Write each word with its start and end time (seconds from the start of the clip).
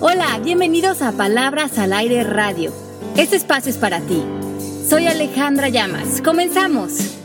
Hola, 0.00 0.38
bienvenidos 0.44 1.02
a 1.02 1.10
Palabras 1.10 1.76
al 1.76 1.92
Aire 1.92 2.22
Radio. 2.22 2.72
Este 3.16 3.34
espacio 3.34 3.68
es 3.68 3.78
para 3.78 4.00
ti. 4.00 4.22
Soy 4.88 5.08
Alejandra 5.08 5.70
Llamas. 5.70 6.22
Comenzamos. 6.22 7.16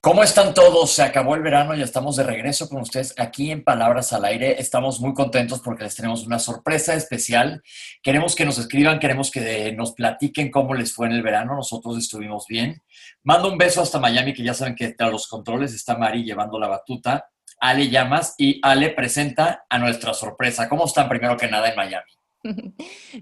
¿Cómo 0.00 0.24
están 0.24 0.54
todos? 0.54 0.90
Se 0.90 1.04
acabó 1.04 1.36
el 1.36 1.42
verano 1.42 1.76
y 1.76 1.82
estamos 1.82 2.16
de 2.16 2.24
regreso 2.24 2.68
con 2.68 2.80
ustedes 2.80 3.14
aquí 3.16 3.52
en 3.52 3.62
Palabras 3.62 4.12
al 4.12 4.24
Aire. 4.24 4.60
Estamos 4.60 4.98
muy 4.98 5.14
contentos 5.14 5.60
porque 5.60 5.84
les 5.84 5.94
tenemos 5.94 6.26
una 6.26 6.40
sorpresa 6.40 6.94
especial. 6.94 7.62
Queremos 8.02 8.34
que 8.34 8.44
nos 8.44 8.58
escriban, 8.58 8.98
queremos 8.98 9.30
que 9.30 9.72
nos 9.72 9.92
platiquen 9.92 10.50
cómo 10.50 10.74
les 10.74 10.92
fue 10.92 11.06
en 11.06 11.12
el 11.12 11.22
verano. 11.22 11.54
Nosotros 11.54 11.96
estuvimos 11.96 12.46
bien. 12.48 12.82
Mando 13.22 13.52
un 13.52 13.56
beso 13.56 13.82
hasta 13.82 14.00
Miami, 14.00 14.34
que 14.34 14.42
ya 14.42 14.52
saben 14.54 14.74
que 14.74 14.94
tras 14.94 15.12
los 15.12 15.28
controles 15.28 15.74
está 15.74 15.96
Mari 15.96 16.24
llevando 16.24 16.58
la 16.58 16.66
batuta. 16.66 17.28
Ale 17.60 17.88
Llamas 17.88 18.34
y 18.38 18.58
Ale 18.62 18.90
presenta 18.90 19.66
a 19.68 19.78
nuestra 19.78 20.14
sorpresa. 20.14 20.68
¿Cómo 20.68 20.86
están 20.86 21.08
primero 21.08 21.36
que 21.36 21.46
nada 21.46 21.68
en 21.68 21.76
Miami? 21.76 22.10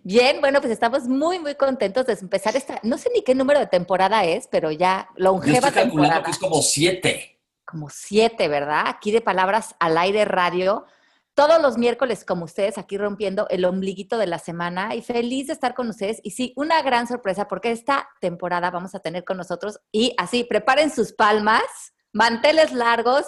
Bien, 0.04 0.40
bueno, 0.40 0.60
pues 0.60 0.72
estamos 0.72 1.08
muy, 1.08 1.38
muy 1.38 1.56
contentos 1.56 2.06
de 2.06 2.14
empezar 2.14 2.56
esta, 2.56 2.80
no 2.82 2.98
sé 2.98 3.10
ni 3.12 3.22
qué 3.22 3.34
número 3.34 3.58
de 3.58 3.66
temporada 3.66 4.24
es, 4.24 4.46
pero 4.46 4.70
ya 4.70 5.08
longeva 5.16 5.60
Yo 5.60 5.66
estoy 5.68 5.82
calculando 5.82 6.22
que 6.22 6.30
es 6.30 6.38
como 6.38 6.62
siete. 6.62 7.40
Como 7.64 7.90
siete, 7.90 8.48
¿verdad? 8.48 8.84
Aquí 8.86 9.10
de 9.10 9.20
Palabras 9.20 9.74
al 9.78 9.98
Aire 9.98 10.24
Radio. 10.24 10.86
Todos 11.34 11.60
los 11.60 11.78
miércoles, 11.78 12.24
como 12.24 12.46
ustedes, 12.46 12.78
aquí 12.78 12.96
rompiendo 12.96 13.46
el 13.50 13.64
ombliguito 13.64 14.18
de 14.18 14.26
la 14.26 14.38
semana 14.38 14.94
y 14.94 15.02
feliz 15.02 15.48
de 15.48 15.52
estar 15.52 15.74
con 15.74 15.88
ustedes. 15.88 16.20
Y 16.22 16.30
sí, 16.30 16.52
una 16.56 16.82
gran 16.82 17.06
sorpresa 17.06 17.46
porque 17.46 17.70
esta 17.70 18.08
temporada 18.20 18.70
vamos 18.70 18.94
a 18.94 19.00
tener 19.00 19.24
con 19.24 19.36
nosotros 19.36 19.80
y 19.92 20.14
así, 20.16 20.44
preparen 20.44 20.90
sus 20.90 21.12
palmas, 21.12 21.62
manteles 22.12 22.72
largos, 22.72 23.26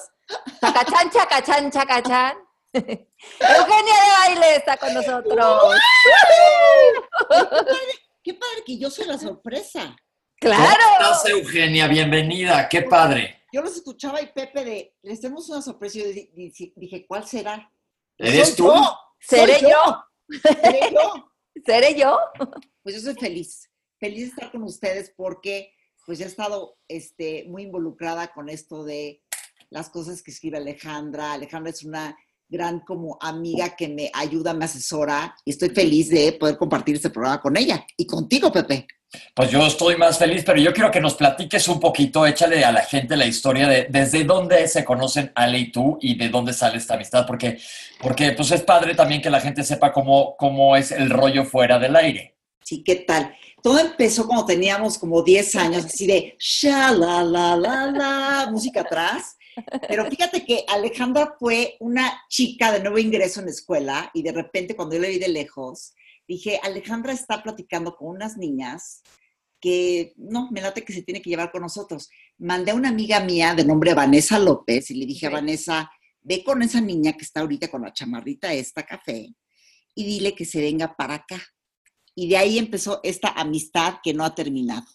chacachán, 0.61 1.11
chacachán, 1.11 1.71
chacachán. 1.71 2.37
Eugenia 2.73 3.95
de 3.95 4.11
baile 4.19 4.57
está 4.57 4.77
con 4.77 4.95
nosotros. 4.95 5.75
Qué 8.23 8.35
padre, 8.35 8.63
que 8.65 8.79
yo 8.79 8.91
soy 8.91 9.07
la 9.07 9.19
sorpresa. 9.19 9.97
Claro. 10.37 10.85
¿Cómo 10.99 11.13
estás, 11.13 11.29
Eugenia? 11.29 11.89
Bienvenida. 11.89 12.69
Qué 12.69 12.83
padre. 12.83 13.45
Yo 13.53 13.63
los 13.63 13.77
escuchaba 13.77 14.23
y 14.23 14.27
Pepe 14.29 14.65
de, 14.65 14.97
les 15.03 15.21
tenemos 15.21 15.49
una 15.49 15.61
sorpresa. 15.61 15.99
Yo 15.99 16.05
dije, 16.07 17.07
¿cuál 17.07 17.27
será? 17.27 17.73
¿Eres 18.17 18.55
tú? 18.55 18.73
¿Seré 19.19 19.61
yo? 19.61 20.05
¿Seré 20.43 20.93
yo? 20.93 21.33
¿Seré 21.67 21.95
yo? 21.99 22.19
Pues 22.83 22.95
yo 22.95 23.01
soy 23.01 23.15
feliz. 23.15 23.69
Feliz 23.99 24.21
de 24.21 24.27
estar 24.29 24.53
con 24.53 24.63
ustedes 24.63 25.13
porque 25.17 25.75
pues 26.07 26.21
he 26.21 26.25
estado 26.25 26.77
este, 26.89 27.45
muy 27.49 27.63
involucrada 27.65 28.33
con 28.33 28.49
esto 28.49 28.85
de 28.85 29.23
las 29.71 29.91
cosas 29.91 30.23
que 30.23 30.31
escribe 30.31 30.59
Alejandra. 30.59 31.33
Alejandra 31.33 31.71
es 31.71 31.85
una 31.85 32.17
gran 32.49 32.81
como 32.81 33.17
amiga 33.21 33.77
que 33.77 33.89
me 33.89 34.11
ayuda, 34.13 34.53
me 34.53 34.65
asesora 34.65 35.35
y 35.45 35.51
estoy 35.51 35.71
feliz 35.71 36.11
de 36.11 36.33
poder 36.33 36.57
compartir 36.57 36.97
este 36.97 37.11
programa 37.11 37.41
con 37.41 37.57
ella 37.57 37.87
y 37.97 38.07
contigo, 38.07 38.51
Pepe. 38.53 38.87
Pues 39.35 39.51
yo 39.51 39.67
estoy 39.67 39.97
más 39.97 40.19
feliz, 40.19 40.45
pero 40.47 40.61
yo 40.61 40.73
quiero 40.73 40.91
que 40.91 41.01
nos 41.01 41.15
platiques 41.15 41.67
un 41.67 41.81
poquito, 41.81 42.25
échale 42.27 42.65
a 42.65 42.71
la 42.71 42.83
gente 42.83 43.17
la 43.17 43.27
historia 43.27 43.67
de 43.67 43.87
desde 43.91 44.23
dónde 44.25 44.69
se 44.69 44.85
conocen 44.85 45.33
Ale 45.35 45.59
y 45.59 45.73
tú 45.73 45.99
y 46.01 46.17
de 46.17 46.29
dónde 46.29 46.53
sale 46.53 46.77
esta 46.77 46.95
amistad, 46.95 47.27
porque, 47.27 47.59
porque 48.01 48.33
pues 48.33 48.53
es 48.53 48.63
padre 48.63 48.95
también 48.95 49.21
que 49.21 49.31
la 49.31 49.41
gente 49.41 49.65
sepa 49.65 49.93
cómo, 49.93 50.37
cómo 50.37 50.77
es 50.77 50.93
el 50.93 51.11
rollo 51.11 51.45
fuera 51.45 51.81
del 51.81 51.97
aire. 51.97 52.37
Sí, 52.65 52.83
¿qué 52.85 52.97
tal? 52.97 53.35
Todo 53.63 53.79
empezó 53.79 54.27
cuando 54.27 54.47
teníamos 54.47 54.99
como 54.99 55.23
10 55.23 55.57
años, 55.57 55.85
así 55.85 56.07
de 56.07 56.37
sha 56.39 56.93
la 56.93 57.23
la 57.23 57.57
la 57.57 57.87
la, 57.91 58.49
música 58.51 58.83
atrás. 58.83 59.37
Pero 59.89 60.09
fíjate 60.09 60.45
que 60.45 60.65
Alejandra 60.69 61.35
fue 61.39 61.77
una 61.81 62.23
chica 62.29 62.73
de 62.73 62.81
nuevo 62.81 62.99
ingreso 62.99 63.41
en 63.41 63.47
la 63.47 63.53
escuela 63.53 64.11
y 64.15 64.23
de 64.23 64.33
repente 64.33 64.77
cuando 64.77 64.95
yo 64.95 65.01
le 65.01 65.11
vi 65.11 65.19
de 65.19 65.29
lejos, 65.29 65.95
dije, 66.27 66.61
Alejandra 66.63 67.13
está 67.13 67.43
platicando 67.43 67.97
con 67.97 68.09
unas 68.09 68.37
niñas 68.37 69.03
que 69.61 70.15
no, 70.17 70.51
me 70.51 70.63
late 70.63 70.85
que 70.85 70.93
se 70.93 71.03
tiene 71.03 71.21
que 71.21 71.31
llevar 71.31 71.51
con 71.51 71.63
nosotros. 71.63 72.09
Mandé 72.39 72.71
a 72.71 72.75
una 72.75 72.89
amiga 72.89 73.21
mía 73.21 73.55
de 73.55 73.65
nombre 73.65 73.95
Vanessa 73.95 74.39
López 74.39 74.91
y 74.91 74.95
le 74.95 75.07
dije 75.07 75.27
a 75.27 75.31
Vanessa, 75.31 75.91
ve 76.23 76.43
con 76.43 76.63
esa 76.63 76.81
niña 76.81 77.13
que 77.13 77.25
está 77.25 77.41
ahorita 77.41 77.69
con 77.69 77.83
la 77.83 77.93
chamarrita 77.93 78.53
esta 78.53 78.85
café 78.85 79.35
y 79.95 80.05
dile 80.05 80.35
que 80.35 80.45
se 80.45 80.61
venga 80.61 80.97
para 80.97 81.15
acá. 81.15 81.41
Y 82.15 82.29
de 82.29 82.37
ahí 82.37 82.59
empezó 82.59 83.01
esta 83.03 83.29
amistad 83.29 83.97
que 84.03 84.13
no 84.13 84.25
ha 84.25 84.35
terminado. 84.35 84.87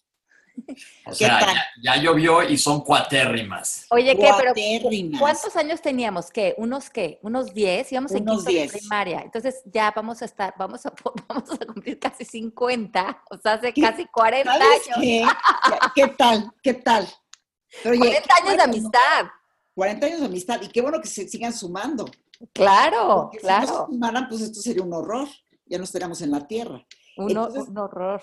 O 1.06 1.14
sea, 1.14 1.54
ya, 1.82 1.98
llovió 1.98 2.42
y 2.44 2.58
son 2.58 2.82
cuatérrimas. 2.82 3.86
Oye, 3.90 4.16
¿qué? 4.16 4.32
Pero 4.38 5.20
¿cuántos 5.20 5.56
años 5.56 5.82
teníamos? 5.82 6.32
¿Qué? 6.32 6.56
¿Unos 6.58 6.90
qué? 6.90 7.20
¿Unos 7.22 7.54
10? 7.54 7.92
Íbamos 7.92 8.12
en 8.14 8.26
quinto 8.26 8.42
de 8.42 8.70
primaria. 8.70 9.22
Entonces 9.22 9.62
ya 9.66 9.92
vamos 9.96 10.22
a 10.22 10.26
estar, 10.26 10.54
vamos 10.58 10.86
a, 10.86 10.94
vamos 11.28 11.50
a 11.52 11.66
cumplir 11.66 12.00
casi 12.00 12.26
50, 12.26 13.24
o 13.30 13.38
sea, 13.38 13.54
hace 13.54 13.74
casi 13.74 14.06
40 14.06 14.52
años. 14.52 14.64
Qué? 15.00 15.26
¿Qué 15.96 16.08
tal? 16.08 16.52
¿Qué 16.64 16.74
tal? 16.74 17.08
40 17.84 18.36
años 18.42 18.58
de 18.58 18.64
amistad. 18.64 19.26
40 19.76 20.06
años 20.06 20.20
de 20.22 20.26
amistad. 20.26 20.62
Y 20.62 20.70
qué 20.70 20.82
bueno 20.82 21.02
que 21.02 21.08
se 21.08 21.28
sigan 21.28 21.54
sumando. 21.54 22.06
Claro, 22.54 23.30
claro. 23.40 23.68
Si 23.68 23.74
no 23.74 23.86
se 23.86 23.92
sumaran, 23.92 24.30
pues 24.30 24.42
esto 24.42 24.62
sería 24.62 24.84
un 24.84 24.94
horror. 24.94 25.28
Ya 25.66 25.78
no 25.78 25.84
estaríamos 25.84 26.22
en 26.22 26.32
la 26.32 26.48
tierra. 26.48 26.86
Un, 27.18 27.38
horror. 27.78 28.22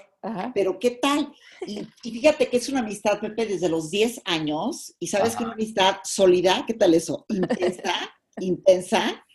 Pero 0.54 0.78
¿qué 0.78 0.92
tal? 0.92 1.32
Y, 1.66 1.86
fíjate 2.02 2.48
que 2.48 2.58
es 2.58 2.68
una 2.68 2.80
amistad, 2.80 3.20
Pepe, 3.20 3.46
desde 3.46 3.68
los 3.68 3.90
10 3.90 4.22
años. 4.24 4.94
Y 4.98 5.06
sabes 5.06 5.34
que 5.36 5.44
una 5.44 5.54
amistad 5.54 5.96
sólida, 6.04 6.64
¿qué 6.66 6.74
tal 6.74 6.94
eso? 6.94 7.24
Intensa, 7.28 7.94
intensa. 8.40 9.26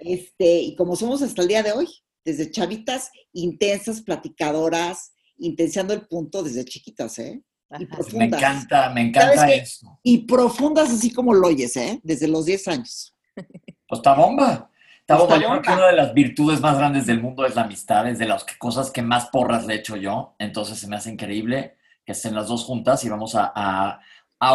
Este, 0.00 0.60
y 0.60 0.74
como 0.74 0.96
somos 0.96 1.22
hasta 1.22 1.42
el 1.42 1.48
día 1.48 1.62
de 1.62 1.72
hoy, 1.72 1.88
desde 2.24 2.50
chavitas 2.50 3.10
intensas, 3.32 4.02
platicadoras, 4.02 5.12
intensando 5.38 5.94
el 5.94 6.06
punto 6.06 6.42
desde 6.42 6.64
chiquitas, 6.64 7.18
¿eh? 7.18 7.42
Y 7.78 7.86
profundas. 7.86 8.18
Me 8.18 8.24
encanta, 8.36 8.90
me 8.90 9.00
encanta 9.02 9.52
eso. 9.52 9.98
Y 10.02 10.18
profundas 10.26 10.90
así 10.90 11.12
como 11.12 11.34
lo 11.34 11.48
oyes, 11.48 11.76
¿eh? 11.76 12.00
Desde 12.02 12.28
los 12.28 12.46
10 12.46 12.68
años. 12.68 13.16
Pues 13.34 13.98
está 13.98 14.14
bomba. 14.14 14.70
Tavo, 15.06 15.28
yo 15.36 15.48
creo 15.48 15.62
que 15.62 15.72
una 15.72 15.88
de 15.88 15.96
las 15.96 16.14
virtudes 16.14 16.60
más 16.60 16.78
grandes 16.78 17.06
del 17.06 17.20
mundo 17.20 17.44
es 17.44 17.54
la 17.54 17.62
amistad, 17.62 18.08
es 18.08 18.18
de 18.18 18.26
las 18.26 18.44
cosas 18.58 18.90
que 18.90 19.02
más 19.02 19.26
porras 19.26 19.66
le 19.66 19.74
he 19.74 19.76
hecho 19.78 19.96
yo. 19.96 20.34
Entonces 20.38 20.78
se 20.78 20.88
me 20.88 20.96
hace 20.96 21.10
increíble 21.10 21.76
que 22.06 22.12
estén 22.12 22.34
las 22.34 22.48
dos 22.48 22.64
juntas 22.64 23.04
y 23.04 23.08
vamos 23.10 23.34
a, 23.36 24.00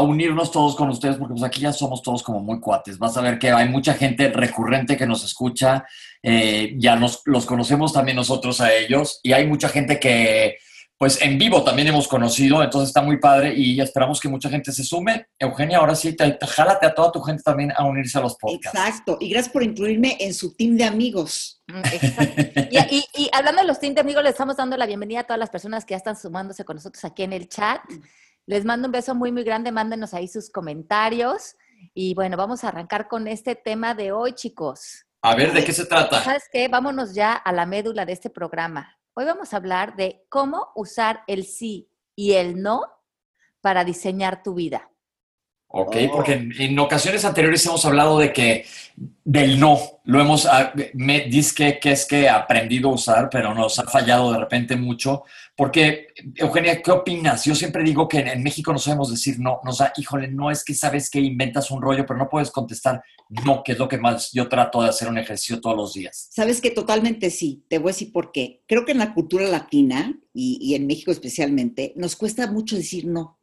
unirnos 0.02 0.52
todos 0.52 0.76
con 0.76 0.90
ustedes 0.90 1.18
porque 1.18 1.34
pues 1.34 1.44
aquí 1.44 1.62
ya 1.62 1.74
somos 1.74 2.04
todos 2.04 2.22
como 2.24 2.40
muy 2.40 2.60
cuates. 2.60 3.00
Vas 3.00 3.18
a 3.18 3.22
ver 3.22 3.40
que 3.40 3.52
hay 3.52 3.70
mucha 3.70 3.94
gente 3.94 4.30
recurrente 4.30 4.98
que 4.98 5.08
nos 5.08 5.24
escucha, 5.24 5.86
eh, 6.22 6.76
ya 6.78 6.96
nos, 6.96 7.22
los 7.26 7.46
conocemos 7.48 7.92
también 7.92 8.16
nosotros 8.16 8.62
a 8.62 8.72
ellos 8.72 9.20
y 9.24 9.34
hay 9.34 9.48
mucha 9.48 9.68
gente 9.68 10.00
que 10.00 10.58
pues 11.00 11.22
en 11.22 11.38
vivo 11.38 11.64
también 11.64 11.88
hemos 11.88 12.10
conocido, 12.10 12.62
entonces 12.62 12.90
está 12.90 13.02
muy 13.02 13.20
padre 13.20 13.54
y 13.56 13.80
esperamos 13.80 14.20
que 14.20 14.28
mucha 14.28 14.50
gente 14.50 14.74
se 14.74 14.84
sume. 14.84 15.28
Eugenia, 15.40 15.78
ahora 15.78 15.96
sí, 15.96 16.14
te, 16.14 16.38
jálate 16.46 16.86
a 16.88 16.94
toda 16.94 17.10
tu 17.14 17.22
gente 17.22 17.42
también 17.42 17.72
a 17.74 17.86
unirse 17.86 18.18
a 18.18 18.22
los 18.22 18.36
podcasts. 18.36 18.78
Exacto, 18.78 19.18
y 19.22 19.30
gracias 19.30 19.54
por 19.54 19.64
incluirme 19.64 20.18
en 20.20 20.34
su 20.34 20.58
team 20.58 20.76
de 20.76 20.84
amigos. 20.84 21.64
Mm, 21.68 21.82
y, 23.16 23.30
hablando 23.32 23.62
de 23.62 23.68
los 23.70 23.80
team 23.80 23.94
de 23.94 24.02
amigos, 24.02 24.24
les 24.24 24.34
estamos 24.34 24.58
dando 24.58 24.76
la 24.76 24.86
bienvenida 24.86 25.22
a 25.22 25.24
todas 25.24 25.40
las 25.40 25.50
personas 25.50 25.86
que 25.86 25.94
ya 25.94 25.98
están 25.98 26.18
sumándose 26.18 26.66
con 26.66 26.76
nosotros 26.76 27.06
aquí 27.06 27.24
en 27.24 27.31
el 27.31 27.48
chat. 27.48 27.80
Les 28.46 28.66
mando 28.66 28.90
un 28.90 28.92
beso 28.92 29.16
muy, 29.16 29.31
muy 29.31 29.46
grande, 29.46 29.72
mándenos 29.72 30.14
ahí 30.14 30.28
sus 30.28 30.50
comentarios. 30.50 31.56
Y 31.94 32.14
bueno, 32.14 32.36
vamos 32.36 32.66
a 32.66 32.68
arrancar 32.68 33.08
con 33.08 33.26
este 33.30 33.56
tema 33.56 33.96
de 33.96 34.12
hoy, 34.12 34.34
chicos. 34.34 35.06
A 35.22 35.34
ver, 35.34 35.54
¿de 35.54 35.64
qué 35.64 35.72
se 35.72 35.86
trata? 35.86 36.22
¿Sabes 36.22 36.44
qué? 36.52 36.68
Vámonos 36.68 37.14
ya 37.14 37.36
a 37.36 37.54
la 37.54 37.66
médula 37.66 38.06
de 38.06 38.12
este 38.12 38.30
programa. 38.30 38.99
Hoy 39.19 39.25
vamos 39.25 39.53
a 39.53 39.57
hablar 39.57 39.97
de 39.97 40.25
cómo 40.30 40.69
usar 40.75 41.25
el 41.28 41.44
sí 41.44 41.91
y 42.16 42.35
el 42.35 42.62
no 42.62 42.84
para 43.59 43.84
diseñar 43.84 44.44
tu 44.44 44.53
vida. 44.53 44.94
Ok, 45.72 45.96
oh. 46.07 46.12
porque 46.12 46.34
en, 46.34 46.80
ocasiones 46.80 47.24
anteriores 47.25 47.63
hemos 47.68 47.85
hablado 47.85 48.18
de 48.18 48.34
que 48.34 48.66
del 49.24 49.59
no, 49.59 49.80
lo 50.04 50.19
hemos, 50.19 50.48
ah, 50.48 50.74
me 50.95 51.21
dice 51.21 51.77
que, 51.80 51.92
es 51.92 52.07
que 52.07 52.21
he 52.21 52.30
aprendido 52.30 52.89
a 52.89 52.94
usar, 52.94 53.30
pero 53.30 53.54
nos 53.54 53.77
ha 53.77 53.83
fallado 53.83 54.33
de 54.33 54.39
repente 54.39 54.75
mucho. 54.75 55.25
Porque, 55.56 56.07
Eugenia, 56.36 56.81
¿qué 56.81 56.89
opinas? 56.89 57.45
Yo 57.45 57.54
siempre 57.54 57.83
digo 57.83 58.07
que 58.07 58.18
en, 58.18 58.42
México 58.42 58.74
no 58.74 58.80
sabemos 58.80 59.12
decir 59.12 59.39
no, 59.39 59.60
nos 59.63 59.77
da, 59.77 59.94
híjole, 59.95 60.27
no 60.27 60.50
es 60.50 60.63
que 60.63 60.74
sabes 60.74 61.07
que 61.07 61.19
inventas 61.19 61.69
un 61.69 61.83
rollo, 61.83 62.04
pero 62.04 62.18
no 62.18 62.30
puedes 62.30 62.50
contestar 62.50 63.04
no, 63.45 63.62
que 63.63 63.74
es 63.74 63.77
lo 63.77 63.88
que 63.88 64.00
más 64.00 64.31
yo 64.31 64.50
trato 64.50 64.81
de 64.81 64.89
hacer 64.89 65.07
un 65.07 65.19
ejercicio 65.19 65.62
todos 65.62 65.77
los 65.77 65.94
días. 65.94 66.30
Sabes 66.31 66.62
que 66.62 66.72
totalmente 66.72 67.30
sí, 67.30 67.63
te 67.69 67.77
voy 67.77 67.89
a 67.89 67.94
decir 67.94 68.12
por 68.12 68.31
qué. 68.31 68.63
Creo 68.68 68.86
que 68.86 68.94
en 68.94 68.98
la 68.98 69.13
cultura 69.13 69.45
latina 69.48 70.18
y, 70.33 70.57
y 70.60 70.74
en 70.74 70.88
México 70.88 71.12
especialmente, 71.12 71.94
nos 71.95 72.15
cuesta 72.15 72.51
mucho 72.51 72.75
decir 72.75 73.06
no 73.06 73.38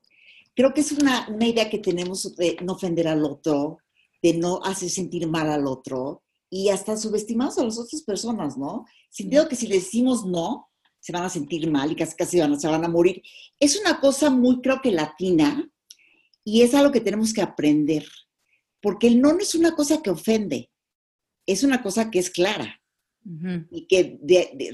creo 0.57 0.73
que 0.73 0.81
es 0.81 0.91
una, 0.91 1.29
idea 1.41 1.71
que 1.71 1.79
tenemos 1.79 2.35
de 2.35 2.57
no 2.65 2.73
ofender 2.73 3.07
al 3.07 3.25
otro, 3.25 3.79
de 4.23 4.33
no 4.35 4.61
hacer 4.65 4.89
sentir 4.89 5.29
mal 5.29 5.51
al 5.51 5.67
otro 5.67 6.25
y 6.51 6.71
hasta 6.71 6.97
subestimamos 6.97 7.59
a 7.59 7.65
las 7.65 7.79
otras 7.79 8.03
personas, 8.03 8.57
¿no? 8.57 8.87
Sintiendo 9.11 9.49
que 9.49 9.57
si 9.57 9.67
le 9.67 9.77
decimos 9.77 10.25
no, 10.25 10.69
se 10.99 11.13
van 11.13 11.25
a 11.25 11.29
sentir 11.29 11.71
mal 11.71 11.93
y 11.93 11.97
casi 11.97 12.17
casi 12.17 12.41
van, 12.41 12.59
se 12.59 12.69
van 12.69 12.85
a 12.85 12.89
morir. 12.89 13.23
Es 13.61 13.79
una 13.79 14.01
cosa 14.01 14.31
muy, 14.31 14.61
creo 14.63 14.81
que 14.83 14.91
latina 14.91 15.71
y 16.43 16.63
es 16.63 16.75
algo 16.75 16.91
que 16.91 17.01
tenemos 17.01 17.35
que 17.35 17.43
aprender, 17.43 18.07
porque 18.81 19.09
el 19.09 19.21
no 19.21 19.33
no 19.33 19.41
es 19.41 19.55
una 19.55 19.75
cosa 19.75 20.01
que 20.03 20.11
ofende. 20.11 20.71
es 21.45 21.63
una 21.63 21.83
cosa 21.83 22.11
que 22.11 22.19
es 22.19 22.31
clara 22.31 22.81
y 23.71 23.87
que 23.89 24.19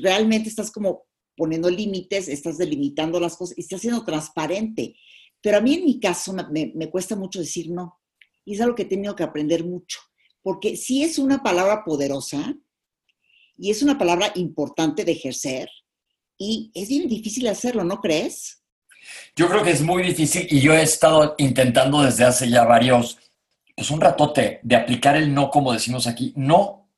realmente 0.01 0.49
estás 0.49 0.71
como 0.71 1.05
poniendo 1.37 1.71
límites, 1.71 2.29
estás 2.29 2.59
delimitando 2.59 3.19
las 3.19 3.37
cosas 3.37 3.57
y 3.59 3.63
estás 3.63 3.81
siendo 3.81 4.05
transparente. 4.05 4.95
Pero 5.43 5.59
a 5.59 5.61
mí 5.61 5.75
en 5.75 5.85
mi 5.85 6.01
caso 6.01 6.33
me, 6.33 6.73
me, 6.75 6.91
cuesta 6.91 7.17
mucho 7.17 7.41
decir 7.41 7.71
no. 7.71 8.01
Y 8.45 8.55
es 8.55 8.61
algo 8.61 8.75
que 8.75 8.83
he 8.83 8.87
tenido 8.87 9.17
que 9.17 9.25
aprender 9.25 9.65
mucho. 9.65 9.99
Porque 10.43 10.77
sí 10.77 11.03
es 11.03 11.19
una 11.19 11.43
palabra 11.43 11.85
poderosa 11.85 12.55
y 13.59 13.71
es 13.71 13.83
una 13.83 13.99
palabra 13.99 14.33
importante 14.35 15.05
de 15.05 15.13
ejercer 15.13 15.69
y 16.39 16.71
es 16.75 16.89
bien 16.89 17.09
difícil 17.09 17.47
hacerlo, 17.47 17.85
¿no 17.85 18.01
crees? 18.01 18.63
Yo 19.37 19.49
creo 19.49 19.63
que 19.63 19.71
es 19.71 19.83
muy 19.83 20.03
difícil 20.03 20.47
y 20.51 20.61
yo 20.61 20.75
he 20.75 20.83
estado 20.83 21.35
intentando 21.39 22.03
desde 22.03 22.25
hace 22.25 22.49
ya 22.49 22.65
varios, 22.65 23.19
pues 23.77 23.91
un 23.91 24.01
ratote, 24.01 24.61
de 24.63 24.77
aplicar 24.77 25.17
el 25.17 25.33
no 25.33 25.51
como 25.51 25.73
decimos 25.73 26.07
aquí. 26.07 26.33
No, 26.37 26.89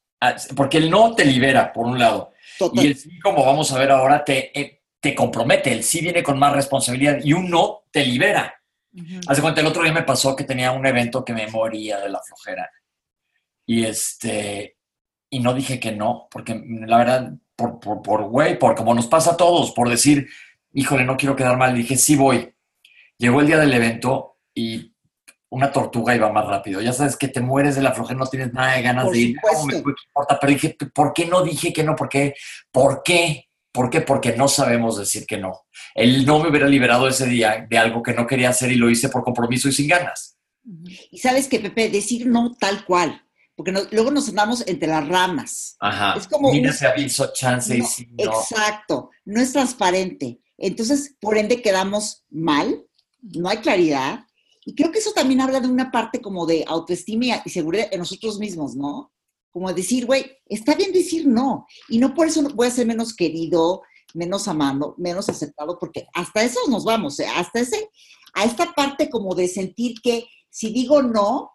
porque 0.56 0.78
el 0.78 0.90
no 0.90 1.14
te 1.14 1.24
libera, 1.24 1.72
por 1.72 1.86
un 1.86 1.98
lado. 1.98 2.32
Y 2.74 2.86
el 2.86 2.96
sí, 2.96 3.18
como 3.20 3.44
vamos 3.44 3.70
a 3.72 3.78
ver 3.78 3.90
ahora, 3.90 4.24
te, 4.24 4.58
eh, 4.58 4.82
te 5.00 5.14
compromete. 5.14 5.72
El 5.72 5.82
sí 5.82 6.00
viene 6.00 6.22
con 6.22 6.38
más 6.38 6.52
responsabilidad 6.52 7.18
y 7.22 7.32
un 7.32 7.50
no 7.50 7.83
te 7.94 8.04
libera. 8.04 8.52
Hace 9.28 9.40
cuenta, 9.40 9.60
el 9.60 9.68
otro 9.68 9.84
día 9.84 9.92
me 9.92 10.02
pasó 10.02 10.34
que 10.34 10.42
tenía 10.42 10.72
un 10.72 10.84
evento 10.84 11.24
que 11.24 11.32
me 11.32 11.46
moría 11.46 12.00
de 12.00 12.08
la 12.08 12.20
flojera. 12.20 12.68
Y 13.66 13.84
este, 13.84 14.78
y 15.30 15.38
no 15.38 15.54
dije 15.54 15.78
que 15.78 15.92
no, 15.92 16.26
porque 16.28 16.60
la 16.86 16.98
verdad, 16.98 17.32
por, 17.54 17.78
por, 17.78 18.02
por 18.02 18.24
güey, 18.24 18.58
por 18.58 18.74
como 18.74 18.94
nos 18.94 19.06
pasa 19.06 19.32
a 19.32 19.36
todos, 19.36 19.70
por 19.70 19.88
decir, 19.88 20.26
híjole, 20.72 21.04
no 21.04 21.16
quiero 21.16 21.36
quedar 21.36 21.56
mal, 21.56 21.72
dije, 21.72 21.96
sí 21.96 22.16
voy. 22.16 22.52
Llegó 23.16 23.40
el 23.40 23.46
día 23.46 23.58
del 23.58 23.72
evento 23.72 24.38
y 24.52 24.92
una 25.50 25.70
tortuga 25.70 26.16
iba 26.16 26.32
más 26.32 26.46
rápido. 26.46 26.80
Ya 26.80 26.92
sabes 26.92 27.16
que 27.16 27.28
te 27.28 27.40
mueres 27.40 27.76
de 27.76 27.82
la 27.82 27.92
flojera, 27.92 28.18
no 28.18 28.26
tienes 28.26 28.52
nada 28.52 28.74
de 28.74 28.82
ganas 28.82 29.08
de 29.12 29.18
ir. 29.18 29.36
No 29.52 29.66
me 29.66 29.76
importa, 29.76 30.36
pero 30.40 30.52
dije, 30.52 30.76
¿por 30.92 31.12
qué 31.12 31.26
no 31.26 31.44
dije 31.44 31.72
que 31.72 31.84
no? 31.84 31.94
¿Por 31.94 32.08
qué? 32.08 32.34
¿Por 32.72 33.04
qué? 33.04 33.48
¿Por 33.74 33.90
qué? 33.90 34.02
Porque 34.02 34.36
no 34.36 34.46
sabemos 34.46 34.96
decir 34.96 35.26
que 35.26 35.36
no. 35.36 35.66
Él 35.96 36.24
no 36.24 36.38
me 36.38 36.48
hubiera 36.48 36.68
liberado 36.68 37.08
ese 37.08 37.26
día 37.26 37.66
de 37.68 37.76
algo 37.76 38.04
que 38.04 38.14
no 38.14 38.24
quería 38.24 38.50
hacer 38.50 38.70
y 38.70 38.76
lo 38.76 38.88
hice 38.88 39.08
por 39.08 39.24
compromiso 39.24 39.68
y 39.68 39.72
sin 39.72 39.88
ganas. 39.88 40.38
Y 41.10 41.18
sabes 41.18 41.48
que, 41.48 41.58
Pepe, 41.58 41.88
decir 41.88 42.24
no 42.24 42.54
tal 42.54 42.84
cual, 42.84 43.20
porque 43.56 43.72
luego 43.90 44.12
nos 44.12 44.28
andamos 44.28 44.64
entre 44.68 44.86
las 44.86 45.08
ramas. 45.08 45.76
Ajá. 45.80 46.14
Es 46.16 46.28
como 46.28 46.52
Mira 46.52 46.70
ese 46.70 46.86
aviso, 46.86 47.32
chance 47.32 47.76
y 47.76 47.82
si 47.82 48.06
no. 48.06 48.32
Exacto, 48.32 49.10
no 49.24 49.40
es 49.40 49.52
transparente. 49.52 50.38
Entonces, 50.56 51.16
por 51.20 51.36
ende, 51.36 51.60
quedamos 51.60 52.24
mal, 52.30 52.80
no 53.22 53.48
hay 53.48 53.56
claridad. 53.56 54.20
Y 54.64 54.76
creo 54.76 54.92
que 54.92 55.00
eso 55.00 55.10
también 55.12 55.40
habla 55.40 55.58
de 55.58 55.66
una 55.66 55.90
parte 55.90 56.20
como 56.20 56.46
de 56.46 56.64
autoestima 56.68 57.42
y 57.44 57.50
seguridad 57.50 57.88
en 57.90 57.98
nosotros 57.98 58.38
mismos, 58.38 58.76
¿no? 58.76 59.12
Como 59.54 59.72
decir, 59.72 60.04
güey, 60.04 60.26
está 60.46 60.74
bien 60.74 60.92
decir 60.92 61.28
no. 61.28 61.64
Y 61.88 61.98
no 61.98 62.12
por 62.12 62.26
eso 62.26 62.42
voy 62.54 62.66
a 62.66 62.72
ser 62.72 62.88
menos 62.88 63.14
querido, 63.14 63.82
menos 64.12 64.48
amado, 64.48 64.96
menos 64.98 65.28
aceptado, 65.28 65.78
porque 65.78 66.08
hasta 66.12 66.42
eso 66.42 66.58
nos 66.68 66.84
vamos, 66.84 67.20
¿eh? 67.20 67.26
hasta 67.36 67.60
ese, 67.60 67.88
a 68.34 68.42
esta 68.42 68.72
parte 68.72 69.08
como 69.08 69.32
de 69.36 69.46
sentir 69.46 70.00
que 70.02 70.26
si 70.50 70.72
digo 70.72 71.02
no, 71.02 71.52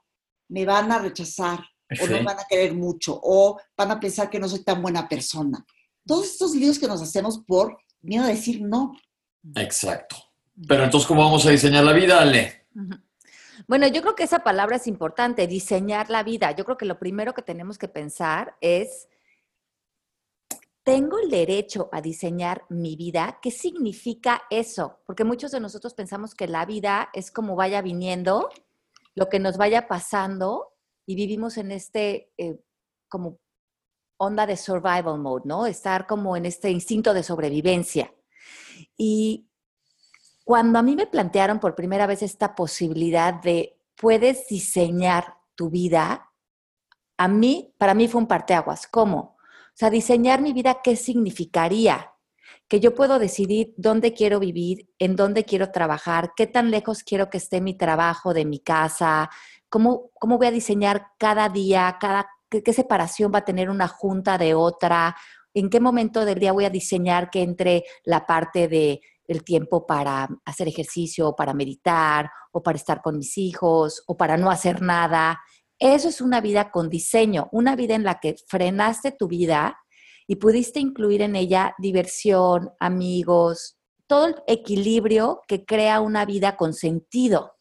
me 0.47 0.65
van 0.65 0.93
a 0.93 0.99
rechazar, 0.99 1.59
o 2.01 2.07
no 2.07 2.23
van 2.23 2.39
a 2.39 2.45
querer 2.49 2.73
mucho, 2.73 3.19
o 3.21 3.59
van 3.75 3.91
a 3.91 3.99
pensar 3.99 4.29
que 4.29 4.39
no 4.39 4.47
soy 4.47 4.63
tan 4.63 4.81
buena 4.81 5.09
persona. 5.09 5.65
Todos 6.07 6.27
estos 6.27 6.55
líos 6.55 6.79
que 6.79 6.87
nos 6.87 7.01
hacemos 7.01 7.39
por 7.45 7.79
miedo 8.01 8.23
a 8.23 8.29
decir 8.29 8.61
no. 8.61 8.93
Exacto. 9.55 10.15
Pero 10.69 10.85
entonces, 10.85 11.05
¿cómo 11.05 11.21
vamos 11.21 11.45
a 11.45 11.49
diseñar 11.49 11.83
la 11.83 11.91
vida, 11.91 12.21
Ale? 12.21 12.65
Bueno, 13.69 13.85
yo 13.85 14.01
creo 14.01 14.15
que 14.15 14.23
esa 14.23 14.39
palabra 14.39 14.77
es 14.77 14.87
importante, 14.87 15.45
diseñar 15.45 16.09
la 16.09 16.23
vida. 16.23 16.49
Yo 16.53 16.65
creo 16.65 16.75
que 16.75 16.87
lo 16.87 16.97
primero 16.97 17.35
que 17.35 17.43
tenemos 17.43 17.77
que 17.77 17.87
pensar 17.87 18.55
es, 18.61 19.07
¿tengo 20.81 21.19
el 21.19 21.29
derecho 21.29 21.87
a 21.91 22.01
diseñar 22.01 22.65
mi 22.69 22.95
vida? 22.95 23.37
¿Qué 23.43 23.51
significa 23.51 24.41
eso? 24.49 25.01
Porque 25.05 25.23
muchos 25.23 25.51
de 25.51 25.59
nosotros 25.59 25.93
pensamos 25.93 26.33
que 26.33 26.47
la 26.47 26.65
vida 26.65 27.09
es 27.13 27.29
como 27.29 27.55
vaya 27.55 27.83
viniendo, 27.83 28.49
lo 29.13 29.29
que 29.29 29.37
nos 29.37 29.57
vaya 29.57 29.87
pasando 29.87 30.73
y 31.05 31.13
vivimos 31.13 31.57
en 31.57 31.71
este 31.71 32.33
eh, 32.39 32.59
como 33.07 33.37
onda 34.17 34.47
de 34.47 34.57
survival 34.57 35.19
mode, 35.19 35.43
¿no? 35.45 35.67
Estar 35.67 36.07
como 36.07 36.35
en 36.35 36.47
este 36.47 36.71
instinto 36.71 37.13
de 37.13 37.21
sobrevivencia. 37.21 38.11
Y 38.97 39.48
cuando 40.49 40.79
a 40.79 40.81
mí 40.81 40.95
me 40.95 41.05
plantearon 41.05 41.59
por 41.59 41.75
primera 41.75 42.07
vez 42.07 42.23
esta 42.23 42.55
posibilidad 42.55 43.35
de 43.35 43.77
puedes 43.95 44.47
diseñar 44.47 45.35
tu 45.53 45.69
vida, 45.69 46.31
a 47.19 47.27
mí, 47.27 47.75
para 47.77 47.93
mí 47.93 48.07
fue 48.07 48.19
un 48.19 48.27
parteaguas. 48.27 48.87
¿Cómo? 48.87 49.37
O 49.37 49.75
sea, 49.75 49.91
diseñar 49.91 50.41
mi 50.41 50.51
vida, 50.51 50.79
¿qué 50.83 50.95
significaría? 50.95 52.15
Que 52.67 52.79
yo 52.79 52.95
puedo 52.95 53.19
decidir 53.19 53.75
dónde 53.77 54.15
quiero 54.15 54.39
vivir, 54.39 54.89
en 54.97 55.15
dónde 55.15 55.45
quiero 55.45 55.69
trabajar, 55.69 56.31
qué 56.35 56.47
tan 56.47 56.71
lejos 56.71 57.03
quiero 57.03 57.29
que 57.29 57.37
esté 57.37 57.61
mi 57.61 57.77
trabajo 57.77 58.33
de 58.33 58.45
mi 58.45 58.57
casa, 58.57 59.29
cómo, 59.69 60.09
cómo 60.15 60.39
voy 60.39 60.47
a 60.47 60.51
diseñar 60.51 61.09
cada 61.19 61.49
día, 61.49 61.95
cada, 62.01 62.27
qué, 62.49 62.73
separación 62.73 63.31
va 63.31 63.37
a 63.37 63.45
tener 63.45 63.69
una 63.69 63.87
junta 63.87 64.39
de 64.39 64.55
otra, 64.55 65.15
en 65.53 65.69
qué 65.69 65.79
momento 65.79 66.25
del 66.25 66.39
día 66.39 66.53
voy 66.53 66.65
a 66.65 66.71
diseñar 66.71 67.29
que 67.29 67.43
entre 67.43 67.83
la 68.03 68.25
parte 68.25 68.67
de 68.67 69.01
el 69.29 69.43
tiempo 69.43 69.85
para 69.85 70.27
hacer 70.45 70.67
ejercicio, 70.67 71.35
para 71.35 71.53
meditar, 71.53 72.29
o 72.51 72.61
para 72.63 72.77
estar 72.77 73.01
con 73.01 73.17
mis 73.17 73.37
hijos, 73.37 74.03
o 74.07 74.17
para 74.17 74.37
no 74.37 74.49
hacer 74.49 74.81
nada. 74.81 75.39
Eso 75.77 76.09
es 76.09 76.19
una 76.19 76.41
vida 76.41 76.71
con 76.71 76.89
diseño, 76.89 77.47
una 77.51 77.75
vida 77.75 77.95
en 77.95 78.03
la 78.03 78.19
que 78.19 78.35
frenaste 78.47 79.11
tu 79.11 79.27
vida 79.27 79.77
y 80.27 80.35
pudiste 80.35 80.79
incluir 80.79 81.21
en 81.21 81.35
ella 81.35 81.73
diversión, 81.77 82.71
amigos, 82.79 83.77
todo 84.07 84.25
el 84.25 84.35
equilibrio 84.47 85.41
que 85.47 85.65
crea 85.65 86.01
una 86.01 86.25
vida 86.25 86.57
con 86.57 86.73
sentido. 86.73 87.53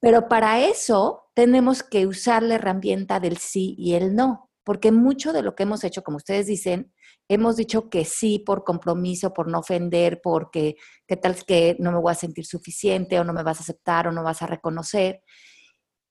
Pero 0.00 0.28
para 0.28 0.60
eso 0.60 1.24
tenemos 1.34 1.82
que 1.82 2.06
usar 2.06 2.42
la 2.42 2.54
herramienta 2.54 3.20
del 3.20 3.36
sí 3.36 3.74
y 3.78 3.94
el 3.94 4.14
no, 4.14 4.50
porque 4.64 4.92
mucho 4.92 5.32
de 5.32 5.42
lo 5.42 5.54
que 5.54 5.64
hemos 5.64 5.84
hecho, 5.84 6.02
como 6.02 6.16
ustedes 6.16 6.46
dicen, 6.46 6.92
hemos 7.28 7.56
dicho 7.56 7.88
que 7.88 8.04
sí 8.04 8.38
por 8.38 8.64
compromiso, 8.64 9.32
por 9.32 9.48
no 9.48 9.60
ofender, 9.60 10.20
porque 10.22 10.76
qué 11.06 11.16
tal 11.16 11.36
que 11.44 11.76
no 11.78 11.92
me 11.92 11.98
voy 11.98 12.12
a 12.12 12.14
sentir 12.14 12.46
suficiente 12.46 13.18
o 13.18 13.24
no 13.24 13.32
me 13.32 13.42
vas 13.42 13.58
a 13.58 13.62
aceptar 13.62 14.08
o 14.08 14.12
no 14.12 14.22
vas 14.22 14.42
a 14.42 14.46
reconocer. 14.46 15.22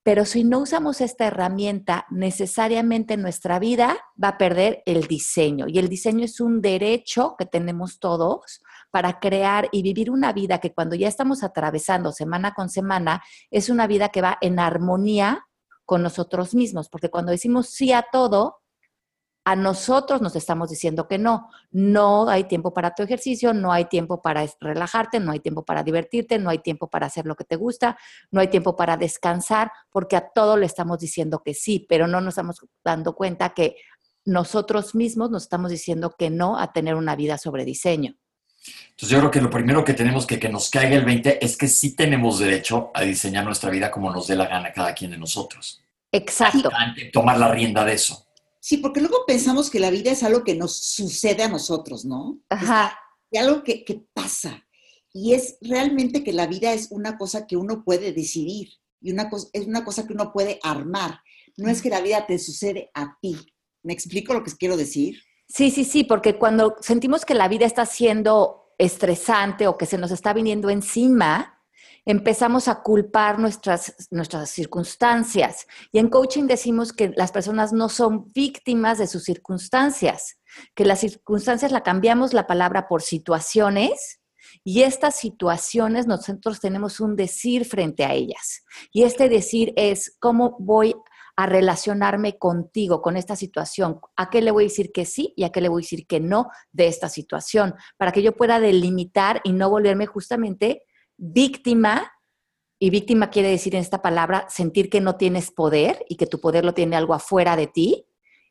Pero 0.06 0.24
si 0.26 0.44
no 0.44 0.60
usamos 0.60 1.02
esta 1.02 1.26
herramienta, 1.26 2.06
necesariamente 2.12 3.18
nuestra 3.18 3.58
vida 3.58 3.98
va 4.24 4.28
a 4.28 4.38
perder 4.38 4.84
el 4.86 5.08
diseño. 5.08 5.66
Y 5.68 5.80
el 5.80 5.90
diseño 5.90 6.26
es 6.26 6.40
un 6.40 6.62
derecho 6.62 7.36
que 7.40 7.48
tenemos 7.48 7.98
todos 8.00 8.62
para 8.92 9.20
crear 9.20 9.68
y 9.72 9.82
vivir 9.82 10.12
una 10.12 10.32
vida 10.32 10.60
que 10.60 10.76
cuando 10.76 10.96
ya 10.96 11.08
estamos 11.08 11.42
atravesando 11.42 12.12
semana 12.12 12.54
con 12.54 12.70
semana, 12.70 13.24
es 13.50 13.70
una 13.70 13.88
vida 13.88 14.10
que 14.10 14.22
va 14.22 14.38
en 14.42 14.60
armonía 14.60 15.48
con 15.86 16.04
nosotros 16.04 16.54
mismos, 16.54 16.88
porque 16.88 17.10
cuando 17.10 17.32
decimos 17.32 17.70
sí 17.70 17.92
a 17.92 18.06
todo, 18.12 18.58
a 19.48 19.56
nosotros 19.56 20.22
nos 20.22 20.36
estamos 20.36 20.72
diciendo 20.72 21.08
que 21.08 21.20
no. 21.20 21.52
No 21.72 22.28
hay 22.28 22.46
tiempo 22.46 22.74
para 22.74 22.96
tu 22.96 23.04
ejercicio, 23.04 23.54
no 23.54 23.72
hay 23.72 23.86
tiempo 23.86 24.22
para 24.24 24.44
relajarte, 24.60 25.20
no 25.20 25.32
hay 25.32 25.40
tiempo 25.40 25.64
para 25.64 25.84
divertirte, 25.84 26.40
no 26.40 26.50
hay 26.50 26.60
tiempo 26.60 26.90
para 26.90 27.06
hacer 27.06 27.28
lo 27.28 27.36
que 27.36 27.44
te 27.44 27.56
gusta, 27.56 27.96
no 28.32 28.42
hay 28.42 28.48
tiempo 28.48 28.76
para 28.76 28.98
descansar, 28.98 29.72
porque 29.92 30.16
a 30.16 30.30
todo 30.34 30.58
le 30.58 30.66
estamos 30.66 30.98
diciendo 30.98 31.44
que 31.46 31.54
sí, 31.54 31.86
pero 31.88 32.08
no 32.08 32.22
nos 32.22 32.34
estamos 32.34 32.66
dando 32.84 33.14
cuenta 33.14 33.54
que 33.54 33.76
nosotros 34.26 34.96
mismos 34.96 35.30
nos 35.30 35.44
estamos 35.44 35.70
diciendo 35.70 36.16
que 36.18 36.32
no 36.32 36.58
a 36.58 36.74
tener 36.74 36.96
una 36.96 37.16
vida 37.16 37.38
sobre 37.38 37.66
diseño. 37.66 38.16
Entonces 38.90 39.10
yo 39.10 39.20
creo 39.20 39.30
que 39.30 39.42
lo 39.42 39.52
primero 39.52 39.86
que 39.86 39.94
tenemos 39.94 40.26
que 40.26 40.40
que 40.40 40.50
nos 40.50 40.72
caiga 40.72 40.96
el 40.96 41.06
20 41.06 41.46
es 41.46 41.56
que 41.56 41.68
sí 41.68 41.96
tenemos 41.96 42.40
derecho 42.40 42.90
a 42.96 43.04
diseñar 43.04 43.46
nuestra 43.46 43.70
vida 43.70 43.92
como 43.92 44.12
nos 44.12 44.26
dé 44.26 44.36
la 44.36 44.48
gana 44.48 44.74
cada 44.74 44.96
quien 44.96 45.12
de 45.12 45.20
nosotros. 45.20 45.84
Exacto. 46.12 46.72
tomar 47.14 47.38
la 47.38 47.52
rienda 47.52 47.86
de 47.86 47.94
eso. 47.94 48.25
Sí, 48.66 48.78
porque 48.78 49.00
luego 49.00 49.26
pensamos 49.28 49.70
que 49.70 49.80
la 49.80 49.92
vida 49.92 50.10
es 50.10 50.24
algo 50.24 50.44
que 50.44 50.56
nos 50.56 50.76
sucede 50.76 51.44
a 51.44 51.48
nosotros, 51.48 52.04
¿no? 52.04 52.40
Ajá. 52.50 52.98
Es 53.30 53.40
algo 53.40 53.64
que, 53.64 53.86
que 53.86 54.08
pasa. 54.12 54.66
Y 55.14 55.36
es 55.36 55.60
realmente 55.62 56.24
que 56.24 56.34
la 56.34 56.48
vida 56.48 56.74
es 56.74 56.88
una 56.90 57.16
cosa 57.16 57.46
que 57.46 57.58
uno 57.58 57.84
puede 57.84 58.12
decidir 58.12 58.70
y 59.00 59.12
una 59.12 59.30
cosa, 59.30 59.50
es 59.54 59.68
una 59.68 59.86
cosa 59.86 60.08
que 60.08 60.14
uno 60.14 60.34
puede 60.34 60.58
armar. 60.64 61.20
No 61.58 61.70
es 61.70 61.84
que 61.84 61.92
la 61.92 62.02
vida 62.02 62.26
te 62.26 62.40
sucede 62.40 62.90
a 62.96 63.16
ti. 63.22 63.38
¿Me 63.84 63.94
explico 63.94 64.34
lo 64.34 64.44
que 64.44 64.52
quiero 64.54 64.78
decir? 64.78 65.20
Sí, 65.48 65.70
sí, 65.70 65.84
sí, 65.84 66.04
porque 66.04 66.40
cuando 66.40 66.76
sentimos 66.82 67.24
que 67.24 67.36
la 67.36 67.48
vida 67.48 67.68
está 67.68 67.86
siendo 67.86 68.74
estresante 68.80 69.68
o 69.68 69.78
que 69.78 69.86
se 69.86 70.00
nos 70.00 70.10
está 70.10 70.34
viniendo 70.34 70.72
encima, 70.72 71.55
empezamos 72.06 72.68
a 72.68 72.82
culpar 72.82 73.40
nuestras, 73.40 74.08
nuestras 74.12 74.50
circunstancias. 74.50 75.68
Y 75.92 76.00
en 76.00 76.10
coaching 76.10 76.44
decimos 76.44 76.94
que 76.94 77.12
las 77.16 77.32
personas 77.32 77.74
no 77.74 77.90
son 77.90 78.32
víctimas 78.34 78.98
de 78.98 79.08
sus 79.08 79.24
circunstancias, 79.24 80.38
que 80.76 80.86
las 80.86 81.00
circunstancias 81.00 81.72
la 81.72 81.82
cambiamos 81.82 82.34
la 82.34 82.48
palabra 82.48 82.88
por 82.88 83.02
situaciones 83.02 84.22
y 84.64 84.84
estas 84.84 85.16
situaciones 85.16 86.08
nosotros 86.08 86.60
tenemos 86.60 87.00
un 87.00 87.16
decir 87.16 87.66
frente 87.66 88.06
a 88.06 88.14
ellas. 88.14 88.64
Y 88.92 89.04
este 89.04 89.28
decir 89.28 89.74
es 89.76 90.16
cómo 90.20 90.56
voy 90.60 90.96
a 91.36 91.46
relacionarme 91.46 92.38
contigo, 92.38 93.02
con 93.02 93.18
esta 93.18 93.36
situación? 93.36 94.00
¿A 94.16 94.30
qué 94.30 94.42
le 94.42 94.52
voy 94.52 94.66
a 94.66 94.68
decir 94.68 94.92
que 94.94 95.06
sí 95.06 95.34
y 95.36 95.44
a 95.44 95.52
qué 95.52 95.62
le 95.62 95.70
voy 95.70 95.82
a 95.82 95.84
decir 95.84 96.08
que 96.08 96.20
no 96.20 96.50
de 96.72 96.88
esta 96.88 97.10
situación? 97.10 97.76
Para 97.98 98.12
que 98.12 98.22
yo 98.22 98.36
pueda 98.36 98.60
delimitar 98.60 99.42
y 99.44 99.52
no 99.52 99.70
volverme 99.70 100.06
justamente 100.06 100.84
víctima. 101.18 102.12
Y 102.80 102.90
víctima 102.90 103.30
quiere 103.30 103.50
decir 103.50 103.76
en 103.76 103.82
esta 103.82 104.02
palabra 104.02 104.46
sentir 104.50 104.90
que 104.90 105.02
no 105.02 105.16
tienes 105.16 105.52
poder 105.52 106.06
y 106.10 106.18
que 106.18 106.28
tu 106.28 106.42
poder 106.42 106.66
lo 106.66 106.74
tiene 106.74 106.96
algo 106.96 107.14
afuera 107.14 107.56
de 107.56 107.68
ti, 107.68 108.06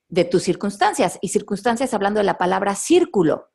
de 0.09 0.25
tus 0.25 0.43
circunstancias. 0.43 1.19
Y 1.21 1.29
circunstancias 1.29 1.93
hablando 1.95 2.19
de 2.19 2.25
la 2.25 2.39
palabra 2.39 2.75
círculo. 2.75 3.51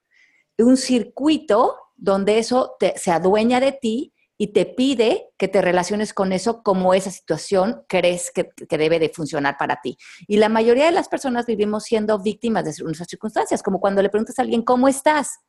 Un 0.58 0.78
circuito 0.78 1.76
donde 1.96 2.38
eso 2.38 2.76
se 2.96 3.12
adueña 3.12 3.60
de 3.60 3.72
ti 3.72 4.14
y 4.38 4.54
te 4.54 4.66
pide 4.66 5.32
que 5.38 5.50
te 5.50 5.62
relaciones 5.62 6.14
con 6.14 6.32
eso 6.32 6.64
como 6.64 6.94
esa 6.94 7.12
situación 7.12 7.84
crees 7.90 8.32
que, 8.32 8.50
que, 8.70 8.78
debe 8.78 8.98
de 8.98 9.10
funcionar 9.10 9.58
para 9.58 9.82
ti. 9.82 9.98
Y 10.28 10.38
la 10.38 10.48
mayoría 10.48 10.86
de 10.86 10.94
las 10.94 11.10
personas 11.10 11.46
vivimos 11.46 11.84
siendo 11.84 12.18
víctimas 12.20 12.64
de 12.64 12.84
nuestras 12.84 13.10
circunstancias, 13.10 13.62
como 13.62 13.82
cuando 13.82 14.02
le 14.02 14.10
preguntas 14.10 14.40
a 14.40 14.44
alguien, 14.44 14.62
¿cómo 14.62 14.88
estás? 14.88 15.40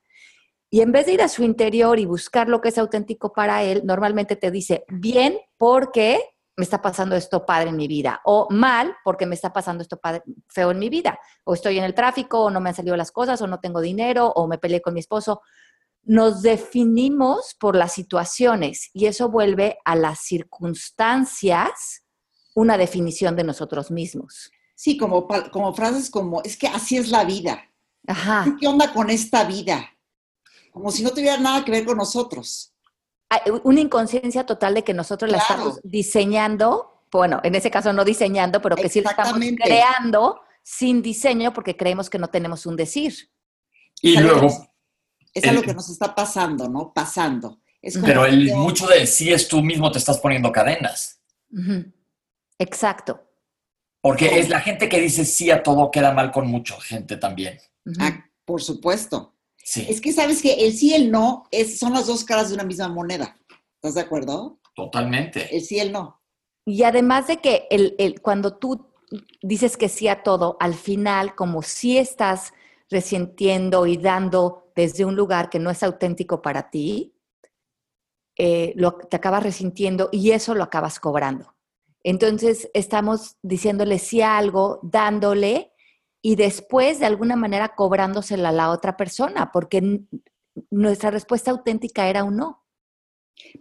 Y 0.71 0.81
en 0.83 0.93
vez 0.93 1.07
de 1.07 1.15
ir 1.15 1.23
a 1.23 1.29
su 1.29 1.43
interior 1.43 1.99
y 1.99 2.07
buscar 2.07 2.49
lo 2.49 2.61
que 2.61 2.69
es 2.69 2.79
auténtico 2.79 3.33
para 3.33 3.63
él, 3.65 3.83
normalmente 3.85 4.37
te 4.37 4.51
dice, 4.51 4.85
bien, 4.89 5.39
porque 5.59 6.21
me 6.57 6.65
está 6.65 6.81
pasando 6.81 7.17
esto 7.17 7.45
padre 7.45 7.71
en 7.71 7.77
mi 7.77 7.89
vida, 7.89 8.21
o 8.25 8.47
mal, 8.51 8.95
porque 9.05 9.27
me 9.27 9.35
está 9.35 9.53
pasando 9.53 9.83
esto 9.83 9.99
padre, 9.99 10.23
feo 10.49 10.71
en 10.71 10.79
mi 10.79 10.89
vida, 10.89 11.19
o 11.45 11.55
estoy 11.55 11.79
en 11.79 11.85
el 11.85 11.95
tráfico, 11.95 12.45
o 12.45 12.51
no 12.51 12.61
me 12.61 12.69
han 12.69 12.75
salido 12.75 12.97
las 12.97 13.11
cosas, 13.11 13.41
o 13.43 13.47
no 13.47 13.61
tengo 13.61 13.81
dinero, 13.81 14.33
o 14.37 14.47
me 14.47 14.59
peleé 14.59 14.81
con 14.81 14.95
mi 14.95 15.01
esposo 15.01 15.41
nos 16.03 16.43
definimos 16.43 17.55
por 17.59 17.77
las 17.77 17.93
situaciones 17.93 18.91
y 18.93 19.07
eso 19.07 19.29
vuelve 19.29 19.79
a 19.85 19.95
las 19.97 20.21
circunstancias 20.21 22.05
una 22.55 22.77
definición 22.79 23.37
de 23.37 23.45
nosotros 23.45 23.91
mismos. 23.91 24.51
Sí, 24.75 24.97
como, 24.97 25.29
como 25.51 25.75
frases 25.75 26.11
como, 26.11 26.43
es 26.43 26.57
que 26.57 26.67
así 26.69 26.97
es 26.97 27.11
la 27.11 27.25
vida. 27.25 27.63
Ajá. 28.07 28.57
¿Qué 28.59 28.67
onda 28.67 28.93
con 28.93 29.11
esta 29.11 29.45
vida? 29.45 29.91
Como 30.71 30.91
si 30.91 31.03
no 31.03 31.11
tuviera 31.11 31.37
nada 31.37 31.65
que 31.65 31.71
ver 31.71 31.85
con 31.85 31.97
nosotros. 31.97 32.73
Hay 33.29 33.41
una 33.63 33.81
inconsciencia 33.81 34.45
total 34.45 34.75
de 34.75 34.85
que 34.85 34.95
nosotros 34.95 35.31
la 35.31 35.39
estamos 35.39 35.81
diseñando, 35.85 37.05
bueno, 37.13 37.41
en 37.45 37.55
ese 37.55 37.71
caso 37.71 37.93
no 37.93 38.05
diseñando, 38.05 38.61
pero 38.61 38.77
que 38.77 38.89
sí 38.89 39.01
la 39.01 39.11
estamos 39.11 39.39
creando 39.63 40.41
sin 40.63 41.03
diseño 41.03 41.53
porque 41.53 41.77
creemos 41.77 42.11
que 42.11 42.19
no 42.19 42.29
tenemos 42.29 42.67
un 42.67 42.77
decir. 42.77 43.31
Y 44.03 44.17
luego, 44.19 44.49
es 45.33 45.45
a 45.45 45.53
lo 45.53 45.63
que 45.63 45.75
nos 45.75 45.89
está 45.91 46.15
pasando, 46.15 46.69
¿no? 46.69 46.93
Pasando. 46.93 47.61
pero 48.05 48.25
el, 48.25 48.55
mucho 48.55 48.87
de 48.87 49.07
sí 49.07 49.33
es 49.33 49.49
tú 49.49 49.63
mismo 49.63 49.91
te 49.93 49.99
estás 49.99 50.19
poniendo 50.19 50.51
cadenas. 50.51 51.21
Exacto. 52.59 53.27
Porque 54.01 54.39
es 54.39 54.49
la 54.49 54.61
gente 54.61 54.89
que 54.89 55.01
dice 55.01 55.25
sí 55.25 55.51
a 55.51 55.63
todo 55.63 55.91
queda 55.91 56.13
mal 56.13 56.33
con 56.33 56.47
mucha 56.47 56.81
gente 56.81 57.17
también. 57.17 57.59
Ah, 57.99 58.25
por 58.45 58.63
supuesto. 58.63 59.35
Sí. 59.71 59.87
Es 59.89 60.01
que 60.01 60.13
sabes 60.13 60.43
que 60.43 60.55
el 60.55 60.73
sí 60.73 60.89
y 60.89 60.95
el 60.95 61.13
no 61.13 61.45
es, 61.53 61.79
son 61.79 61.93
las 61.93 62.09
dos 62.09 62.25
caras 62.25 62.49
de 62.49 62.57
una 62.57 62.65
misma 62.65 62.89
moneda. 62.89 63.39
¿Estás 63.77 63.95
de 63.95 64.01
acuerdo? 64.01 64.59
Totalmente. 64.75 65.55
El 65.55 65.63
sí 65.63 65.77
y 65.77 65.79
el 65.79 65.93
no. 65.93 66.21
Y 66.67 66.83
además 66.83 67.29
de 67.29 67.37
que 67.37 67.69
el, 67.71 67.95
el, 67.99 68.21
cuando 68.21 68.57
tú 68.57 68.91
dices 69.41 69.77
que 69.77 69.89
sí 69.89 70.09
a 70.09 70.25
todo, 70.25 70.57
al 70.59 70.75
final, 70.75 71.37
como 71.37 71.63
si 71.63 71.99
estás 71.99 72.53
resintiendo 72.91 73.87
y 73.87 73.97
dando 73.97 74.73
desde 74.75 75.05
un 75.05 75.15
lugar 75.15 75.51
que 75.51 75.61
no 75.61 75.71
es 75.71 75.85
auténtico 75.85 76.43
para 76.43 76.69
ti, 76.69 77.15
eh, 78.37 78.73
lo, 78.75 78.95
te 78.95 79.15
acabas 79.15 79.45
resintiendo 79.45 80.09
y 80.11 80.33
eso 80.33 80.57
lo 80.57 80.65
acabas 80.65 80.99
cobrando. 80.99 81.55
Entonces 82.03 82.69
estamos 82.75 83.37
diciéndole 83.41 84.01
sí 84.01 84.21
a 84.21 84.37
algo, 84.37 84.81
dándole 84.83 85.70
y 86.23 86.37
después 86.37 86.99
de 86.99 87.07
alguna 87.07 87.37
manera 87.37 87.75
cobrándosela 87.75 88.51
a 88.51 88.53
la 88.53 88.71
otra 88.71 88.97
persona, 88.97 89.51
porque 89.53 90.03
nuestra 90.71 91.11
respuesta 91.11 91.51
auténtica 91.51 92.09
era 92.09 92.25
un 92.25 92.37
no. 92.37 92.67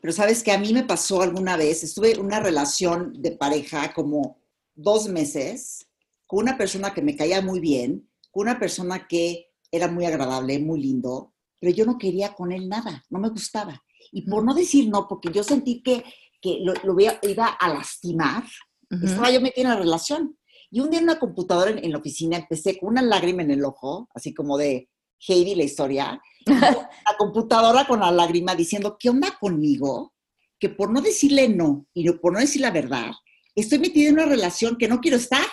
Pero 0.02 0.12
sabes 0.12 0.44
que 0.44 0.52
a 0.52 0.58
mí 0.58 0.74
me 0.74 0.84
pasó 0.84 1.22
alguna 1.22 1.56
vez, 1.56 1.84
estuve 1.84 2.12
en 2.12 2.20
una 2.20 2.40
relación 2.40 3.14
de 3.14 3.32
pareja 3.32 3.94
como 3.94 4.42
dos 4.76 5.08
meses 5.08 5.88
con 6.28 6.44
una 6.44 6.58
persona 6.58 6.94
que 6.94 7.02
me 7.02 7.16
caía 7.16 7.42
muy 7.42 7.60
bien, 7.60 8.10
una 8.34 8.60
persona 8.60 9.08
que 9.08 9.48
era 9.72 9.88
muy 9.88 10.06
agradable, 10.06 10.60
muy 10.60 10.82
lindo, 10.82 11.34
pero 11.60 11.74
yo 11.74 11.86
no 11.86 11.98
quería 11.98 12.34
con 12.34 12.52
él 12.52 12.70
nada, 12.70 13.04
no 13.10 13.20
me 13.20 13.30
gustaba. 13.30 13.84
Y 14.12 14.24
por 14.24 14.44
no 14.44 14.54
decir 14.54 14.90
no, 14.90 15.08
porque 15.08 15.32
yo 15.32 15.44
sentí 15.44 15.82
que, 15.82 16.04
que 16.42 16.60
lo, 16.62 16.74
iba 17.00 17.48
a 17.48 17.74
lastimar, 17.74 18.44
estaba 18.90 19.30
yo 19.30 19.42
metida 19.42 19.64
en 19.64 19.70
la 19.70 19.80
relación. 19.80 20.39
Y 20.72 20.82
un 20.82 20.90
día 20.90 21.00
en 21.00 21.06
una 21.06 21.20
computadora 21.20 21.72
en, 21.72 21.92
la 21.92 21.98
oficina 21.98 22.38
empecé 22.38 22.78
con 22.78 22.90
una 22.90 23.02
lágrima 23.02 23.42
en 23.42 23.52
el 23.52 23.66
ojo, 23.66 24.08
así 24.14 24.34
como 24.34 24.58
de 24.58 24.90
Heidi 25.28 25.56
la 25.56 25.64
historia, 25.64 26.22
la 26.46 27.18
computadora 27.18 27.86
con 27.88 28.00
la 28.00 28.12
lágrima 28.12 28.56
diciendo, 28.56 28.98
¿qué 29.00 29.10
onda 29.10 29.38
conmigo? 29.40 30.14
Que 30.60 30.70
por 30.70 30.92
no 30.92 31.02
decirle 31.02 31.50
no 31.50 31.88
y 31.94 32.10
por 32.14 32.34
no 32.34 32.40
decir 32.40 32.62
la 32.62 32.72
verdad, 32.72 33.12
estoy 33.56 33.80
metida 33.80 34.10
en 34.10 34.16
una 34.16 34.26
relación 34.26 34.78
que 34.78 34.88
no 34.88 35.00
quiero 35.00 35.18
estar. 35.18 35.46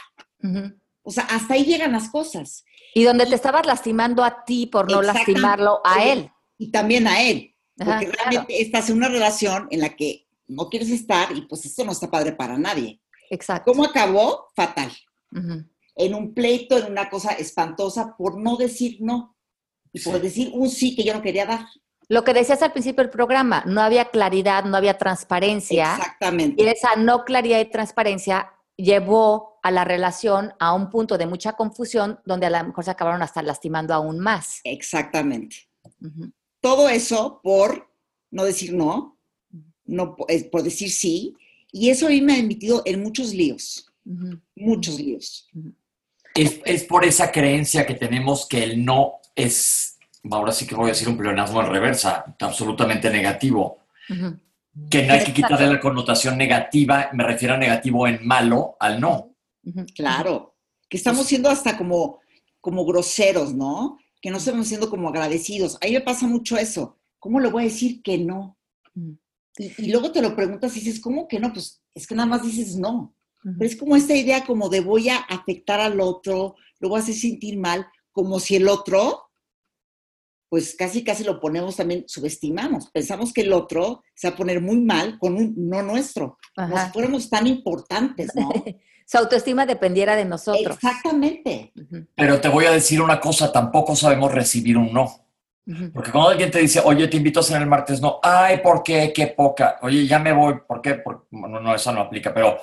O 1.03 1.11
sea, 1.11 1.25
hasta 1.25 1.55
ahí 1.55 1.65
llegan 1.65 1.93
las 1.93 2.11
cosas. 2.11 2.65
Y 2.95 3.05
donde 3.05 3.27
te 3.27 3.35
estabas 3.35 3.67
lastimando 3.67 4.23
a 4.23 4.45
ti 4.45 4.67
por 4.67 4.91
no 4.91 5.03
lastimarlo 5.03 5.81
a 5.85 6.05
él. 6.05 6.31
Y 6.59 6.71
también 6.71 7.07
a 7.07 7.23
él. 7.23 7.55
Porque 7.77 8.11
realmente 8.11 8.61
estás 8.63 8.91
en 8.91 8.97
una 8.97 9.09
relación 9.09 9.69
en 9.71 9.81
la 9.81 9.95
que 9.97 10.27
no 10.49 10.69
quieres 10.69 10.91
estar 10.91 11.37
y 11.37 11.43
pues 11.43 11.65
esto 11.67 11.85
no 11.85 11.93
está 11.93 12.11
padre 12.11 12.33
para 12.33 12.57
nadie. 12.57 13.01
Exacto. 13.31 13.73
¿Cómo 13.73 13.85
acabó? 13.85 14.49
Fatal. 14.55 14.93
En 15.95 16.15
un 16.15 16.35
pleito, 16.35 16.79
en 16.79 16.91
una 16.93 17.09
cosa 17.09 17.33
espantosa 17.33 18.17
por 18.17 18.39
no 18.39 18.57
decir 18.57 18.99
no. 19.01 19.37
Y 19.93 20.01
por 20.01 20.21
decir 20.21 20.51
un 20.53 20.69
sí 20.69 20.95
que 20.95 21.05
yo 21.05 21.15
no 21.15 21.23
quería 21.23 21.47
dar. 21.47 21.67
Lo 22.09 22.23
que 22.23 22.35
decías 22.35 22.63
al 22.63 22.73
principio 22.73 23.03
del 23.03 23.11
programa, 23.11 23.65
no 23.67 23.81
había 23.81 24.07
claridad, 24.07 24.65
no 24.65 24.77
había 24.77 24.97
transparencia. 24.97 25.97
Exactamente. 25.97 26.63
Y 26.63 26.67
esa 26.67 26.97
no 26.97 27.25
claridad 27.25 27.59
y 27.61 27.65
transparencia 27.65 28.53
llevó 28.77 29.59
a 29.63 29.71
la 29.71 29.85
relación 29.85 30.53
a 30.61 30.75
un 30.75 30.91
punto 30.91 31.19
de 31.19 31.27
mucha 31.27 31.55
confusión 31.55 32.21
donde 32.25 32.47
a 32.47 32.51
lo 32.51 32.69
mejor 32.69 32.85
se 32.85 32.91
acabaron 32.91 33.23
hasta 33.23 33.43
lastimando 33.43 33.95
aún 33.95 34.21
más. 34.21 34.61
Exactamente. 34.63 35.57
Todo 36.61 36.89
eso 36.89 37.41
por 37.43 37.91
no 38.31 38.45
decir 38.45 38.75
no, 38.75 39.19
no 39.85 40.15
por 40.15 40.63
decir 40.63 40.91
sí, 40.91 41.35
y 41.79 41.91
eso 41.91 42.07
a 42.07 42.11
mí 42.11 42.23
me 42.23 42.33
ha 42.33 42.39
emitido 42.39 42.83
en 42.87 43.03
muchos 43.03 43.35
líos, 43.35 43.93
muchos 44.55 44.99
líos. 44.99 45.47
Es, 46.35 46.85
por 46.85 47.05
esa 47.05 47.31
creencia 47.31 47.87
que 47.87 47.95
tenemos 47.95 48.47
que 48.47 48.63
el 48.63 48.83
no 48.83 49.15
es, 49.35 49.99
ahora 50.31 50.53
sí 50.53 50.67
que 50.67 50.75
voy 50.75 50.87
a 50.87 50.93
decir 50.93 51.09
un 51.09 51.19
pleonasmo 51.19 51.61
en 51.61 51.69
reversa, 51.69 52.35
absolutamente 52.41 53.11
negativo 53.11 53.81
que 54.91 55.07
no 55.07 55.13
hay 55.13 55.25
que 55.25 55.35
quitarle 55.35 55.67
la 55.67 55.81
connotación 55.81 56.39
negativa, 56.39 57.11
me 57.13 57.25
refiero 57.25 57.55
a 57.55 57.59
negativo 57.59 58.07
en 58.07 58.27
malo 58.27 58.77
al 58.81 59.01
no. 59.01 59.35
Claro, 59.95 60.57
que 60.89 60.97
estamos 60.97 61.27
siendo 61.27 61.51
hasta 61.51 61.77
como, 61.77 62.21
como 62.61 62.85
groseros, 62.87 63.55
¿no? 63.55 63.99
Que 64.21 64.31
no 64.31 64.39
estamos 64.39 64.67
siendo 64.67 64.89
como 64.89 65.09
agradecidos. 65.09 65.77
A 65.83 65.87
mí 65.87 65.93
me 65.93 66.01
pasa 66.01 66.27
mucho 66.27 66.57
eso. 66.57 66.97
¿Cómo 67.19 67.41
le 67.41 67.51
voy 67.51 67.65
a 67.65 67.67
decir 67.67 68.03
que 68.03 68.19
no? 68.19 68.57
Y, 69.59 69.91
luego 69.91 70.13
te 70.13 70.23
lo 70.23 70.37
preguntas 70.37 70.77
y 70.77 70.81
dices, 70.81 71.01
¿cómo 71.01 71.27
que 71.29 71.41
no? 71.41 71.53
Pues 71.53 71.83
es 71.95 72.07
que 72.07 72.15
nada 72.15 72.29
más 72.29 72.43
dices 72.43 72.77
no. 72.77 73.15
Pero 73.43 73.71
es 73.71 73.77
como 73.77 73.95
esta 73.95 74.15
idea 74.15 74.45
como 74.45 74.69
de 74.69 74.81
voy 74.81 75.09
a 75.09 75.19
afectar 75.19 75.81
al 75.81 76.01
otro, 76.01 76.57
lo 76.81 76.89
voy 76.89 76.99
a 76.99 77.03
hacer 77.03 77.15
sentir 77.15 77.57
mal, 77.57 77.87
como 78.11 78.41
si 78.41 78.57
el 78.57 78.67
otro 78.69 79.27
pues 80.49 80.77
casi 80.77 81.03
casi 81.03 81.25
lo 81.25 81.41
ponemos 81.41 81.77
también, 81.77 82.05
subestimamos. 82.07 82.91
Pensamos 82.91 83.33
que 83.33 83.43
el 83.43 83.53
otro 83.53 84.03
se 84.15 84.29
va 84.29 84.35
a 84.35 84.37
poner 84.37 84.61
muy 84.61 84.77
mal 84.77 85.19
con 85.19 85.35
un 85.35 85.55
no 85.57 85.83
nuestro. 85.83 86.39
Como 86.55 86.79
si 86.79 86.91
fuéramos 86.93 87.29
tan 87.29 87.47
importantes, 87.47 88.31
¿no? 88.35 88.51
Su 89.07 89.19
autoestima 89.19 89.67
dependiera 89.67 90.17
de 90.17 90.25
nosotros. 90.25 90.77
Exactamente. 90.77 91.73
Pero 92.17 92.41
te 92.41 92.49
voy 92.49 92.65
a 92.65 92.73
decir 92.73 93.01
una 93.01 93.21
cosa, 93.21 93.53
tampoco 93.53 93.95
sabemos 93.95 94.33
recibir 94.33 94.77
un 94.77 94.93
no. 94.93 95.26
Porque 95.93 96.13
cuando 96.13 96.31
alguien 96.31 96.51
te 96.51 96.61
dice, 96.61 96.81
oye, 96.85 97.09
te 97.09 97.17
invito 97.17 97.41
a 97.41 97.43
cenar 97.43 97.63
el 97.63 97.69
martes, 97.69 98.01
no, 98.01 98.21
ay, 98.23 98.59
¿por 98.59 98.85
qué? 98.85 99.13
Qué 99.13 99.27
poca. 99.29 99.79
Oye, 99.83 100.07
ya 100.07 100.21
me 100.21 100.33
voy, 100.33 100.61
¿por 100.67 100.81
qué? 100.81 101.03
no, 101.33 101.61
no, 101.61 101.75
eso 101.75 101.93
no 101.93 102.03
aplica, 102.03 102.33
pero 102.33 102.59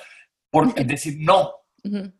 por 0.49 0.73
decir 0.73 1.17
no. 1.19 1.51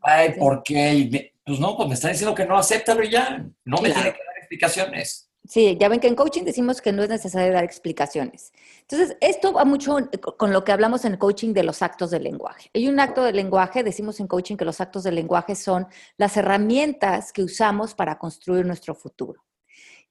Ay, 0.01 0.33
¿por 0.37 0.61
qué? 0.61 1.33
Pues 1.45 1.59
no, 1.59 1.77
pues 1.77 1.87
me 1.87 1.93
están 1.95 2.11
diciendo 2.11 2.35
que 2.35 2.45
no, 2.45 2.57
acéptalo 2.57 3.01
y 3.01 3.11
ya. 3.11 3.45
No 3.63 3.77
me 3.77 3.91
tiene 3.91 4.11
que 4.11 4.19
dar 4.25 4.37
explicaciones. 4.39 5.29
Sí, 5.45 5.77
ya 5.79 5.89
ven 5.89 5.99
que 5.99 6.07
en 6.07 6.15
coaching 6.15 6.43
decimos 6.43 6.81
que 6.81 6.93
no 6.93 7.03
es 7.03 7.09
necesario 7.09 7.51
dar 7.51 7.65
explicaciones. 7.65 8.53
Entonces, 8.81 9.17
esto 9.19 9.51
va 9.51 9.65
mucho 9.65 9.97
con 10.37 10.53
lo 10.53 10.63
que 10.63 10.71
hablamos 10.71 11.03
en 11.03 11.17
coaching 11.17 11.53
de 11.53 11.63
los 11.63 11.81
actos 11.81 12.11
del 12.11 12.23
lenguaje. 12.23 12.69
Hay 12.73 12.87
un 12.87 12.99
acto 12.99 13.23
de 13.23 13.33
lenguaje, 13.33 13.83
decimos 13.83 14.21
en 14.21 14.27
coaching 14.27 14.55
que 14.55 14.63
los 14.63 14.79
actos 14.79 15.03
del 15.03 15.15
lenguaje 15.15 15.55
son 15.55 15.87
las 16.17 16.37
herramientas 16.37 17.33
que 17.33 17.43
usamos 17.43 17.93
para 17.93 18.17
construir 18.17 18.65
nuestro 18.65 18.95
futuro. 18.95 19.43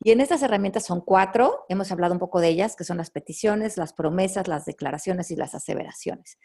Y 0.04 0.10
en 0.10 0.20
estas 0.20 0.42
herramientas 0.42 0.84
son 0.84 1.00
cuatro, 1.00 1.64
hemos 1.68 1.92
hablado 1.92 2.12
un 2.12 2.18
poco 2.18 2.40
de 2.40 2.48
ellas, 2.48 2.74
que 2.74 2.82
son 2.82 2.96
las 2.96 3.10
peticiones, 3.10 3.76
las 3.76 3.92
promesas, 3.92 4.48
las 4.48 4.64
declaraciones 4.64 5.30
y 5.30 5.36
las 5.36 5.54
aseveraciones. 5.54 6.38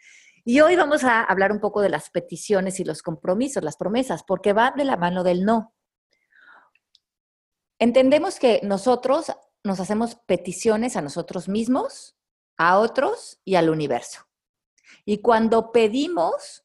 Y 0.44 0.60
hoy 0.60 0.76
vamos 0.76 1.02
a 1.02 1.24
hablar 1.24 1.50
un 1.50 1.58
poco 1.58 1.80
de 1.82 1.88
las 1.88 2.10
peticiones 2.10 2.78
y 2.78 2.84
los 2.84 3.02
compromisos, 3.02 3.64
las 3.64 3.76
promesas, 3.76 4.22
porque 4.22 4.52
va 4.52 4.70
de 4.70 4.84
la 4.84 4.96
mano 4.96 5.24
del 5.24 5.44
no. 5.44 5.74
Entendemos 7.80 8.38
que 8.38 8.60
nosotros 8.62 9.32
nos 9.64 9.80
hacemos 9.80 10.14
peticiones 10.14 10.96
a 10.96 11.02
nosotros 11.02 11.48
mismos, 11.48 12.16
a 12.56 12.78
otros 12.78 13.40
y 13.44 13.56
al 13.56 13.70
universo. 13.70 14.28
Y 15.04 15.18
cuando 15.18 15.72
pedimos, 15.72 16.64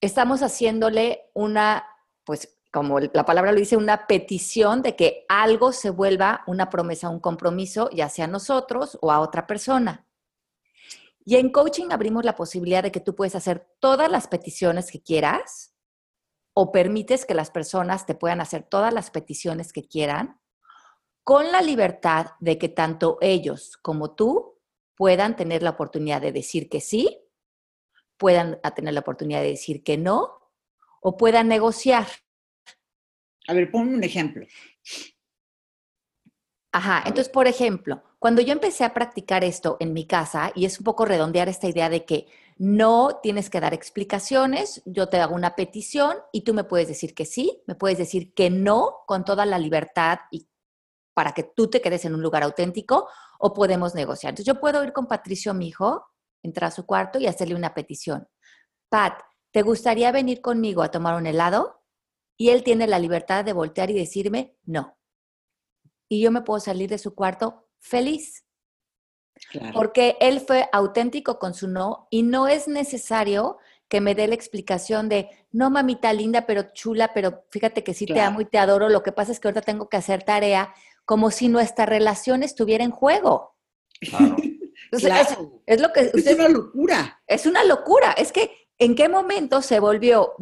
estamos 0.00 0.42
haciéndole 0.42 1.30
una, 1.34 1.86
pues 2.24 2.55
como 2.76 3.00
la 3.00 3.24
palabra 3.24 3.52
lo 3.52 3.58
dice, 3.58 3.78
una 3.78 4.06
petición 4.06 4.82
de 4.82 4.96
que 4.96 5.24
algo 5.30 5.72
se 5.72 5.88
vuelva 5.88 6.44
una 6.46 6.68
promesa, 6.68 7.08
un 7.08 7.20
compromiso, 7.20 7.88
ya 7.90 8.10
sea 8.10 8.26
a 8.26 8.28
nosotros 8.28 8.98
o 9.00 9.10
a 9.10 9.20
otra 9.20 9.46
persona. 9.46 10.06
Y 11.24 11.36
en 11.36 11.50
coaching 11.50 11.86
abrimos 11.90 12.26
la 12.26 12.36
posibilidad 12.36 12.82
de 12.82 12.92
que 12.92 13.00
tú 13.00 13.14
puedes 13.14 13.34
hacer 13.34 13.66
todas 13.80 14.10
las 14.10 14.28
peticiones 14.28 14.90
que 14.90 15.02
quieras 15.02 15.74
o 16.52 16.70
permites 16.70 17.24
que 17.24 17.32
las 17.32 17.50
personas 17.50 18.04
te 18.04 18.14
puedan 18.14 18.42
hacer 18.42 18.62
todas 18.64 18.92
las 18.92 19.10
peticiones 19.10 19.72
que 19.72 19.88
quieran 19.88 20.38
con 21.24 21.50
la 21.50 21.62
libertad 21.62 22.32
de 22.40 22.58
que 22.58 22.68
tanto 22.68 23.16
ellos 23.22 23.78
como 23.78 24.14
tú 24.14 24.60
puedan 24.96 25.34
tener 25.34 25.62
la 25.62 25.70
oportunidad 25.70 26.20
de 26.20 26.32
decir 26.32 26.68
que 26.68 26.82
sí, 26.82 27.22
puedan 28.18 28.60
tener 28.74 28.92
la 28.92 29.00
oportunidad 29.00 29.40
de 29.40 29.48
decir 29.48 29.82
que 29.82 29.96
no 29.96 30.52
o 31.00 31.16
puedan 31.16 31.48
negociar. 31.48 32.06
A 33.48 33.54
ver, 33.54 33.70
ponme 33.70 33.94
un 33.94 34.04
ejemplo. 34.04 34.46
Ajá, 36.72 36.98
entonces, 37.06 37.30
por 37.30 37.46
ejemplo, 37.46 38.02
cuando 38.18 38.42
yo 38.42 38.52
empecé 38.52 38.84
a 38.84 38.92
practicar 38.92 39.44
esto 39.44 39.76
en 39.80 39.92
mi 39.92 40.06
casa, 40.06 40.52
y 40.54 40.66
es 40.66 40.78
un 40.78 40.84
poco 40.84 41.06
redondear 41.06 41.48
esta 41.48 41.68
idea 41.68 41.88
de 41.88 42.04
que 42.04 42.26
no 42.58 43.20
tienes 43.22 43.48
que 43.48 43.60
dar 43.60 43.72
explicaciones, 43.72 44.82
yo 44.84 45.08
te 45.08 45.18
hago 45.18 45.34
una 45.34 45.54
petición 45.54 46.16
y 46.32 46.42
tú 46.42 46.54
me 46.54 46.64
puedes 46.64 46.88
decir 46.88 47.14
que 47.14 47.24
sí, 47.24 47.62
me 47.66 47.74
puedes 47.74 47.98
decir 47.98 48.34
que 48.34 48.50
no 48.50 49.04
con 49.06 49.24
toda 49.24 49.46
la 49.46 49.58
libertad 49.58 50.18
y 50.30 50.48
para 51.14 51.32
que 51.32 51.44
tú 51.44 51.68
te 51.68 51.80
quedes 51.80 52.04
en 52.04 52.14
un 52.14 52.22
lugar 52.22 52.42
auténtico 52.42 53.08
o 53.38 53.54
podemos 53.54 53.94
negociar. 53.94 54.32
Entonces 54.32 54.52
yo 54.52 54.60
puedo 54.60 54.84
ir 54.84 54.92
con 54.92 55.06
Patricio, 55.06 55.54
mi 55.54 55.68
hijo, 55.68 56.06
entrar 56.42 56.68
a 56.68 56.70
su 56.70 56.84
cuarto 56.84 57.18
y 57.18 57.26
hacerle 57.26 57.54
una 57.54 57.72
petición. 57.72 58.28
Pat, 58.90 59.20
¿te 59.50 59.62
gustaría 59.62 60.12
venir 60.12 60.42
conmigo 60.42 60.82
a 60.82 60.90
tomar 60.90 61.14
un 61.14 61.26
helado? 61.26 61.85
Y 62.36 62.50
él 62.50 62.62
tiene 62.62 62.86
la 62.86 62.98
libertad 62.98 63.44
de 63.44 63.52
voltear 63.52 63.90
y 63.90 63.94
decirme 63.94 64.56
no 64.64 64.96
y 66.08 66.20
yo 66.20 66.30
me 66.30 66.42
puedo 66.42 66.60
salir 66.60 66.88
de 66.88 66.98
su 66.98 67.14
cuarto 67.14 67.68
feliz. 67.78 68.44
Porque 69.74 70.16
él 70.20 70.40
fue 70.40 70.66
auténtico 70.72 71.38
con 71.38 71.52
su 71.52 71.68
no 71.68 72.08
y 72.10 72.22
no 72.22 72.48
es 72.48 72.68
necesario 72.68 73.58
que 73.88 74.00
me 74.00 74.14
dé 74.14 74.26
la 74.26 74.34
explicación 74.34 75.08
de, 75.08 75.28
no 75.52 75.70
mamita 75.70 76.12
linda, 76.12 76.46
pero 76.46 76.72
chula, 76.72 77.12
pero 77.12 77.44
fíjate 77.50 77.84
que 77.84 77.92
sí 77.92 78.06
te 78.06 78.20
amo 78.20 78.40
y 78.40 78.46
te 78.46 78.58
adoro, 78.58 78.88
lo 78.88 79.02
que 79.02 79.12
pasa 79.12 79.32
es 79.32 79.38
que 79.38 79.48
ahorita 79.48 79.60
tengo 79.60 79.88
que 79.88 79.98
hacer 79.98 80.22
tarea, 80.22 80.74
como 81.04 81.30
si 81.30 81.48
nuestra 81.48 81.86
relación 81.86 82.42
estuviera 82.42 82.82
en 82.82 82.90
juego. 82.90 83.56
Claro. 84.00 84.36
es, 85.66 85.80
lo 85.80 85.92
que... 85.92 86.10
es 86.12 86.34
una 86.34 86.48
locura. 86.48 87.22
Es 87.26 87.46
una 87.46 87.62
locura. 87.62 88.12
Es 88.12 88.32
que, 88.32 88.65
¿en 88.78 88.94
qué 88.94 89.08
momento 89.08 89.62
se 89.62 89.80
volvió, 89.80 90.34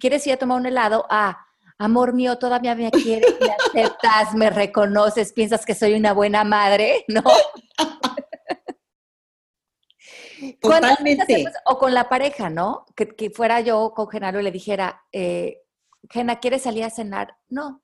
quieres 0.00 0.26
ir 0.26 0.34
a 0.34 0.36
tomar 0.36 0.60
un 0.60 0.66
helado? 0.66 1.06
a 1.10 1.48
amor 1.78 2.12
mío, 2.12 2.38
todavía 2.38 2.74
me 2.74 2.90
quieres, 2.90 3.34
me 3.40 3.52
aceptas, 3.52 4.34
me 4.34 4.50
reconoces, 4.50 5.32
piensas 5.32 5.64
que 5.64 5.74
soy 5.74 5.94
una 5.94 6.12
buena 6.12 6.44
madre, 6.44 7.04
¿no? 7.08 7.22
Totalmente. 10.60 11.44
O 11.64 11.78
con 11.78 11.94
la 11.94 12.08
pareja, 12.08 12.50
¿no? 12.50 12.84
Que, 12.94 13.30
fuera 13.30 13.60
yo 13.60 13.92
con 13.94 14.08
Genaro 14.08 14.40
y 14.40 14.42
le 14.42 14.50
dijera, 14.50 15.04
eh, 15.12 15.62
Gena, 16.10 16.40
¿quieres 16.40 16.62
salir 16.62 16.84
a 16.84 16.90
cenar? 16.90 17.36
No. 17.48 17.82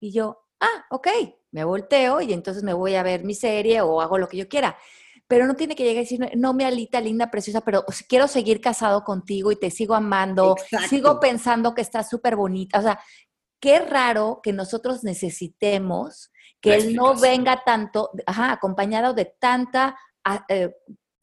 Y 0.00 0.12
yo, 0.12 0.46
ah, 0.60 0.86
ok, 0.90 1.08
me 1.52 1.64
volteo 1.64 2.20
y 2.20 2.32
entonces 2.32 2.62
me 2.62 2.72
voy 2.72 2.94
a 2.94 3.02
ver 3.02 3.24
mi 3.24 3.34
serie 3.34 3.80
o 3.80 4.00
hago 4.00 4.18
lo 4.18 4.28
que 4.28 4.36
yo 4.36 4.48
quiera. 4.48 4.78
Pero 5.30 5.46
no 5.46 5.54
tiene 5.54 5.76
que 5.76 5.84
llegar 5.84 6.02
y 6.02 6.06
decir, 6.06 6.28
no, 6.36 6.54
me 6.54 6.64
alita, 6.64 7.00
linda, 7.00 7.30
preciosa, 7.30 7.60
pero 7.60 7.84
quiero 8.08 8.26
seguir 8.26 8.60
casado 8.60 9.04
contigo 9.04 9.52
y 9.52 9.56
te 9.56 9.70
sigo 9.70 9.94
amando, 9.94 10.56
sigo 10.88 11.20
pensando 11.20 11.72
que 11.72 11.82
estás 11.82 12.10
súper 12.10 12.34
bonita. 12.34 12.80
O 12.80 12.82
sea, 12.82 12.98
qué 13.60 13.78
raro 13.78 14.40
que 14.42 14.52
nosotros 14.52 15.04
necesitemos 15.04 16.32
que 16.60 16.74
él 16.74 16.96
no 16.96 17.14
venga 17.14 17.62
tanto, 17.64 18.10
ajá, 18.26 18.50
acompañado 18.50 19.14
de 19.14 19.26
tanta 19.38 19.96
ah, 20.24 20.44
eh, 20.48 20.74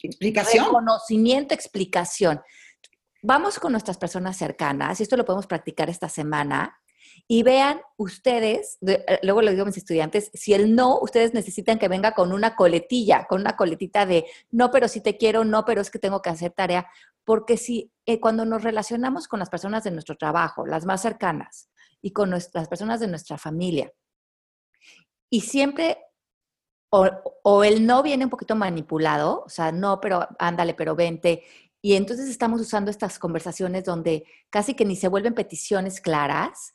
explicación. 0.02 0.68
Reconocimiento, 0.68 1.54
explicación. 1.54 2.42
Vamos 3.22 3.60
con 3.60 3.74
nuestras 3.74 3.98
personas 3.98 4.38
cercanas, 4.38 5.02
y 5.02 5.04
esto 5.04 5.18
lo 5.18 5.26
podemos 5.26 5.48
practicar 5.48 5.90
esta 5.90 6.08
semana, 6.08 6.80
y 7.28 7.44
vean 7.44 7.82
ustedes, 7.98 8.78
eh, 8.86 9.20
luego 9.24 9.42
lo 9.42 9.52
digo 9.52 9.64
a 9.64 9.66
mis 9.66 9.78
estudiantes, 9.78 10.32
si 10.34 10.54
el 10.54 10.76
no, 10.76 11.00
ustedes 11.00 11.34
necesitan 11.34 11.80
que 11.80 11.88
venga 11.88 12.14
con 12.14 12.32
una 12.32 12.56
coletilla, 12.56 13.26
con 13.28 13.42
una 13.42 13.56
coletita 13.56 14.06
de 14.06 14.26
no, 14.52 14.72
pero 14.72 14.88
si 14.88 15.02
te 15.02 15.18
quiero, 15.18 15.44
no, 15.46 15.66
pero 15.66 15.82
es 15.82 15.90
que 15.90 16.00
tengo 16.00 16.22
que 16.22 16.30
hacer 16.30 16.52
tarea, 16.52 16.88
porque 17.24 17.58
si 17.58 17.92
eh, 18.06 18.20
cuando 18.20 18.46
nos 18.46 18.64
relacionamos 18.64 19.28
con 19.28 19.40
las 19.40 19.50
personas 19.50 19.84
de 19.84 19.92
nuestro 19.92 20.16
trabajo, 20.16 20.66
las 20.66 20.86
más 20.86 21.02
cercanas, 21.02 21.70
y 22.02 22.12
con 22.12 22.30
las 22.30 22.68
personas 22.70 23.00
de 23.00 23.08
nuestra 23.08 23.38
familia. 23.38 23.92
Y 25.30 25.42
siempre, 25.42 25.98
o, 26.90 27.64
el 27.64 27.86
no 27.86 28.04
viene 28.04 28.26
un 28.26 28.30
poquito 28.30 28.56
manipulado, 28.56 29.44
o 29.46 29.50
sea, 29.50 29.72
no, 29.72 30.00
pero 30.00 30.28
ándale, 30.40 30.74
pero 30.74 30.96
vente. 30.96 31.44
Y 31.82 31.96
entonces 31.96 32.30
estamos 32.30 32.62
usando 32.62 32.92
estas 32.92 33.20
conversaciones 33.20 33.84
donde 33.84 34.26
casi 34.50 34.74
que 34.74 34.86
ni 34.86 34.96
se 34.96 35.08
vuelven 35.08 35.34
peticiones 35.34 36.00
claras. 36.02 36.74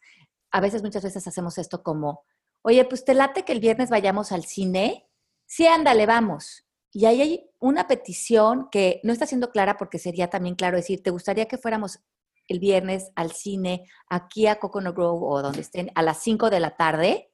A 0.53 0.61
veces, 0.61 0.83
muchas 0.83 1.03
veces 1.03 1.27
hacemos 1.27 1.59
esto 1.59 1.83
como, 1.83 2.25
oye, 2.63 2.85
pues 2.85 3.05
te 3.05 3.15
late 3.15 3.45
que 3.45 3.53
el 3.53 3.61
viernes 3.61 3.91
vayamos 3.91 4.31
al 4.31 4.45
cine. 4.45 5.09
Sí, 5.47 5.67
ándale, 5.67 6.07
vamos. 6.07 6.65
Y 6.93 7.07
ahí 7.07 7.23
hay 7.23 7.51
una 7.59 7.89
petición 7.89 8.69
que 8.71 9.01
no 9.03 9.13
está 9.13 9.27
siendo 9.27 9.51
clara 9.51 9.77
porque 9.77 9.99
sería 9.99 10.29
también 10.29 10.55
claro 10.55 10.77
decir, 10.77 11.03
¿te 11.03 11.11
gustaría 11.11 11.47
que 11.47 11.59
fuéramos 11.59 12.01
el 12.49 12.61
viernes 12.61 13.11
al 13.17 13.33
cine 13.33 13.89
aquí 14.09 14.47
a 14.47 14.59
Coconut 14.59 14.95
Grove 14.95 15.21
o 15.23 15.43
donde 15.43 15.61
estén 15.61 15.91
a 15.95 16.03
las 16.03 16.23
5 16.23 16.51
de 16.51 16.61
la 16.61 16.77
tarde, 16.77 17.33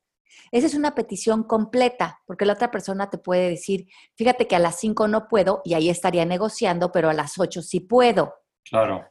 esa 0.52 0.66
es 0.66 0.74
una 0.74 0.94
petición 0.94 1.42
completa, 1.44 2.20
porque 2.26 2.44
la 2.44 2.52
otra 2.54 2.70
persona 2.70 3.10
te 3.10 3.18
puede 3.18 3.50
decir, 3.50 3.88
fíjate 4.14 4.46
que 4.46 4.56
a 4.56 4.60
las 4.60 4.78
5 4.78 5.08
no 5.08 5.28
puedo 5.28 5.62
y 5.64 5.74
ahí 5.74 5.88
estaría 5.88 6.24
negociando, 6.24 6.92
pero 6.92 7.10
a 7.10 7.14
las 7.14 7.38
8 7.38 7.62
sí 7.62 7.80
puedo. 7.80 8.34
Claro. 8.64 9.06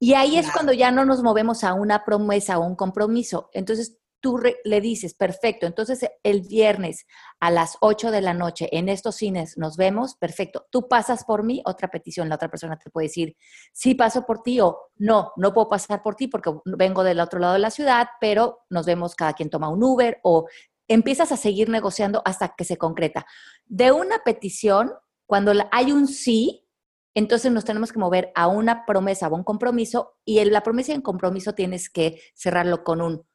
Y 0.00 0.14
ahí 0.14 0.38
es 0.38 0.50
cuando 0.52 0.72
ya 0.72 0.90
no 0.90 1.04
nos 1.04 1.22
movemos 1.22 1.64
a 1.64 1.74
una 1.74 2.04
promesa 2.04 2.58
o 2.58 2.64
un 2.64 2.76
compromiso. 2.76 3.50
Entonces, 3.52 3.98
tú 4.20 4.40
le 4.64 4.80
dices, 4.80 5.14
perfecto, 5.14 5.66
entonces 5.66 6.00
el 6.22 6.42
viernes 6.42 7.06
a 7.40 7.50
las 7.50 7.76
8 7.80 8.10
de 8.10 8.20
la 8.20 8.34
noche 8.34 8.68
en 8.72 8.88
estos 8.88 9.16
cines 9.16 9.56
nos 9.56 9.76
vemos, 9.76 10.16
perfecto. 10.16 10.66
Tú 10.70 10.88
pasas 10.88 11.24
por 11.24 11.44
mí, 11.44 11.62
otra 11.64 11.88
petición, 11.88 12.28
la 12.28 12.34
otra 12.34 12.50
persona 12.50 12.76
te 12.78 12.90
puede 12.90 13.06
decir, 13.06 13.36
sí 13.72 13.94
paso 13.94 14.24
por 14.26 14.42
ti 14.42 14.60
o 14.60 14.90
no, 14.96 15.32
no 15.36 15.52
puedo 15.54 15.68
pasar 15.68 16.02
por 16.02 16.16
ti 16.16 16.28
porque 16.28 16.52
vengo 16.64 17.04
del 17.04 17.20
otro 17.20 17.38
lado 17.38 17.54
de 17.54 17.60
la 17.60 17.70
ciudad, 17.70 18.08
pero 18.20 18.60
nos 18.70 18.86
vemos, 18.86 19.14
cada 19.14 19.34
quien 19.34 19.50
toma 19.50 19.68
un 19.68 19.82
Uber 19.82 20.18
o 20.22 20.46
empiezas 20.88 21.30
a 21.32 21.36
seguir 21.36 21.68
negociando 21.68 22.22
hasta 22.24 22.54
que 22.56 22.64
se 22.64 22.76
concreta. 22.76 23.26
De 23.66 23.92
una 23.92 24.18
petición, 24.24 24.92
cuando 25.26 25.52
hay 25.70 25.92
un 25.92 26.08
sí, 26.08 26.67
entonces 27.14 27.50
nos 27.52 27.64
tenemos 27.64 27.92
que 27.92 27.98
mover 27.98 28.32
a 28.34 28.48
una 28.48 28.86
promesa 28.86 29.28
o 29.28 29.34
un 29.34 29.44
compromiso 29.44 30.16
y 30.24 30.38
en 30.38 30.52
la 30.52 30.62
promesa 30.62 30.92
y 30.92 30.96
el 30.96 31.02
compromiso 31.02 31.54
tienes 31.54 31.90
que 31.90 32.20
cerrarlo 32.34 32.84
con 32.84 33.00
un 33.00 33.26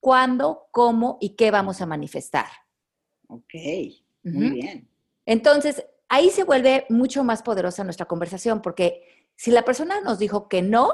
cuándo, 0.00 0.68
cómo 0.70 1.18
y 1.20 1.36
qué 1.36 1.50
vamos 1.50 1.80
a 1.80 1.86
manifestar. 1.86 2.46
Ok, 3.28 3.54
muy 4.24 4.50
bien. 4.50 4.88
Entonces, 5.26 5.84
ahí 6.08 6.30
se 6.30 6.44
vuelve 6.44 6.86
mucho 6.88 7.24
más 7.24 7.42
poderosa 7.42 7.84
nuestra 7.84 8.06
conversación, 8.06 8.62
porque 8.62 9.02
si 9.36 9.50
la 9.50 9.64
persona 9.64 10.00
nos 10.00 10.18
dijo 10.18 10.48
que 10.48 10.62
no, 10.62 10.90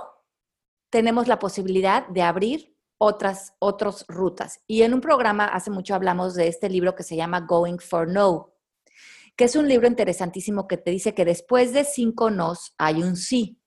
tenemos 0.91 1.29
la 1.29 1.39
posibilidad 1.39 2.07
de 2.09 2.23
abrir 2.23 2.77
otras, 2.99 3.55
otras 3.59 4.05
rutas. 4.09 4.61
Y 4.67 4.83
en 4.83 4.95
un 4.95 5.01
programa 5.01 5.47
hace 5.47 5.71
mucho 5.71 5.95
hablamos 5.95 6.35
de 6.35 6.49
este 6.49 6.69
libro 6.69 6.95
que 6.95 7.03
se 7.03 7.17
llama 7.17 7.41
Going 7.41 7.79
for 7.79 8.09
No, 8.09 8.54
que 9.37 9.44
es 9.44 9.57
un 9.57 9.68
libro 9.68 9.87
interesantísimo 9.87 10.68
que 10.68 10.77
te 10.77 10.90
dice 10.90 11.14
que 11.14 11.25
después 11.25 11.73
de 11.73 11.85
cinco 11.85 12.31
nos 12.31 12.75
hay 12.79 13.03
un 13.03 13.16
sí. 13.16 13.61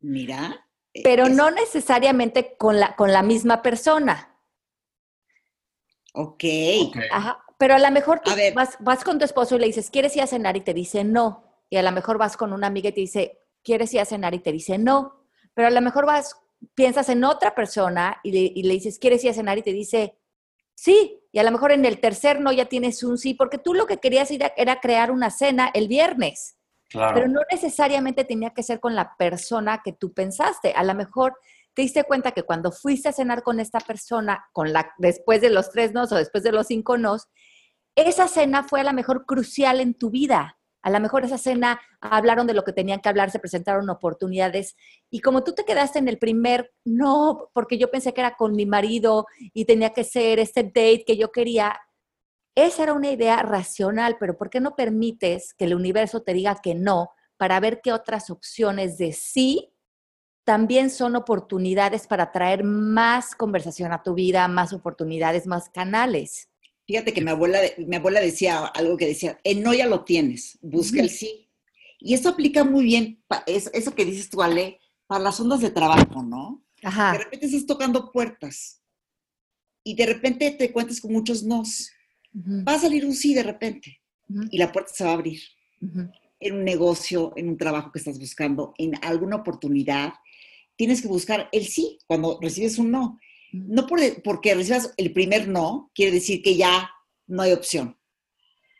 Mira. 0.00 0.68
Pero 1.02 1.28
no 1.28 1.50
necesariamente 1.50 2.56
con 2.56 2.78
la, 2.78 2.94
con 2.96 3.12
la 3.12 3.22
misma 3.22 3.62
persona. 3.62 4.38
Ok. 6.12 6.44
Ajá. 7.10 7.44
Pero 7.58 7.74
a 7.74 7.78
lo 7.78 7.90
mejor 7.90 8.20
tú 8.20 8.32
vas, 8.54 8.76
vas, 8.80 9.04
con 9.04 9.18
tu 9.18 9.24
esposo 9.24 9.56
y 9.56 9.60
le 9.60 9.66
dices, 9.66 9.88
¿quieres 9.90 10.16
ir 10.16 10.22
a 10.22 10.26
cenar? 10.26 10.56
Y 10.56 10.62
te 10.62 10.74
dice 10.74 11.04
no. 11.04 11.44
Y 11.70 11.76
a 11.76 11.82
lo 11.82 11.92
mejor 11.92 12.18
vas 12.18 12.36
con 12.36 12.52
una 12.52 12.66
amiga 12.66 12.88
y 12.88 12.92
te 12.92 13.00
dice, 13.00 13.38
¿quieres 13.62 13.94
ir 13.94 14.00
a 14.00 14.04
cenar? 14.04 14.34
Y 14.34 14.40
te 14.40 14.52
dice 14.52 14.78
no. 14.78 15.26
Pero 15.54 15.68
a 15.68 15.70
lo 15.70 15.80
mejor 15.80 16.04
vas, 16.04 16.36
piensas 16.74 17.08
en 17.08 17.24
otra 17.24 17.54
persona 17.54 18.20
y 18.24 18.32
le, 18.32 18.52
y 18.54 18.62
le 18.64 18.74
dices, 18.74 18.98
¿quieres 18.98 19.22
ir 19.24 19.30
a 19.30 19.34
cenar? 19.34 19.58
Y 19.58 19.62
te 19.62 19.72
dice 19.72 20.18
sí. 20.74 21.21
Y 21.32 21.38
a 21.38 21.42
lo 21.42 21.50
mejor 21.50 21.72
en 21.72 21.84
el 21.84 21.98
tercer 21.98 22.40
no 22.40 22.52
ya 22.52 22.66
tienes 22.66 23.02
un 23.02 23.16
sí, 23.16 23.34
porque 23.34 23.58
tú 23.58 23.72
lo 23.74 23.86
que 23.86 23.96
querías 23.96 24.30
ir 24.30 24.44
era 24.56 24.80
crear 24.80 25.10
una 25.10 25.30
cena 25.30 25.70
el 25.72 25.88
viernes. 25.88 26.58
Pero 26.92 27.26
no 27.26 27.40
necesariamente 27.50 28.24
tenía 28.24 28.50
que 28.50 28.62
ser 28.62 28.78
con 28.78 28.94
la 28.94 29.16
persona 29.16 29.80
que 29.82 29.94
tú 29.94 30.12
pensaste. 30.12 30.74
A 30.76 30.84
lo 30.84 30.94
mejor 30.94 31.38
te 31.72 31.80
diste 31.80 32.04
cuenta 32.04 32.32
que 32.32 32.42
cuando 32.42 32.70
fuiste 32.70 33.08
a 33.08 33.12
cenar 33.12 33.42
con 33.42 33.60
esta 33.60 33.80
persona, 33.80 34.44
con 34.52 34.74
la, 34.74 34.92
después 34.98 35.40
de 35.40 35.48
los 35.48 35.70
tres 35.70 35.94
nos 35.94 36.12
o 36.12 36.16
después 36.16 36.44
de 36.44 36.52
los 36.52 36.66
cinco 36.66 36.98
nos, 36.98 37.28
esa 37.94 38.28
cena 38.28 38.62
fue 38.62 38.82
a 38.82 38.84
lo 38.84 38.92
mejor 38.92 39.24
crucial 39.24 39.80
en 39.80 39.94
tu 39.94 40.10
vida. 40.10 40.58
A 40.82 40.90
lo 40.90 41.00
mejor 41.00 41.24
esa 41.24 41.38
cena 41.38 41.80
hablaron 42.00 42.46
de 42.46 42.54
lo 42.54 42.64
que 42.64 42.72
tenían 42.72 43.00
que 43.00 43.08
hablar, 43.08 43.30
se 43.30 43.38
presentaron 43.38 43.88
oportunidades. 43.88 44.76
Y 45.10 45.20
como 45.20 45.44
tú 45.44 45.54
te 45.54 45.64
quedaste 45.64 46.00
en 46.00 46.08
el 46.08 46.18
primer, 46.18 46.72
no, 46.84 47.50
porque 47.54 47.78
yo 47.78 47.90
pensé 47.90 48.12
que 48.12 48.20
era 48.20 48.34
con 48.34 48.52
mi 48.52 48.66
marido 48.66 49.26
y 49.54 49.64
tenía 49.64 49.90
que 49.90 50.04
ser 50.04 50.40
este 50.40 50.64
date 50.64 51.04
que 51.06 51.16
yo 51.16 51.30
quería, 51.30 51.78
esa 52.54 52.82
era 52.82 52.92
una 52.92 53.10
idea 53.10 53.42
racional, 53.42 54.16
pero 54.18 54.36
¿por 54.36 54.50
qué 54.50 54.60
no 54.60 54.74
permites 54.76 55.54
que 55.54 55.64
el 55.64 55.74
universo 55.74 56.22
te 56.22 56.34
diga 56.34 56.60
que 56.62 56.74
no 56.74 57.10
para 57.36 57.60
ver 57.60 57.80
qué 57.82 57.92
otras 57.92 58.30
opciones 58.30 58.98
de 58.98 59.12
sí 59.12 59.72
también 60.44 60.90
son 60.90 61.16
oportunidades 61.16 62.06
para 62.06 62.32
traer 62.32 62.64
más 62.64 63.34
conversación 63.34 63.92
a 63.92 64.02
tu 64.02 64.14
vida, 64.14 64.48
más 64.48 64.72
oportunidades, 64.72 65.46
más 65.46 65.68
canales? 65.70 66.51
Fíjate 66.86 67.12
que 67.12 67.20
mi 67.20 67.30
abuela, 67.30 67.60
mi 67.78 67.96
abuela 67.96 68.20
decía 68.20 68.66
algo 68.66 68.96
que 68.96 69.06
decía, 69.06 69.40
el 69.44 69.62
no 69.62 69.72
ya 69.72 69.86
lo 69.86 70.04
tienes, 70.04 70.58
busca 70.62 71.00
el 71.00 71.10
sí. 71.10 71.48
Y 71.98 72.14
eso 72.14 72.30
aplica 72.30 72.64
muy 72.64 72.84
bien, 72.84 73.22
eso 73.46 73.94
que 73.94 74.04
dices 74.04 74.28
tú, 74.28 74.42
Ale, 74.42 74.80
para 75.06 75.22
las 75.22 75.38
ondas 75.38 75.60
de 75.60 75.70
trabajo, 75.70 76.22
¿no? 76.22 76.64
De 77.12 77.18
repente 77.18 77.46
estás 77.46 77.66
tocando 77.66 78.10
puertas 78.10 78.82
y 79.84 79.94
de 79.94 80.06
repente 80.06 80.50
te 80.50 80.72
cuentas 80.72 81.00
con 81.00 81.12
muchos 81.12 81.44
nos. 81.44 81.90
Va 82.34 82.74
a 82.74 82.78
salir 82.78 83.06
un 83.06 83.14
sí 83.14 83.34
de 83.34 83.42
repente 83.44 84.00
y 84.50 84.58
la 84.58 84.72
puerta 84.72 84.92
se 84.92 85.04
va 85.04 85.10
a 85.10 85.14
abrir. 85.14 85.40
En 86.40 86.56
un 86.56 86.64
negocio, 86.64 87.32
en 87.36 87.48
un 87.50 87.56
trabajo 87.56 87.92
que 87.92 88.00
estás 88.00 88.18
buscando, 88.18 88.74
en 88.78 88.94
alguna 89.04 89.36
oportunidad, 89.36 90.14
tienes 90.74 91.00
que 91.00 91.08
buscar 91.08 91.48
el 91.52 91.66
sí 91.66 91.98
cuando 92.08 92.40
recibes 92.40 92.78
un 92.78 92.90
no 92.90 93.20
no 93.52 93.86
porque 93.86 94.54
recibas 94.54 94.92
el 94.96 95.12
primer 95.12 95.48
no, 95.48 95.90
quiere 95.94 96.12
decir 96.12 96.42
que 96.42 96.56
ya 96.56 96.90
no 97.26 97.42
hay 97.42 97.52
opción. 97.52 97.98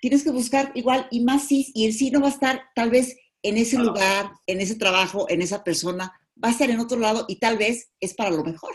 Tienes 0.00 0.24
que 0.24 0.30
buscar 0.30 0.72
igual 0.74 1.06
y 1.10 1.20
más 1.20 1.46
sí, 1.46 1.70
y 1.74 1.86
el 1.86 1.92
sí 1.92 2.10
no 2.10 2.20
va 2.20 2.28
a 2.28 2.32
estar 2.32 2.62
tal 2.74 2.90
vez 2.90 3.16
en 3.42 3.56
ese 3.56 3.78
lugar, 3.78 4.32
en 4.46 4.60
ese 4.60 4.76
trabajo, 4.76 5.26
en 5.28 5.42
esa 5.42 5.62
persona, 5.62 6.12
va 6.42 6.48
a 6.48 6.52
estar 6.52 6.70
en 6.70 6.80
otro 6.80 6.98
lado 6.98 7.24
y 7.28 7.36
tal 7.36 7.58
vez 7.58 7.92
es 8.00 8.14
para 8.14 8.30
lo 8.30 8.44
mejor. 8.44 8.74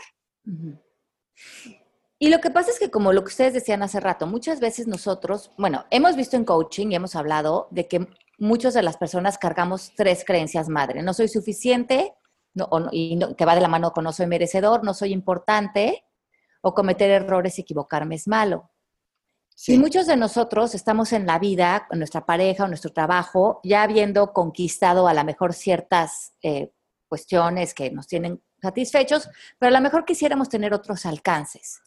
Y 2.18 2.28
lo 2.28 2.40
que 2.40 2.50
pasa 2.50 2.70
es 2.70 2.78
que 2.78 2.90
como 2.90 3.12
lo 3.12 3.22
que 3.22 3.28
ustedes 3.28 3.54
decían 3.54 3.82
hace 3.82 4.00
rato, 4.00 4.26
muchas 4.26 4.60
veces 4.60 4.86
nosotros, 4.86 5.50
bueno, 5.58 5.86
hemos 5.90 6.16
visto 6.16 6.36
en 6.36 6.44
coaching 6.44 6.88
y 6.88 6.96
hemos 6.96 7.14
hablado 7.14 7.68
de 7.70 7.88
que 7.88 8.08
muchas 8.38 8.74
de 8.74 8.82
las 8.82 8.96
personas 8.96 9.38
cargamos 9.38 9.92
tres 9.96 10.24
creencias 10.24 10.68
madre. 10.68 11.02
No 11.02 11.14
soy 11.14 11.28
suficiente, 11.28 12.14
y 12.92 13.18
que 13.36 13.44
va 13.44 13.54
de 13.54 13.60
la 13.60 13.68
mano 13.68 13.92
con 13.92 14.04
no 14.04 14.12
soy 14.12 14.26
merecedor, 14.26 14.84
no 14.84 14.94
soy 14.94 15.12
importante, 15.12 16.04
o 16.60 16.74
cometer 16.74 17.10
errores 17.10 17.58
y 17.58 17.62
equivocarme 17.62 18.16
es 18.16 18.28
malo. 18.28 18.70
Y 19.66 19.76
muchos 19.76 20.06
de 20.06 20.16
nosotros 20.16 20.74
estamos 20.74 21.12
en 21.12 21.26
la 21.26 21.38
vida, 21.38 21.86
con 21.88 21.98
nuestra 21.98 22.24
pareja 22.24 22.64
o 22.64 22.68
nuestro 22.68 22.92
trabajo, 22.92 23.60
ya 23.64 23.82
habiendo 23.82 24.32
conquistado 24.32 25.08
a 25.08 25.14
lo 25.14 25.24
mejor 25.24 25.52
ciertas 25.52 26.34
eh, 26.42 26.70
cuestiones 27.08 27.74
que 27.74 27.90
nos 27.90 28.06
tienen 28.06 28.40
satisfechos, 28.62 29.28
pero 29.58 29.68
a 29.68 29.78
lo 29.78 29.82
mejor 29.82 30.04
quisiéramos 30.04 30.48
tener 30.48 30.72
otros 30.72 31.04
alcances. 31.06 31.80